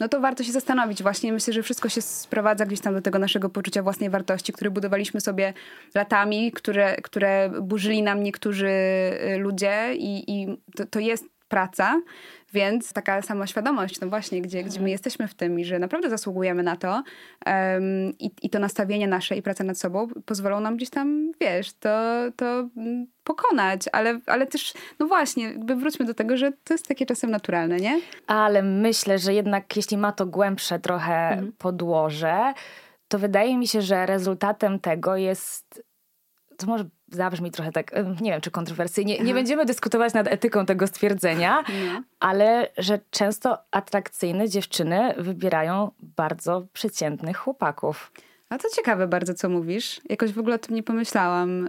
no 0.00 0.08
to 0.08 0.20
warto 0.20 0.44
się 0.44 0.52
zastanowić. 0.52 1.02
Właśnie 1.02 1.32
myślę, 1.32 1.52
że 1.52 1.62
wszystko 1.62 1.88
się 1.88 2.02
sprowadza 2.02 2.66
gdzieś 2.66 2.80
tam 2.80 2.94
do 2.94 3.02
tego 3.02 3.18
naszego 3.18 3.48
poczucia 3.48 3.82
własnej 3.82 4.10
wartości, 4.10 4.52
które 4.52 4.70
budowaliśmy 4.70 5.20
sobie 5.20 5.52
latami, 5.94 6.52
które, 6.52 6.96
które 6.96 7.50
burzyli 7.62 8.02
nam 8.02 8.22
niektórzy 8.22 8.68
y, 8.68 9.38
ludzie 9.38 9.94
i, 9.94 10.40
i 10.40 10.56
to, 10.76 10.86
to 10.86 11.00
jest 11.00 11.24
praca, 11.50 12.00
więc 12.52 12.92
taka 12.92 13.22
samoświadomość, 13.22 14.00
no 14.00 14.08
właśnie, 14.08 14.42
gdzie, 14.42 14.62
gdzie 14.62 14.78
my 14.78 14.84
mhm. 14.84 14.88
jesteśmy 14.88 15.28
w 15.28 15.34
tym 15.34 15.60
i 15.60 15.64
że 15.64 15.78
naprawdę 15.78 16.10
zasługujemy 16.10 16.62
na 16.62 16.76
to 16.76 17.02
um, 17.46 18.12
i, 18.18 18.30
i 18.42 18.50
to 18.50 18.58
nastawienie 18.58 19.08
nasze 19.08 19.36
i 19.36 19.42
praca 19.42 19.64
nad 19.64 19.78
sobą 19.78 20.08
pozwolą 20.24 20.60
nam 20.60 20.76
gdzieś 20.76 20.90
tam, 20.90 21.32
wiesz, 21.40 21.72
to, 21.72 21.90
to 22.36 22.68
mm, 22.76 23.06
pokonać, 23.24 23.82
ale, 23.92 24.20
ale 24.26 24.46
też, 24.46 24.74
no 24.98 25.06
właśnie, 25.06 25.44
jakby 25.44 25.76
wróćmy 25.76 26.06
do 26.06 26.14
tego, 26.14 26.36
że 26.36 26.52
to 26.64 26.74
jest 26.74 26.88
takie 26.88 27.06
czasem 27.06 27.30
naturalne, 27.30 27.76
nie? 27.76 28.00
Ale 28.26 28.62
myślę, 28.62 29.18
że 29.18 29.34
jednak 29.34 29.76
jeśli 29.76 29.96
ma 29.96 30.12
to 30.12 30.26
głębsze 30.26 30.78
trochę 30.78 31.28
mhm. 31.28 31.52
podłoże, 31.58 32.54
to 33.08 33.18
wydaje 33.18 33.58
mi 33.58 33.68
się, 33.68 33.82
że 33.82 34.06
rezultatem 34.06 34.80
tego 34.80 35.16
jest 35.16 35.89
to 36.60 36.66
może 36.66 36.84
zabrzmi 37.08 37.50
trochę 37.50 37.72
tak, 37.72 37.92
nie 38.20 38.30
wiem 38.30 38.40
czy 38.40 38.50
kontrowersyjnie, 38.50 39.18
nie 39.18 39.34
będziemy 39.34 39.64
dyskutować 39.64 40.14
nad 40.14 40.26
etyką 40.26 40.66
tego 40.66 40.86
stwierdzenia, 40.86 41.62
nie. 41.68 42.02
ale 42.20 42.68
że 42.78 42.98
często 43.10 43.58
atrakcyjne 43.70 44.48
dziewczyny 44.48 45.14
wybierają 45.18 45.90
bardzo 46.02 46.66
przeciętnych 46.72 47.36
chłopaków. 47.36 48.12
A 48.50 48.58
to 48.58 48.68
ciekawe 48.76 49.06
bardzo, 49.06 49.34
co 49.34 49.48
mówisz. 49.48 50.00
Jakoś 50.08 50.32
w 50.32 50.38
ogóle 50.38 50.54
o 50.54 50.58
tym 50.58 50.74
nie 50.74 50.82
pomyślałam. 50.82 51.68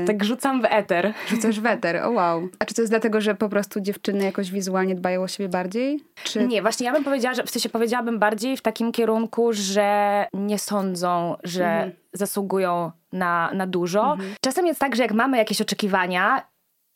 Yy... 0.00 0.06
Tak 0.06 0.24
rzucam 0.24 0.62
w 0.62 0.64
eter. 0.64 1.14
Rzucasz 1.28 1.60
w 1.60 1.66
eter, 1.66 1.96
o 1.96 2.10
wow. 2.10 2.48
A 2.58 2.64
czy 2.64 2.74
to 2.74 2.82
jest 2.82 2.92
dlatego, 2.92 3.20
że 3.20 3.34
po 3.34 3.48
prostu 3.48 3.80
dziewczyny 3.80 4.24
jakoś 4.24 4.50
wizualnie 4.50 4.94
dbają 4.94 5.22
o 5.22 5.28
siebie 5.28 5.48
bardziej? 5.48 6.04
Czy... 6.24 6.46
Nie, 6.46 6.62
właśnie 6.62 6.86
ja 6.86 6.92
bym 6.92 7.04
powiedziała, 7.04 7.34
że 7.34 7.44
w 7.44 7.50
sensie 7.50 7.68
powiedziałabym 7.68 8.18
bardziej 8.18 8.56
w 8.56 8.62
takim 8.62 8.92
kierunku, 8.92 9.52
że 9.52 10.26
nie 10.34 10.58
sądzą, 10.58 11.36
że 11.44 11.64
mhm. 11.64 11.92
zasługują 12.12 12.90
na, 13.12 13.50
na 13.54 13.66
dużo. 13.66 14.12
Mhm. 14.12 14.34
Czasem 14.40 14.66
jest 14.66 14.80
tak, 14.80 14.96
że 14.96 15.02
jak 15.02 15.12
mamy 15.12 15.38
jakieś 15.38 15.60
oczekiwania 15.60 16.42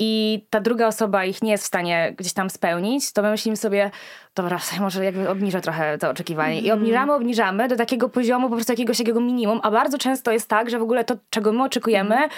i 0.03 0.43
ta 0.51 0.61
druga 0.61 0.87
osoba 0.87 1.25
ich 1.25 1.43
nie 1.43 1.51
jest 1.51 1.65
w 1.65 1.67
stanie 1.67 2.15
gdzieś 2.19 2.33
tam 2.33 2.51
spełnić, 2.51 3.13
to 3.13 3.23
my 3.23 3.31
myślimy 3.31 3.57
sobie, 3.57 3.91
dobra, 4.35 4.59
może 4.81 5.05
jakby 5.05 5.29
obniżę 5.29 5.61
trochę 5.61 5.99
to 5.99 6.11
oczekiwanie. 6.11 6.53
Mm. 6.53 6.65
I 6.65 6.71
mhm. 6.71 6.81
obniżamy, 6.81 7.13
obniżamy 7.15 7.69
do 7.69 7.77
takiego 7.77 8.09
poziomu 8.09 8.49
po 8.49 8.55
prostu 8.55 8.73
jakiegoś 8.73 8.99
jakiego 8.99 9.21
minimum, 9.21 9.61
a 9.63 9.71
bardzo 9.71 9.99
często 9.99 10.33
jest 10.33 10.49
tak, 10.49 10.71
że 10.71 10.79
w 10.79 10.83
ogóle 10.83 11.05
to, 11.05 11.15
czego 11.31 11.53
my 11.53 11.63
oczekujemy, 11.63 12.17
mm 12.17 12.31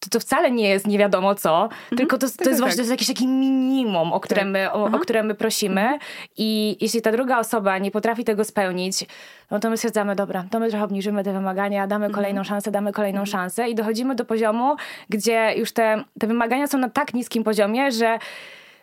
to, 0.00 0.10
to 0.10 0.20
wcale 0.20 0.50
nie 0.50 0.68
jest 0.68 0.86
nie 0.86 0.98
wiadomo 0.98 1.34
co, 1.34 1.58
mm 1.58 1.70
-hmm. 1.70 1.96
tylko 1.96 2.18
to, 2.18 2.26
to 2.26 2.32
tak, 2.36 2.46
jest 2.46 2.50
tak, 2.50 2.58
właśnie 2.58 2.68
tak. 2.68 2.76
to 2.76 2.80
jest 2.80 2.90
jakieś 2.90 3.08
takie 3.08 3.26
minimum, 3.26 4.12
o 4.12 4.20
które, 4.20 4.40
tak. 4.40 4.50
my, 4.50 4.72
o, 4.72 4.84
o, 4.84 4.98
które 4.98 5.22
my 5.22 5.34
prosimy. 5.34 5.80
-hmm. 5.80 6.28
I 6.36 6.76
jeśli 6.80 7.02
ta 7.02 7.12
druga 7.12 7.38
osoba 7.38 7.78
nie 7.78 7.90
potrafi 7.90 8.24
tego 8.24 8.44
spełnić, 8.44 9.06
no 9.50 9.60
to 9.60 9.70
my 9.70 9.76
stwierdzamy, 9.76 10.16
dobra, 10.16 10.44
to 10.50 10.60
my 10.60 10.68
trochę 10.68 10.84
obniżymy 10.84 11.24
te 11.24 11.32
wymagania, 11.32 11.86
damy 11.86 12.08
-hmm. 12.08 12.14
kolejną 12.14 12.44
szansę, 12.44 12.70
damy 12.70 12.92
kolejną 12.92 13.20
mhm. 13.20 13.32
szansę 13.32 13.68
i 13.68 13.74
dochodzimy 13.74 14.14
do 14.14 14.24
poziomu, 14.24 14.76
gdzie 15.08 15.54
już 15.56 15.72
te, 15.72 16.04
te 16.20 16.26
wymagania 16.26 16.66
są 16.66 16.78
na 16.78 16.88
tak 16.88 17.14
niskim 17.14 17.44
poziomie, 17.44 17.92
że 17.92 18.18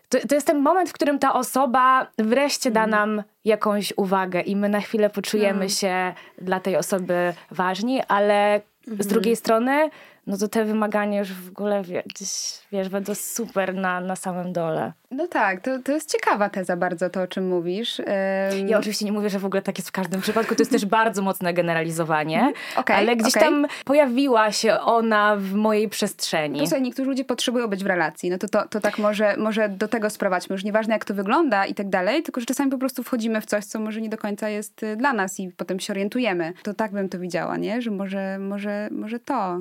to, 0.09 0.27
to 0.27 0.35
jest 0.35 0.47
ten 0.47 0.59
moment, 0.59 0.89
w 0.89 0.93
którym 0.93 1.19
ta 1.19 1.33
osoba 1.33 2.07
wreszcie 2.17 2.71
da 2.71 2.83
mhm. 2.83 3.09
nam 3.09 3.23
jakąś 3.45 3.93
uwagę 3.97 4.41
i 4.41 4.55
my 4.55 4.69
na 4.69 4.81
chwilę 4.81 5.09
poczujemy 5.09 5.63
no. 5.63 5.69
się 5.69 6.13
dla 6.41 6.59
tej 6.59 6.75
osoby 6.77 7.33
ważni, 7.51 8.01
ale 8.07 8.61
z 8.87 8.89
mhm. 8.89 9.09
drugiej 9.09 9.35
strony 9.35 9.89
no 10.27 10.37
to 10.37 10.47
te 10.47 10.65
wymagania 10.65 11.19
już 11.19 11.33
w 11.33 11.49
ogóle 11.49 11.83
gdzieś, 12.05 12.59
wiesz, 12.71 12.89
będą 12.89 13.15
super 13.15 13.75
na, 13.75 14.01
na 14.01 14.15
samym 14.15 14.53
dole. 14.53 14.93
No 15.15 15.27
tak, 15.27 15.61
to, 15.61 15.79
to 15.79 15.91
jest 15.91 16.11
ciekawa 16.11 16.49
teza 16.49 16.77
bardzo 16.77 17.09
to, 17.09 17.21
o 17.21 17.27
czym 17.27 17.47
mówisz. 17.47 17.99
Um... 17.99 18.69
Ja 18.69 18.79
oczywiście 18.79 19.05
nie 19.05 19.11
mówię, 19.11 19.29
że 19.29 19.39
w 19.39 19.45
ogóle 19.45 19.61
tak 19.61 19.77
jest 19.77 19.89
w 19.89 19.91
każdym 19.91 20.21
przypadku, 20.21 20.55
to 20.55 20.61
jest 20.61 20.71
też 20.71 20.85
bardzo 20.85 21.21
mocne 21.21 21.53
generalizowanie, 21.53 22.37
mhm. 22.37 22.53
okay, 22.75 22.97
ale 22.97 23.15
gdzieś 23.15 23.37
okay. 23.37 23.43
tam 23.43 23.67
pojawiła 23.85 24.51
się 24.51 24.79
ona 24.79 25.35
w 25.37 25.53
mojej 25.53 25.89
przestrzeni. 25.89 26.59
To 26.59 26.67
sobie 26.67 26.81
niektórzy 26.81 27.09
ludzie 27.09 27.25
potrzebują 27.25 27.67
być 27.67 27.83
w 27.83 27.87
relacji, 27.87 28.29
no 28.29 28.37
to, 28.37 28.47
to, 28.47 28.67
to 28.67 28.81
tak 28.81 28.97
może, 28.97 29.37
może 29.37 29.69
do 29.69 29.87
tego 29.87 30.09
sprowadźmy. 30.09 30.53
Już 30.53 30.63
nieważne 30.63 30.93
jak 30.93 31.05
to 31.05 31.13
wygląda 31.13 31.65
i 31.65 31.73
tak 31.73 31.89
dalej, 31.89 32.23
tylko 32.23 32.39
że 32.39 32.45
czasami 32.45 32.71
po 32.71 32.77
prostu 32.77 33.03
wchodzimy 33.03 33.41
w 33.41 33.45
coś, 33.45 33.65
co 33.65 33.79
może 33.79 34.01
nie 34.01 34.09
do 34.09 34.17
końca 34.17 34.49
jest 34.49 34.83
y, 34.83 34.95
dla 34.95 35.13
nas 35.13 35.39
i 35.39 35.49
potem 35.57 35.79
się 35.79 35.93
orientujemy. 35.93 36.53
To 36.63 36.73
tak 36.73 36.91
bym 36.91 37.09
to 37.09 37.19
widziała, 37.19 37.57
nie? 37.57 37.81
Że 37.81 37.91
może, 37.91 38.39
może, 38.39 38.87
może 38.91 39.19
to 39.19 39.59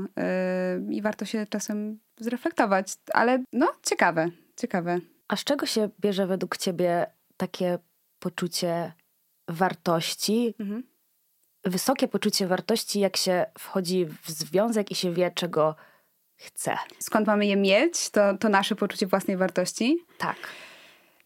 yy, 0.86 0.94
i 0.94 1.02
warto 1.02 1.24
się 1.24 1.46
czasem 1.50 1.98
zreflektować, 2.20 2.92
ale 3.12 3.42
no 3.52 3.66
ciekawe, 3.82 4.28
ciekawe. 4.56 5.00
A 5.28 5.36
z 5.36 5.44
czego 5.44 5.66
się 5.66 5.88
bierze 6.00 6.26
według 6.26 6.56
ciebie 6.56 7.06
takie 7.36 7.78
poczucie 8.18 8.92
wartości? 9.48 10.54
Mhm. 10.58 10.82
Wysokie 11.64 12.08
poczucie 12.08 12.46
wartości, 12.46 13.00
jak 13.00 13.16
się 13.16 13.46
wchodzi 13.58 14.06
w 14.06 14.30
związek 14.30 14.90
i 14.90 14.94
się 14.94 15.12
wie, 15.12 15.30
czego 15.30 15.76
chce. 16.36 16.76
Skąd 16.98 17.26
mamy 17.26 17.46
je 17.46 17.56
mieć? 17.56 18.10
To, 18.10 18.38
to 18.38 18.48
nasze 18.48 18.76
poczucie 18.76 19.06
własnej 19.06 19.36
wartości? 19.36 19.98
Tak. 20.18 20.36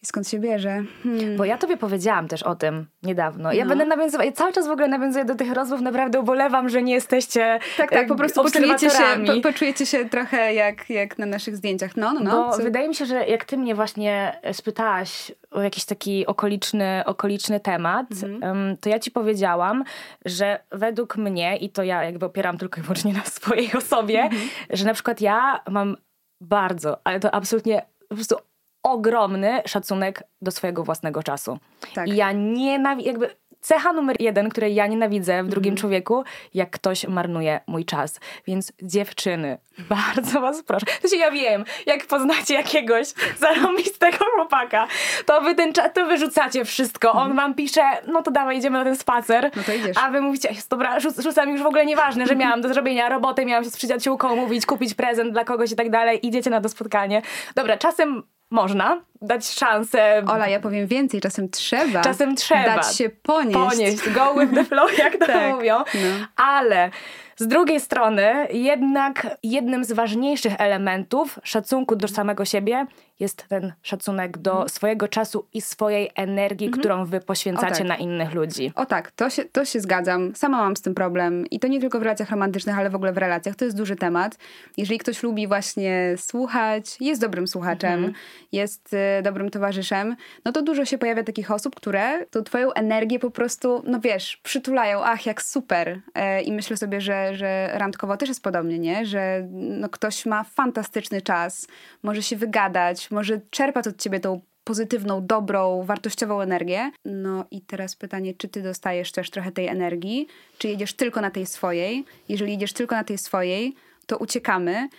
I 0.03 0.05
skąd 0.05 0.27
się 0.27 0.39
bierze? 0.39 0.83
Hmm. 1.03 1.37
Bo 1.37 1.45
ja 1.45 1.57
tobie 1.57 1.77
powiedziałam 1.77 2.27
też 2.27 2.43
o 2.43 2.55
tym 2.55 2.85
niedawno. 3.03 3.53
Ja 3.53 3.63
no. 3.65 3.69
będę 3.69 3.85
nawiązywać, 3.85 4.25
ja 4.25 4.31
cały 4.31 4.53
czas 4.53 4.67
w 4.67 4.71
ogóle 4.71 4.87
nawiązuję 4.87 5.25
do 5.25 5.35
tych 5.35 5.53
rozmów, 5.53 5.81
naprawdę 5.81 6.19
ubolewam, 6.19 6.69
że 6.69 6.83
nie 6.83 6.93
jesteście 6.93 7.59
Tak, 7.77 7.89
tak, 7.89 8.07
po 8.07 8.15
prostu 8.15 8.43
poczujecie 8.43 8.89
się, 8.89 9.03
po, 9.25 9.41
poczujecie 9.41 9.85
się 9.85 10.09
trochę 10.09 10.53
jak, 10.53 10.89
jak 10.89 11.17
na 11.17 11.25
naszych 11.25 11.55
zdjęciach. 11.55 11.97
No, 11.97 12.13
no, 12.13 12.19
no. 12.19 12.31
Bo 12.31 12.57
Co? 12.57 12.63
wydaje 12.63 12.87
mi 12.87 12.95
się, 12.95 13.05
że 13.05 13.27
jak 13.27 13.45
ty 13.45 13.57
mnie 13.57 13.75
właśnie 13.75 14.39
spytałaś 14.53 15.31
o 15.51 15.61
jakiś 15.61 15.85
taki 15.85 16.25
okoliczny, 16.25 17.03
okoliczny 17.05 17.59
temat, 17.59 18.07
mhm. 18.23 18.77
to 18.77 18.89
ja 18.89 18.99
ci 18.99 19.11
powiedziałam, 19.11 19.83
że 20.25 20.59
według 20.71 21.17
mnie, 21.17 21.57
i 21.57 21.69
to 21.69 21.83
ja 21.83 22.03
jakby 22.03 22.25
opieram 22.25 22.57
tylko 22.57 22.79
i 22.79 22.83
wyłącznie 22.83 23.13
na 23.13 23.23
swojej 23.23 23.73
osobie, 23.77 24.21
mhm. 24.21 24.49
że 24.69 24.85
na 24.85 24.93
przykład 24.93 25.21
ja 25.21 25.59
mam 25.69 25.97
bardzo, 26.41 26.97
ale 27.03 27.19
to 27.19 27.33
absolutnie 27.33 27.85
po 28.09 28.15
prostu 28.15 28.35
ogromny 28.83 29.61
szacunek 29.65 30.23
do 30.41 30.51
swojego 30.51 30.83
własnego 30.83 31.23
czasu. 31.23 31.59
Tak. 31.93 32.07
I 32.07 32.15
ja 32.15 32.31
nienawidzę, 32.31 33.09
jakby 33.09 33.35
cecha 33.61 33.93
numer 33.93 34.15
jeden, 34.19 34.49
której 34.49 34.75
ja 34.75 34.87
nienawidzę 34.87 35.43
w 35.43 35.47
drugim 35.47 35.71
mm. 35.71 35.77
człowieku, 35.77 36.23
jak 36.53 36.69
ktoś 36.69 37.07
marnuje 37.07 37.59
mój 37.67 37.85
czas. 37.85 38.19
Więc 38.47 38.73
dziewczyny, 38.81 39.57
bardzo 39.89 40.41
was 40.41 40.63
proszę. 40.63 40.85
To 41.01 41.07
się 41.07 41.17
ja 41.17 41.31
wiem, 41.31 41.65
jak 41.85 42.07
poznacie 42.07 42.53
jakiegoś 42.53 43.07
zarobistego 43.39 44.17
chłopaka, 44.35 44.87
to 45.25 45.41
wy 45.41 45.55
ten 45.55 45.73
czas, 45.73 45.93
to 45.93 46.05
wyrzucacie 46.05 46.65
wszystko. 46.65 47.11
On 47.11 47.31
mhm. 47.31 47.35
wam 47.35 47.53
pisze, 47.53 47.81
no 48.07 48.21
to 48.21 48.31
dawaj, 48.31 48.57
idziemy 48.57 48.77
na 48.77 48.83
ten 48.83 48.95
spacer. 48.95 49.51
No 49.55 49.63
to 49.63 49.73
idziesz. 49.73 49.97
A 49.97 50.09
wy 50.09 50.21
mówicie, 50.21 50.49
dobra, 50.69 50.99
rzuc 50.99 51.19
rzucam 51.19 51.49
już 51.49 51.61
w 51.61 51.65
ogóle 51.65 51.85
nieważne, 51.85 52.25
że 52.25 52.35
miałam 52.35 52.61
do 52.61 52.69
zrobienia 52.69 53.09
robotę, 53.09 53.45
miałam 53.45 53.63
się 53.63 53.69
z 53.69 53.77
przyjaciółką 53.77 54.35
mówić, 54.35 54.65
kupić 54.65 54.93
prezent 54.93 55.31
dla 55.31 55.43
kogoś 55.43 55.71
i 55.71 55.75
tak 55.75 55.89
dalej. 55.89 56.27
Idziecie 56.27 56.49
na 56.49 56.61
to 56.61 56.69
spotkanie. 56.69 57.21
Dobra, 57.55 57.77
czasem 57.77 58.23
można 58.49 59.01
dać 59.21 59.49
szansę. 59.49 60.23
Ola, 60.27 60.47
ja 60.47 60.59
powiem 60.59 60.87
więcej, 60.87 61.21
czasem 61.21 61.49
trzeba. 61.49 62.01
Czasem 62.01 62.35
trzeba. 62.35 62.75
Dać 62.75 62.95
się 62.95 63.09
ponieść. 63.09 63.57
Ponieść, 63.69 64.09
go 64.09 64.33
with 64.39 64.53
the 64.53 64.65
flow, 64.65 64.97
jak 64.97 65.17
to 65.17 65.25
tak, 65.33 65.55
mówią. 65.55 65.77
No. 65.77 66.25
Ale 66.35 66.89
z 67.37 67.47
drugiej 67.47 67.79
strony, 67.79 68.47
jednak 68.51 69.37
jednym 69.43 69.83
z 69.83 69.91
ważniejszych 69.91 70.53
elementów 70.57 71.39
szacunku 71.43 71.95
do 71.95 72.07
samego 72.07 72.45
siebie 72.45 72.85
jest 73.19 73.47
ten 73.47 73.73
szacunek 73.81 74.37
do 74.37 74.51
mhm. 74.51 74.69
swojego 74.69 75.07
czasu 75.07 75.47
i 75.53 75.61
swojej 75.61 76.09
energii, 76.15 76.67
mhm. 76.67 76.79
którą 76.79 77.05
wy 77.05 77.19
poświęcacie 77.19 77.77
tak. 77.77 77.87
na 77.87 77.95
innych 77.97 78.33
ludzi. 78.33 78.71
O 78.75 78.85
tak, 78.85 79.11
to 79.11 79.29
się, 79.29 79.45
to 79.45 79.65
się 79.65 79.79
zgadzam. 79.79 80.35
Sama 80.35 80.57
mam 80.57 80.75
z 80.75 80.81
tym 80.81 80.95
problem 80.95 81.45
i 81.47 81.59
to 81.59 81.67
nie 81.67 81.79
tylko 81.79 81.99
w 81.99 82.01
relacjach 82.01 82.31
romantycznych, 82.31 82.77
ale 82.77 82.89
w 82.89 82.95
ogóle 82.95 83.13
w 83.13 83.17
relacjach. 83.17 83.55
To 83.55 83.65
jest 83.65 83.77
duży 83.77 83.95
temat. 83.95 84.37
Jeżeli 84.77 84.99
ktoś 84.99 85.23
lubi 85.23 85.47
właśnie 85.47 86.15
słuchać, 86.17 86.97
jest 86.99 87.21
dobrym 87.21 87.47
słuchaczem, 87.47 87.93
mhm. 87.93 88.13
jest 88.51 88.93
y, 88.93 89.21
dobrym 89.23 89.49
towarzyszem, 89.49 90.15
no 90.45 90.51
to 90.51 90.61
dużo 90.61 90.85
się 90.85 90.97
pojawia 90.97 91.23
takich 91.23 91.51
osób, 91.51 91.75
które 91.75 92.25
tą 92.25 92.43
twoją 92.43 92.73
energię 92.73 93.19
po 93.19 93.31
prostu, 93.31 93.83
no 93.85 93.99
wiesz, 93.99 94.37
przytulają. 94.37 95.03
Ach, 95.03 95.25
jak 95.25 95.41
super. 95.41 96.01
E, 96.15 96.41
I 96.41 96.51
myślę 96.51 96.77
sobie, 96.77 97.01
że, 97.01 97.35
że 97.35 97.69
randkowo 97.73 98.17
też 98.17 98.29
jest 98.29 98.43
podobnie, 98.43 98.79
nie? 98.79 99.05
Że 99.05 99.47
no, 99.51 99.89
ktoś 99.89 100.25
ma 100.25 100.43
fantastyczny 100.43 101.21
czas, 101.21 101.67
może 102.03 102.23
się 102.23 102.35
wygadać, 102.35 103.08
może 103.11 103.41
czerpać 103.49 103.87
od 103.87 103.97
ciebie 103.97 104.19
tą 104.19 104.41
pozytywną, 104.63 105.25
dobrą, 105.25 105.83
wartościową 105.83 106.41
energię. 106.41 106.91
No 107.05 107.45
i 107.51 107.61
teraz 107.61 107.95
pytanie, 107.95 108.33
czy 108.33 108.47
ty 108.47 108.61
dostajesz 108.61 109.11
też 109.11 109.29
trochę 109.29 109.51
tej 109.51 109.67
energii, 109.67 110.27
czy 110.57 110.67
jedziesz 110.67 110.93
tylko 110.93 111.21
na 111.21 111.31
tej 111.31 111.45
swojej? 111.45 112.05
Jeżeli 112.29 112.51
jedziesz 112.51 112.73
tylko 112.73 112.95
na 112.95 113.03
tej 113.03 113.17
swojej, 113.17 113.75
to 114.05 114.17
uciekamy 114.17 114.89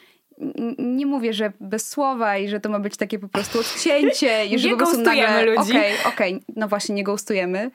nie 0.78 1.06
mówię, 1.06 1.32
że 1.32 1.52
bez 1.60 1.88
słowa 1.88 2.38
i 2.38 2.48
że 2.48 2.60
to 2.60 2.68
ma 2.68 2.78
być 2.78 2.96
takie 2.96 3.18
po 3.18 3.28
prostu 3.28 3.60
odcięcie 3.60 4.46
i 4.46 4.58
że 4.58 4.68
nie 4.68 4.74
po 4.74 4.78
prostu 4.78 5.02
nagle... 5.02 5.44
ludzi. 5.44 5.70
Okej, 5.70 5.94
okay, 6.00 6.12
okay. 6.12 6.40
no 6.56 6.68
właśnie, 6.68 6.94
nie 6.94 7.04
ghostujemy. 7.04 7.70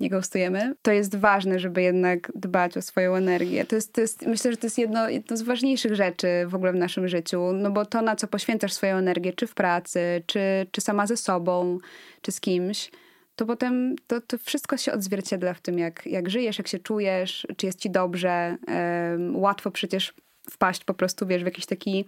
Nie 0.00 0.10
ghostujemy. 0.10 0.74
To 0.82 0.92
jest 0.92 1.16
ważne, 1.16 1.58
żeby 1.58 1.82
jednak 1.82 2.32
dbać 2.34 2.76
o 2.76 2.82
swoją 2.82 3.14
energię. 3.14 3.64
To 3.64 3.74
jest, 3.74 3.92
to 3.92 4.00
jest, 4.00 4.26
myślę, 4.26 4.50
że 4.50 4.56
to 4.56 4.66
jest 4.66 4.78
jedno, 4.78 5.08
jedno 5.08 5.36
z 5.36 5.42
ważniejszych 5.42 5.94
rzeczy 5.94 6.28
w 6.46 6.54
ogóle 6.54 6.72
w 6.72 6.76
naszym 6.76 7.08
życiu, 7.08 7.52
no 7.52 7.70
bo 7.70 7.86
to, 7.86 8.02
na 8.02 8.16
co 8.16 8.26
poświęcasz 8.26 8.72
swoją 8.72 8.96
energię, 8.96 9.32
czy 9.32 9.46
w 9.46 9.54
pracy, 9.54 10.22
czy, 10.26 10.66
czy 10.70 10.80
sama 10.80 11.06
ze 11.06 11.16
sobą, 11.16 11.78
czy 12.22 12.32
z 12.32 12.40
kimś, 12.40 12.90
to 13.36 13.46
potem 13.46 13.96
to, 14.06 14.20
to 14.20 14.38
wszystko 14.38 14.76
się 14.76 14.92
odzwierciedla 14.92 15.54
w 15.54 15.60
tym, 15.60 15.78
jak, 15.78 16.06
jak 16.06 16.30
żyjesz, 16.30 16.58
jak 16.58 16.68
się 16.68 16.78
czujesz, 16.78 17.46
czy 17.56 17.66
jest 17.66 17.80
ci 17.80 17.90
dobrze. 17.90 18.56
Um, 18.68 19.36
łatwo 19.36 19.70
przecież 19.70 20.14
wpaść 20.50 20.84
po 20.84 20.94
prostu, 20.94 21.26
wiesz, 21.26 21.42
w 21.42 21.46
jakiś 21.46 21.66
taki 21.66 22.04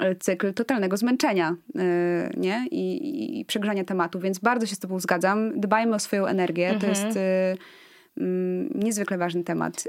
e, 0.00 0.14
cykl 0.14 0.54
totalnego 0.54 0.96
zmęczenia, 0.96 1.56
yy, 1.74 1.82
nie? 2.36 2.66
I, 2.70 3.40
I, 3.40 3.44
przegrzania 3.44 3.84
tematu, 3.84 4.20
więc 4.20 4.38
bardzo 4.38 4.66
się 4.66 4.74
z 4.74 4.78
tobą 4.78 5.00
zgadzam. 5.00 5.60
Dbajmy 5.60 5.94
o 5.94 5.98
swoją 5.98 6.26
energię, 6.26 6.68
mhm. 6.70 6.80
to 6.80 6.86
jest 6.86 7.16
yy, 7.16 8.70
niezwykle 8.74 9.18
ważny 9.18 9.44
temat. 9.44 9.84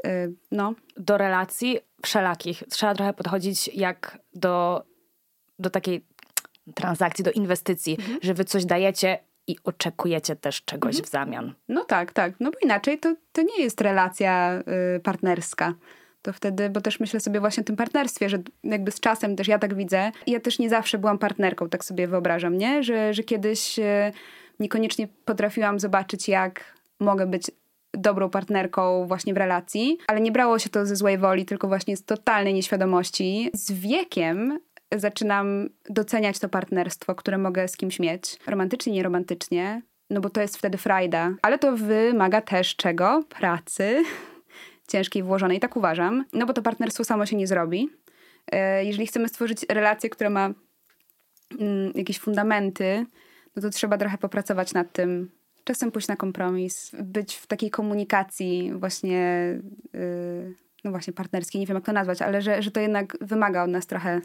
No. 0.52 0.74
Do 0.98 1.18
relacji 1.18 1.80
wszelakich 2.06 2.64
trzeba 2.70 2.96
trochę 2.96 3.14
podchodzić 3.14 3.68
jak 3.68 4.20
do, 4.34 4.84
do 5.60 5.70
takiej 5.70 6.06
transakcji, 6.76 7.24
do 7.24 7.32
inwestycji, 7.32 7.96
mhm. 8.00 8.20
że 8.22 8.34
wy 8.34 8.46
coś 8.46 8.66
dajecie 8.66 9.20
i 9.48 9.56
oczekujecie 9.64 10.36
też 10.36 10.64
czegoś 10.66 10.96
mhm. 10.96 11.06
w 11.06 11.10
zamian. 11.10 11.54
No 11.68 11.86
tak, 11.86 12.12
tak. 12.12 12.34
No 12.40 12.52
bo 12.52 12.58
inaczej 12.62 13.00
to, 13.00 13.16
to 13.32 13.42
nie 13.42 13.64
jest 13.64 13.82
relacja 13.82 14.64
y, 14.96 15.00
partnerska 15.00 15.74
to 16.22 16.34
wtedy, 16.34 16.70
bo 16.70 16.82
też 16.82 17.00
myślę 17.00 17.20
sobie 17.20 17.40
właśnie 17.40 17.62
o 17.62 17.64
tym 17.64 17.76
partnerstwie, 17.76 18.30
że 18.30 18.40
jakby 18.64 18.92
z 18.92 19.00
czasem 19.00 19.36
też 19.36 19.48
ja 19.48 19.60
tak 19.60 19.76
widzę. 19.76 20.12
Ja 20.28 20.40
też 20.40 20.60
nie 20.60 20.70
zawsze 20.70 20.98
byłam 20.98 21.18
partnerką, 21.18 21.70
tak 21.70 21.86
sobie 21.86 22.08
wyobrażam, 22.08 22.58
nie? 22.58 22.84
Że, 22.84 23.14
że 23.14 23.24
kiedyś 23.24 23.80
e, 23.80 24.12
niekoniecznie 24.60 25.08
potrafiłam 25.26 25.80
zobaczyć, 25.80 26.28
jak 26.28 26.74
mogę 27.00 27.28
być 27.28 27.52
dobrą 27.94 28.30
partnerką 28.30 29.08
właśnie 29.08 29.34
w 29.34 29.38
relacji, 29.38 29.98
ale 30.08 30.22
nie 30.22 30.32
brało 30.32 30.60
się 30.60 30.70
to 30.70 30.86
ze 30.86 30.96
złej 30.96 31.18
woli, 31.18 31.46
tylko 31.46 31.68
właśnie 31.68 31.98
z 31.98 32.06
totalnej 32.06 32.54
nieświadomości. 32.54 33.50
Z 33.54 33.72
wiekiem 33.72 34.60
zaczynam 34.96 35.70
doceniać 35.90 36.40
to 36.40 36.50
partnerstwo, 36.50 37.16
które 37.16 37.38
mogę 37.38 37.68
z 37.68 37.78
kimś 37.78 38.00
mieć, 38.00 38.38
romantycznie, 38.48 38.94
nieromantycznie, 38.94 39.82
no 40.10 40.22
bo 40.22 40.30
to 40.30 40.42
jest 40.42 40.58
wtedy 40.58 40.78
frajda, 40.78 41.34
ale 41.42 41.60
to 41.60 41.78
wymaga 41.78 42.42
też 42.42 42.76
czego? 42.76 43.24
Pracy, 43.30 44.04
ciężkiej 44.90 45.24
włożonej. 45.24 45.60
Tak 45.60 45.78
uważam. 45.78 46.26
No 46.34 46.46
bo 46.46 46.54
to 46.54 46.62
partnerstwo 46.62 47.04
samo 47.04 47.26
się 47.26 47.36
nie 47.36 47.48
zrobi. 47.48 47.90
E, 48.52 48.86
jeżeli 48.86 49.08
chcemy 49.08 49.28
stworzyć 49.28 49.66
relację, 49.70 50.10
która 50.10 50.30
ma 50.30 50.54
mm, 51.60 51.92
jakieś 51.96 52.20
fundamenty, 52.20 53.06
no 53.56 53.62
to 53.62 53.70
trzeba 53.70 53.98
trochę 53.98 54.18
popracować 54.18 54.74
nad 54.74 54.94
tym. 54.94 55.32
Czasem 55.64 55.92
pójść 55.92 56.08
na 56.08 56.16
kompromis, 56.16 56.92
być 57.04 57.36
w 57.36 57.48
takiej 57.48 57.70
komunikacji 57.70 58.72
właśnie, 58.76 59.56
yy, 59.94 60.56
no 60.84 60.92
właśnie 60.92 61.14
partnerskiej, 61.14 61.62
nie 61.62 61.68
wiem 61.68 61.76
jak 61.76 61.86
to 61.86 61.94
nazwać, 61.94 62.22
ale 62.22 62.42
że, 62.42 62.62
że 62.62 62.72
to 62.72 62.80
jednak 62.80 63.18
wymaga 63.22 63.64
od 63.64 63.70
nas 63.70 63.88
trochę, 63.88 64.22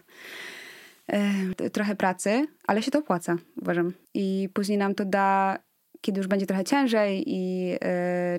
yy, 1.61 1.71
trochę 1.71 1.97
pracy, 1.97 2.47
ale 2.67 2.83
się 2.83 2.91
to 2.91 2.99
opłaca, 2.99 3.37
uważam. 3.63 3.93
I 4.15 4.49
później 4.55 4.79
nam 4.79 4.95
to 4.95 5.05
da, 5.05 5.59
kiedy 6.01 6.19
już 6.19 6.27
będzie 6.27 6.47
trochę 6.47 6.65
ciężej 6.65 7.25
i 7.27 7.67
yy, 7.67 7.79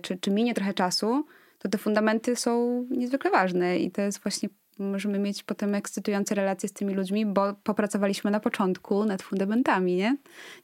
czy, 0.01 0.17
czy 0.17 0.31
minie 0.31 0.53
trochę 0.53 0.73
czasu, 0.73 1.25
to 1.65 1.69
te 1.69 1.77
fundamenty 1.77 2.35
są 2.35 2.85
niezwykle 2.91 3.31
ważne 3.31 3.77
i 3.77 3.91
to 3.91 4.01
jest 4.01 4.23
właśnie 4.23 4.49
możemy 4.79 5.19
mieć 5.19 5.43
potem 5.43 5.75
ekscytujące 5.75 6.35
relacje 6.35 6.69
z 6.69 6.73
tymi 6.73 6.93
ludźmi, 6.93 7.25
bo 7.25 7.53
popracowaliśmy 7.63 8.31
na 8.31 8.39
początku 8.39 9.05
nad 9.05 9.21
fundamentami, 9.21 9.95
nie? 9.95 10.17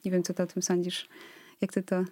Nie 0.06 0.12
wiem, 0.12 0.24
co 0.24 0.34
ty 0.34 0.44
o 0.44 0.48
tym 0.48 0.62
sądzisz. 0.62 1.08
Jak 1.62 1.74
ty 1.74 1.84
to, 1.84 2.04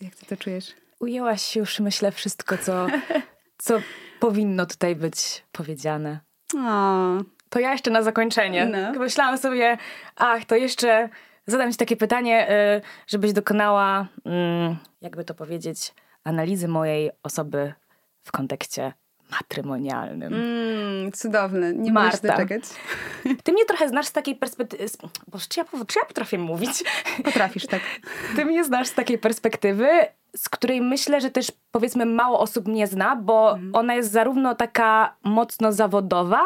jak 0.00 0.14
ty 0.14 0.26
to 0.26 0.36
czujesz? 0.36 0.74
Ujęłaś 1.00 1.56
już, 1.56 1.80
myślę, 1.80 2.12
wszystko, 2.12 2.58
co, 2.58 2.86
co 3.58 3.78
powinno 4.20 4.66
tutaj 4.66 4.96
być 4.96 5.44
powiedziane. 5.52 6.20
O. 6.56 7.18
To 7.48 7.60
ja 7.60 7.72
jeszcze 7.72 7.90
na 7.90 8.02
zakończenie. 8.02 8.66
No. 8.66 9.00
Myślałam 9.00 9.38
sobie, 9.38 9.78
ach, 10.16 10.44
to 10.44 10.56
jeszcze 10.56 11.08
zadam 11.46 11.72
ci 11.72 11.78
takie 11.78 11.96
pytanie, 11.96 12.50
y, 12.76 12.82
żebyś 13.06 13.32
dokonała, 13.32 14.08
mm, 14.24 14.76
jakby 15.00 15.24
to 15.24 15.34
powiedzieć, 15.34 15.94
analizy 16.24 16.68
mojej 16.68 17.10
osoby 17.22 17.74
w 18.26 18.32
kontekście 18.32 18.92
matrymonialnym. 19.30 20.34
Mm, 20.34 21.12
cudowne. 21.12 21.72
Nie 21.72 21.92
Marta. 21.92 22.28
doczekać. 22.28 22.62
Ty 23.44 23.52
mnie 23.52 23.64
trochę 23.64 23.88
znasz 23.88 24.06
z 24.06 24.12
takiej 24.12 24.34
perspektywy... 24.36 24.84
Boże, 25.28 25.46
czy 25.48 25.60
ja, 25.60 25.66
czy 25.86 25.98
ja 25.98 26.04
potrafię 26.06 26.38
mówić? 26.38 26.84
Potrafisz, 27.24 27.66
tak. 27.66 27.80
Ty 28.36 28.44
mnie 28.44 28.64
znasz 28.64 28.86
z 28.88 28.94
takiej 28.94 29.18
perspektywy, 29.18 29.88
z 30.36 30.48
której 30.48 30.80
myślę, 30.80 31.20
że 31.20 31.30
też 31.30 31.52
powiedzmy 31.70 32.06
mało 32.06 32.40
osób 32.40 32.68
mnie 32.68 32.86
zna, 32.86 33.16
bo 33.16 33.50
Mhm. 33.52 33.74
ona 33.74 33.94
jest 33.94 34.12
zarówno 34.12 34.54
taka 34.54 35.16
mocno 35.24 35.72
zawodowa, 35.72 36.42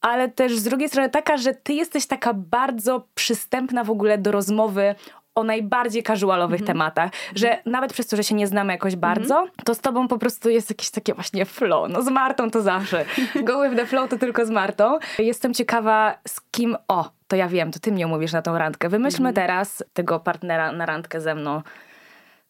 ale 0.00 0.28
też 0.28 0.56
z 0.58 0.64
drugiej 0.64 0.88
strony 0.88 1.10
taka, 1.10 1.36
że 1.36 1.54
ty 1.54 1.72
jesteś 1.72 2.06
taka 2.06 2.34
bardzo 2.34 3.06
przystępna 3.14 3.84
w 3.84 3.90
ogóle 3.90 4.18
do 4.18 4.32
rozmowy 4.32 4.94
o 5.34 5.44
najbardziej 5.44 6.02
casualowych 6.02 6.60
Mhm. 6.60 6.66
tematach, 6.66 7.10
że 7.34 7.58
nawet 7.66 7.92
przez 7.92 8.06
to, 8.06 8.16
że 8.16 8.24
się 8.24 8.34
nie 8.34 8.46
znamy 8.46 8.72
jakoś 8.72 8.96
bardzo, 8.96 9.46
to 9.64 9.74
z 9.74 9.80
tobą 9.80 10.08
po 10.08 10.18
prostu 10.18 10.50
jest 10.50 10.70
jakieś 10.70 10.90
takie 10.90 11.14
właśnie 11.14 11.44
flow. 11.46 11.88
No 11.90 12.02
z 12.02 12.08
Martą 12.08 12.50
to 12.50 12.62
zawsze. 12.62 13.04
Go 13.44 13.62
with 13.62 13.76
the 13.76 13.86
flow 13.86 14.10
to 14.10 14.18
tylko 14.18 14.46
z 14.46 14.50
Martą. 14.50 14.98
Jestem 15.18 15.54
ciekawa 15.54 16.18
z 16.28 16.40
kim, 16.50 16.76
o, 16.88 17.10
to 17.28 17.36
ja 17.36 17.48
wiem, 17.48 17.70
to 17.72 17.78
ty 17.80 17.92
mnie 17.92 18.06
mówisz 18.06 18.32
na 18.32 18.42
tą 18.42 18.58
randkę. 18.58 18.88
Wymyślmy 18.88 19.28
Mhm. 19.28 19.46
teraz 19.48 19.84
tego 19.92 20.20
partnera 20.20 20.72
na 20.72 20.86
randkę 20.86 21.20
ze 21.20 21.34
mną, 21.34 21.62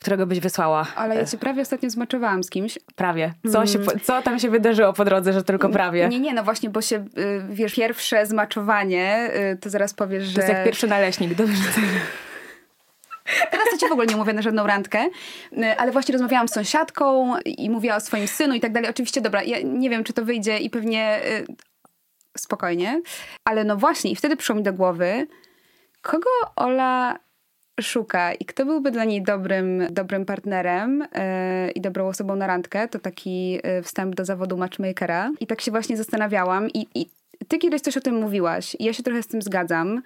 którego 0.01 0.26
byś 0.26 0.41
wysłała. 0.41 0.87
Ale 0.97 1.14
ja 1.16 1.24
cię 1.26 1.39
prawie 1.39 1.62
ostatnio 1.62 1.91
zmaczowałam 1.91 2.43
z 2.43 2.51
kimś. 2.51 2.78
Prawie. 2.97 3.33
Co, 3.53 3.66
się, 3.66 3.78
po- 3.78 3.99
co 4.03 4.22
tam 4.22 4.39
się 4.39 4.51
wydarzyło 4.51 4.93
po 4.93 5.05
drodze, 5.05 5.33
że 5.33 5.43
tylko 5.45 5.68
prawie? 5.68 6.09
Nie, 6.09 6.20
nie, 6.20 6.35
no 6.35 6.45
właśnie, 6.45 6.70
bo 6.70 6.80
się, 6.83 6.97
y, 6.97 7.43
wiesz, 7.51 7.74
pierwsze 7.74 8.26
zmaczowanie, 8.26 9.30
y, 9.53 9.57
to 9.57 9.70
zaraz 9.70 9.95
powiesz, 9.95 10.24
że... 10.24 10.35
To 10.35 10.41
jest 10.41 10.53
jak 10.53 10.64
pierwszy 10.64 10.87
naleśnik 10.87 11.35
do 11.35 11.47
wyrzucenia. 11.47 11.87
Teraz 13.51 13.68
to 13.70 13.79
ci 13.79 13.89
w 13.89 13.93
ogóle 13.93 14.07
nie 14.07 14.16
mówię 14.16 14.33
na 14.33 14.43
żadną 14.43 14.66
randkę, 14.66 15.09
y, 15.53 15.77
ale 15.79 15.93
właśnie 15.93 16.12
rozmawiałam 16.12 16.49
z 16.49 16.53
sąsiadką 16.53 17.35
i 17.45 17.70
mówiła 17.70 17.97
o 17.97 18.01
swoim 18.01 18.29
synu 18.29 18.55
i 18.55 18.61
tak 18.61 18.73
dalej. 18.73 18.91
Oczywiście, 18.91 19.20
dobra, 19.20 19.43
ja 19.43 19.59
nie 19.64 19.91
wiem, 19.91 20.05
czy 20.05 20.12
to 20.12 20.25
wyjdzie 20.25 20.59
i 20.59 20.70
pewnie 20.70 21.20
y, 21.27 21.47
spokojnie, 22.39 23.03
ale 23.45 23.64
no 23.64 23.77
właśnie 23.77 24.11
i 24.11 24.16
wtedy 24.16 24.37
przyszło 24.37 24.57
mi 24.57 24.62
do 24.62 24.73
głowy, 24.73 25.27
kogo 26.03 26.31
Ola 26.57 27.18
szuka 27.81 28.33
i 28.33 28.45
kto 28.45 28.64
byłby 28.64 28.91
dla 28.91 29.05
niej 29.05 29.23
dobrym, 29.23 29.87
dobrym 29.91 30.25
partnerem 30.25 31.03
y, 31.03 31.07
i 31.75 31.81
dobrą 31.81 32.09
osobą 32.09 32.37
na 32.37 32.47
randkę, 32.47 32.89
to 32.89 32.99
taki 32.99 33.61
wstęp 33.83 34.14
do 34.14 34.25
zawodu 34.25 34.57
matchmakera. 34.57 35.31
I 35.41 35.47
tak 35.47 35.61
się 35.61 35.70
właśnie 35.70 35.97
zastanawiałam 35.97 36.70
i, 36.70 36.87
i 36.95 37.07
ty 37.49 37.59
kiedyś 37.59 37.81
coś 37.81 37.97
o 37.97 38.01
tym 38.01 38.14
mówiłaś 38.20 38.77
i 38.79 38.85
ja 38.85 38.93
się 38.93 39.03
trochę 39.03 39.23
z 39.23 39.27
tym 39.27 39.43
zgadzam. 39.43 40.03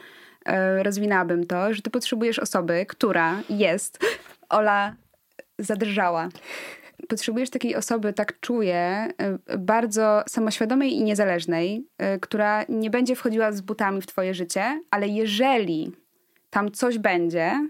Y, 0.48 0.82
rozwinęłabym 0.82 1.46
to, 1.46 1.74
że 1.74 1.82
ty 1.82 1.90
potrzebujesz 1.90 2.38
osoby, 2.38 2.86
która 2.88 3.42
jest, 3.50 3.98
Ola 4.48 4.94
zadrżała. 5.58 6.28
Potrzebujesz 7.08 7.50
takiej 7.50 7.76
osoby, 7.76 8.12
tak 8.12 8.40
czuję, 8.40 9.08
y, 9.52 9.58
bardzo 9.58 10.22
samoświadomej 10.28 10.92
i 10.92 11.04
niezależnej, 11.04 11.86
y, 12.16 12.20
która 12.20 12.64
nie 12.68 12.90
będzie 12.90 13.16
wchodziła 13.16 13.52
z 13.52 13.60
butami 13.60 14.02
w 14.02 14.06
twoje 14.06 14.34
życie, 14.34 14.80
ale 14.90 15.08
jeżeli 15.08 15.92
tam 16.50 16.70
coś 16.70 16.98
będzie, 16.98 17.68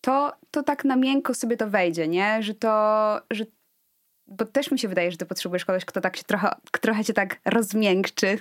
to, 0.00 0.32
to 0.50 0.62
tak 0.62 0.84
na 0.84 0.96
miękko 0.96 1.34
sobie 1.34 1.56
to 1.56 1.70
wejdzie, 1.70 2.08
nie? 2.08 2.42
Że 2.42 2.54
to, 2.54 3.20
że 3.30 3.44
bo 4.28 4.44
też 4.44 4.70
mi 4.70 4.78
się 4.78 4.88
wydaje, 4.88 5.10
że 5.10 5.16
ty 5.16 5.26
potrzebujesz 5.26 5.64
kogoś, 5.64 5.84
kto 5.84 6.00
tak 6.00 6.16
się 6.16 6.22
trochę, 6.24 6.50
trochę 6.80 7.04
cię 7.04 7.12
tak 7.12 7.36
rozmiękczy. 7.44 8.38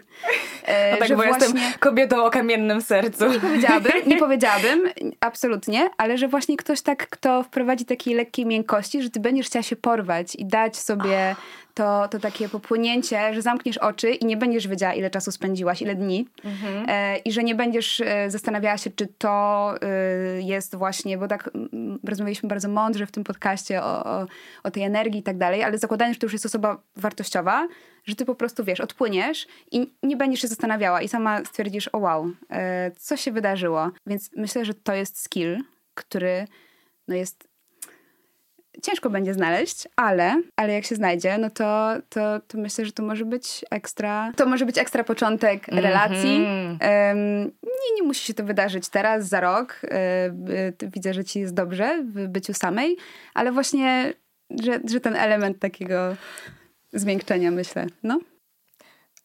E, 0.64 0.92
No 0.92 0.98
tak, 0.98 1.10
bo 1.10 1.16
właśnie... 1.16 1.32
jestem 1.32 1.62
kobietą 1.80 2.26
o 2.26 2.30
kamiennym 2.30 2.82
sercu. 2.82 3.30
Nie 3.30 3.40
powiedziałabym, 3.40 3.92
nie 4.06 4.18
powiedziałabym, 4.26 4.90
absolutnie, 5.20 5.90
ale 5.98 6.18
że 6.18 6.28
właśnie 6.28 6.58
ktoś 6.58 6.82
tak, 6.82 7.08
kto 7.10 7.44
wprowadzi 7.44 7.86
takiej 7.86 8.16
lekkiej 8.16 8.46
miękkości, 8.46 9.02
że 9.02 9.10
ty 9.10 9.20
będziesz 9.20 9.48
chciała 9.48 9.64
się 9.64 9.76
porwać 9.76 10.36
i 10.36 10.46
dać 10.46 10.78
sobie 10.78 11.36
to, 11.76 12.08
to 12.08 12.20
takie 12.20 12.50
popłynięcie, 12.50 13.34
że 13.34 13.42
zamkniesz 13.42 13.78
oczy 13.78 14.12
i 14.12 14.26
nie 14.26 14.38
będziesz 14.38 14.68
wiedziała, 14.68 14.94
ile 14.94 15.10
czasu 15.10 15.32
spędziłaś, 15.32 15.82
ile 15.82 15.96
dni. 15.96 16.28
E, 16.88 17.18
I 17.18 17.32
że 17.32 17.44
nie 17.44 17.56
będziesz 17.56 18.02
e, 18.02 18.30
zastanawiała 18.30 18.78
się, 18.78 18.90
czy 18.90 19.08
to 19.08 19.74
e, 19.82 20.42
jest 20.42 20.76
właśnie, 20.76 21.18
bo 21.18 21.28
tak 21.28 21.50
mm, 21.56 22.00
rozmawialiśmy 22.04 22.50
bardzo 22.50 22.68
mądrze 22.70 23.06
w 23.06 23.12
tym 23.12 23.24
podcaście 23.24 23.84
o, 23.84 24.06
o, 24.06 24.26
o 24.64 24.72
tej 24.72 24.84
energii 24.84 25.20
i 25.20 25.24
tak 25.24 25.38
dalej, 25.38 25.64
ale 25.64 25.78
zakładając, 25.78 26.16
że 26.16 26.20
to 26.20 26.26
już 26.26 26.34
jest 26.34 26.46
osoba 26.46 26.78
wartościowa, 26.96 27.68
że 28.06 28.16
ty 28.16 28.26
po 28.26 28.36
prostu 28.36 28.64
wiesz, 28.64 28.82
odpłyniesz 28.82 29.48
i 29.72 29.94
nie 30.04 30.18
będziesz 30.18 30.42
się 30.42 30.48
zastanawiała 30.48 31.02
i 31.02 31.08
sama 31.08 31.46
stwierdzisz, 31.46 31.90
o 31.94 31.98
wow, 31.98 32.32
e, 32.50 32.92
co 32.92 33.18
się 33.18 33.32
wydarzyło. 33.32 33.92
Więc 34.08 34.30
myślę, 34.36 34.66
że 34.66 34.74
to 34.74 34.94
jest 34.94 35.22
skill, 35.22 35.58
który 35.94 36.48
no 37.08 37.16
jest 37.16 37.55
ciężko 38.86 39.10
będzie 39.10 39.34
znaleźć, 39.34 39.88
ale, 39.96 40.42
ale 40.56 40.74
jak 40.74 40.86
się 40.86 40.96
znajdzie, 40.96 41.38
no 41.38 41.50
to, 41.50 41.94
to, 42.10 42.40
to 42.48 42.58
myślę, 42.58 42.86
że 42.86 42.92
to 42.92 43.04
może 43.04 43.26
być 43.26 43.66
ekstra, 43.72 44.32
to 44.36 44.46
może 44.46 44.66
być 44.66 44.78
ekstra 44.78 45.04
początek 45.04 45.68
relacji. 45.68 46.36
Mhm. 46.36 46.78
Em, 46.80 47.44
nie, 47.64 47.96
nie 47.96 48.04
musi 48.04 48.26
się 48.26 48.34
to 48.34 48.44
wydarzyć 48.44 48.90
teraz, 48.90 49.28
za 49.28 49.40
rok. 49.40 49.82
E, 49.84 49.90
e, 49.92 50.32
widzę, 50.82 51.14
że 51.14 51.24
ci 51.24 51.40
jest 51.40 51.54
dobrze 51.54 52.04
w 52.04 52.28
byciu 52.28 52.54
samej, 52.54 52.98
ale 53.34 53.52
właśnie, 53.52 54.14
że, 54.64 54.80
że 54.90 55.00
ten 55.00 55.16
element 55.16 55.60
takiego 55.60 56.16
zmiękczenia, 56.94 57.52
myślę. 57.52 57.88
No. 58.04 58.20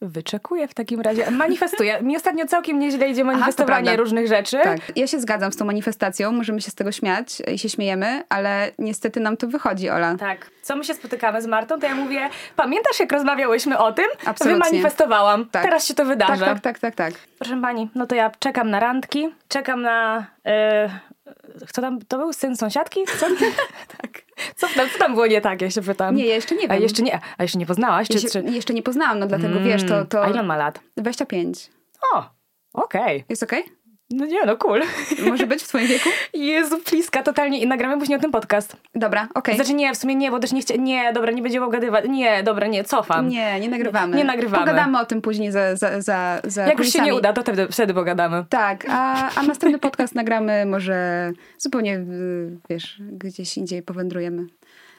Wyczekuję 0.02 0.68
w 0.68 0.74
takim 0.74 1.00
razie. 1.00 1.30
Manifestuję. 1.30 2.02
Mi 2.02 2.16
ostatnio 2.16 2.46
całkiem 2.46 2.78
nieźle 2.78 3.08
idzie 3.08 3.22
to 3.22 3.26
manifestowanie 3.26 3.84
prawda. 3.84 4.02
różnych 4.02 4.28
rzeczy. 4.28 4.58
Tak, 4.64 4.96
ja 4.96 5.06
się 5.06 5.20
zgadzam 5.20 5.52
z 5.52 5.56
tą 5.56 5.64
manifestacją, 5.64 6.32
możemy 6.32 6.60
się 6.60 6.70
z 6.70 6.74
tego 6.74 6.92
śmiać 6.92 7.42
i 7.54 7.58
się 7.58 7.68
śmiejemy, 7.68 8.24
ale 8.28 8.72
niestety 8.78 9.20
nam 9.20 9.36
to 9.36 9.48
wychodzi, 9.48 9.90
Ola. 9.90 10.14
Tak. 10.18 10.50
Co 10.62 10.76
my 10.76 10.84
się 10.84 10.94
spotykamy 10.94 11.42
z 11.42 11.46
Martą, 11.46 11.80
to 11.80 11.86
ja 11.86 11.94
mówię, 11.94 12.30
pamiętasz 12.56 13.00
jak 13.00 13.12
rozmawiałyśmy 13.12 13.78
o 13.78 13.92
tym? 13.92 14.06
Absolutnie. 14.26 14.64
Wymanifestowałam. 14.64 15.46
Tak. 15.46 15.62
Teraz 15.62 15.86
się 15.86 15.94
to 15.94 16.04
wydarzy. 16.04 16.44
Tak, 16.44 16.60
tak, 16.60 16.60
tak, 16.60 16.78
tak, 16.78 16.94
tak. 16.94 17.20
Proszę 17.38 17.60
pani, 17.60 17.88
no 17.94 18.06
to 18.06 18.14
ja 18.14 18.30
czekam 18.38 18.70
na 18.70 18.80
randki, 18.80 19.28
czekam 19.48 19.82
na... 19.82 20.26
Yy, 20.44 21.64
kto 21.68 21.80
tam, 21.82 21.98
to 22.08 22.18
był 22.18 22.32
syn 22.32 22.56
sąsiadki? 22.56 23.00
Co? 23.20 23.26
tak. 24.02 24.19
Co 24.56 24.66
tam, 24.74 24.88
co 24.92 24.98
tam 24.98 25.14
było 25.14 25.26
nie 25.26 25.40
tak, 25.40 25.62
ja 25.62 25.70
się 25.70 25.82
pytam. 25.82 26.14
Nie, 26.14 26.26
ja 26.26 26.34
jeszcze 26.34 26.54
nie 26.54 26.70
A 26.70 26.74
wiem. 26.74 26.82
jeszcze 26.82 27.02
nie, 27.02 27.20
a 27.38 27.42
jeszcze 27.42 27.58
nie 27.58 27.66
poznałaś? 27.66 28.08
Czy, 28.08 28.14
Ja 28.14 28.20
się, 28.20 28.28
czy... 28.28 28.42
Jeszcze 28.42 28.74
nie 28.74 28.82
poznałam, 28.82 29.18
no 29.18 29.26
dlatego 29.26 29.60
wiesz, 29.60 29.84
to, 29.84 30.04
to 30.04 30.24
A 30.24 30.28
ile 30.30 30.40
on 30.40 30.46
ma 30.46 30.56
lat? 30.56 30.80
25. 30.96 31.70
O, 32.14 32.24
okej. 32.72 33.24
Jest 33.28 33.42
okej? 33.42 33.64
No 34.10 34.26
nie, 34.26 34.44
no 34.46 34.56
cool. 34.56 34.82
Może 35.28 35.46
być 35.46 35.62
w 35.62 35.68
twoim 35.68 35.86
wieku? 35.86 36.08
Jezu, 36.34 36.78
pliska 36.78 37.22
totalnie 37.22 37.60
i 37.60 37.66
nagramy 37.66 37.98
później 37.98 38.18
o 38.18 38.20
tym 38.20 38.30
podcast. 38.30 38.76
Dobra, 38.94 39.28
okej. 39.34 39.54
Znaczy 39.54 39.74
nie, 39.74 39.94
w 39.94 39.96
sumie 39.96 40.14
nie, 40.14 40.30
bo 40.30 40.38
też 40.38 40.52
nie 40.52 40.60
chciałam, 40.60 40.84
nie, 40.84 41.12
dobra, 41.12 41.32
nie 41.32 41.42
będziemy 41.42 41.66
obgadywać, 41.66 42.04
nie, 42.08 42.42
dobra, 42.42 42.66
nie, 42.66 42.84
cofam. 42.84 43.28
Nie, 43.28 43.60
nie 43.60 43.68
nagrywamy. 43.68 44.16
Nie 44.16 44.24
nagrywamy. 44.24 44.66
Pogadamy 44.66 45.00
o 45.00 45.04
tym 45.06 45.22
później 45.22 45.52
za, 45.52 45.76
za, 45.76 46.00
za, 46.02 46.40
za 46.44 46.66
Jak 46.66 46.78
już 46.78 46.88
się 46.88 47.02
nie 47.02 47.14
uda, 47.14 47.32
to 47.32 47.42
wtedy, 47.42 47.68
wtedy 47.70 47.94
pogadamy. 47.94 48.44
Tak, 48.48 48.86
a, 48.88 49.30
a 49.34 49.42
następny 49.42 49.78
podcast 49.78 50.14
nagramy 50.14 50.66
może 50.66 51.30
zupełnie, 51.58 51.96
y, 51.98 52.58
wiesz, 52.70 53.02
gdzieś 53.12 53.56
indziej 53.56 53.82
powędrujemy. 53.82 54.46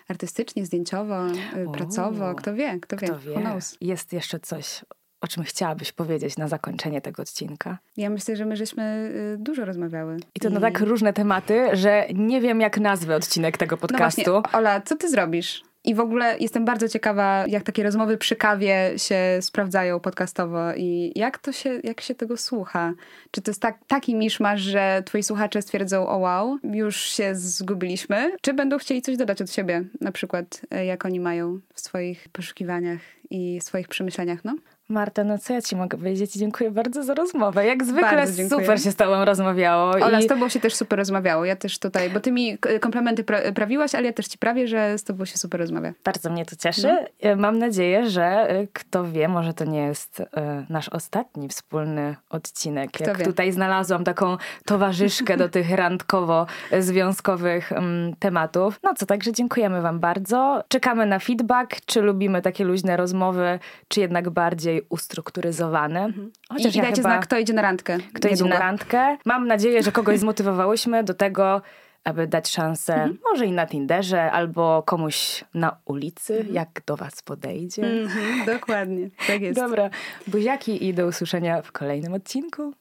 Artystycznie, 0.08 0.66
zdjęciowo, 0.66 1.28
y, 1.58 1.68
O. 1.68 1.72
pracowo, 1.72 2.36
kto 2.36 2.54
wie, 2.54 2.80
kto 2.82 2.98
wie, 2.98 3.08
Kto 3.08 3.20
wie, 3.20 3.34
knows. 3.34 3.78
jest 3.82 4.14
jeszcze 4.14 4.40
coś, 4.40 4.82
o 5.22 5.28
czym 5.28 5.44
chciałabyś 5.44 5.92
powiedzieć 5.92 6.38
na 6.38 6.48
zakończenie 6.48 7.02
tego 7.02 7.22
odcinka. 7.22 7.78
Ja 7.98 8.10
myślę, 8.10 8.36
że 8.36 8.46
my 8.46 8.56
żeśmy 8.56 9.12
y, 9.36 9.38
dużo 9.38 9.66
rozmawiały. 9.66 10.18
I 10.36 10.40
to 10.40 10.50
na 10.50 10.60
tak 10.60 10.80
różne 10.80 11.14
tematy, 11.14 11.68
że 11.74 12.06
nie 12.14 12.42
wiem, 12.42 12.62
jak 12.62 12.80
nazwę 12.80 13.16
odcinek 13.16 13.58
tego 13.58 13.78
No 13.82 13.98
właśnie, 13.98 14.24
podcastu. 14.24 14.58
Ola, 14.58 14.82
co 14.82 14.96
ty 14.96 15.10
zrobisz? 15.10 15.64
I 15.84 15.96
w 15.96 16.00
ogóle 16.00 16.36
jestem 16.40 16.66
bardzo 16.66 16.88
ciekawa, 16.90 17.46
jak 17.48 17.64
takie 17.64 17.84
rozmowy 17.84 18.18
przy 18.18 18.36
kawie 18.36 18.94
się 18.98 19.18
sprawdzają 19.42 20.00
podcastowo 20.00 20.74
i 20.76 21.12
jak 21.16 21.38
to 21.38 21.52
się, 21.52 21.80
jak 21.84 22.02
się 22.02 22.16
tego 22.16 22.38
słucha. 22.38 22.94
Czy 23.32 23.42
to 23.42 23.52
jest 23.52 23.62
tak, 23.62 23.80
taki 23.88 24.16
miszmasz, 24.16 24.62
że 24.62 25.04
twoi 25.06 25.24
słuchacze 25.24 25.62
stwierdzą, 25.62 26.08
o 26.08 26.18
wow, 26.18 26.58
już 26.64 26.96
się 26.96 27.36
zgubiliśmy? 27.36 28.36
Czy 28.42 28.54
będą 28.54 28.78
chcieli 28.78 29.02
coś 29.02 29.18
dodać 29.18 29.42
od 29.42 29.52
siebie? 29.52 29.84
Na 30.02 30.12
przykład, 30.12 30.62
e, 30.72 30.86
jak 30.86 31.06
oni 31.06 31.20
mają 31.20 31.60
w 31.74 31.80
swoich 31.80 32.30
poszukiwaniach 32.30 33.00
i 33.30 33.62
swoich 33.62 33.88
przemyśleniach, 33.88 34.46
no? 34.46 34.56
Marta, 34.92 35.24
no 35.24 35.38
co 35.38 35.54
ja 35.54 35.62
ci 35.62 35.76
mogę 35.76 35.98
powiedzieć? 35.98 36.34
Dziękuję 36.34 36.72
bardzo 36.72 37.04
za 37.04 37.14
rozmowę. 37.14 37.66
Jak 37.66 37.84
zwykle 37.84 38.28
super 38.50 38.82
się 38.82 38.92
z 38.92 38.96
tobą 38.96 39.26
rozmawiało. 39.26 39.92
Ola, 39.92 40.20
i... 40.20 40.24
z 40.24 40.28
tobą 40.28 40.50
się 40.50 40.60
też 40.60 40.76
super 40.76 41.00
rozmawiało. 41.00 41.46
Ja 41.46 41.56
też 41.56 41.80
tutaj, 41.80 42.10
bo 42.10 42.20
ty 42.20 42.32
mi 42.32 42.58
komplementy 42.58 43.24
pra- 43.24 43.54
prawiłaś, 43.54 43.96
ale 43.96 44.06
ja 44.06 44.14
też 44.14 44.28
ci 44.28 44.38
prawię, 44.38 44.68
że 44.68 44.98
z 44.98 45.04
tobą 45.04 45.26
się 45.26 45.38
super 45.38 45.60
rozmawia. 45.60 45.94
Bardzo 46.04 46.30
mnie 46.30 46.46
to 46.46 46.56
cieszy. 46.56 46.90
Mhm. 46.90 47.08
E, 47.22 47.36
Mam 47.36 47.60
nadzieję, 47.60 48.10
że 48.10 48.24
e, 48.24 48.68
kto 48.74 49.12
wie, 49.12 49.28
może 49.28 49.54
to 49.54 49.66
nie 49.66 49.82
jest 49.82 50.20
e, 50.20 50.26
nasz 50.70 50.90
ostatni 50.90 51.50
wspólny 51.50 52.16
odcinek. 52.30 52.92
Kto 52.92 53.04
Jak 53.04 53.18
wie. 53.18 53.26
tutaj 53.26 53.52
znalazłam 53.52 54.04
taką 54.04 54.38
towarzyszkę 54.66 55.38
do 55.38 55.50
tych 55.50 55.70
randkowo-związkowych 55.70 57.62
tematów. 58.20 58.80
No 58.84 58.94
co, 58.94 59.06
także 59.06 59.32
dziękujemy 59.32 59.82
wam 59.82 60.00
bardzo. 60.00 60.64
Czekamy 60.68 61.06
na 61.06 61.20
feedback, 61.20 61.76
czy 61.86 62.02
lubimy 62.02 62.42
takie 62.42 62.64
luźne 62.64 62.98
rozmowy, 62.98 63.60
czy 63.88 64.00
jednak 64.00 64.30
bardziej 64.30 64.81
bardziej 64.82 64.86
ustrukturyzowane. 64.90 66.06
Mhm. 66.06 66.32
Chociaż 66.50 66.76
I, 66.76 66.78
ja 66.78 66.84
dajcie 66.84 67.02
chyba, 67.02 67.10
znak, 67.10 67.24
kto 67.24 67.38
idzie 67.38 67.54
na 67.54 67.62
randkę. 67.62 67.98
Kto 67.98 68.28
niedługo. 68.28 68.34
idzie 68.34 68.44
na 68.44 68.60
randkę. 68.60 69.18
Mam 69.26 69.48
nadzieję, 69.48 69.84
że 69.84 69.92
kogoś 69.92 70.20
zmotywowałyśmy 70.20 71.04
do 71.04 71.14
tego, 71.14 71.62
aby 72.04 72.28
dać 72.28 72.50
szansę 72.50 72.94
mhm. 72.94 73.18
może 73.32 73.46
i 73.46 73.52
na 73.52 73.68
Tinderze, 73.68 74.32
albo 74.32 74.84
komuś 74.84 75.44
na 75.54 75.78
ulicy, 75.86 76.38
mhm. 76.38 76.56
jak 76.56 76.82
do 76.86 76.98
was 76.98 77.22
podejdzie. 77.22 77.84
Dokładnie, 78.46 79.10
tak 79.28 79.42
jest. 79.42 79.60
Dobra, 79.60 79.90
buziaki 80.28 80.88
i 80.88 80.94
do 80.94 81.08
usłyszenia 81.08 81.62
w 81.62 81.72
kolejnym 81.72 82.14
odcinku. 82.14 82.74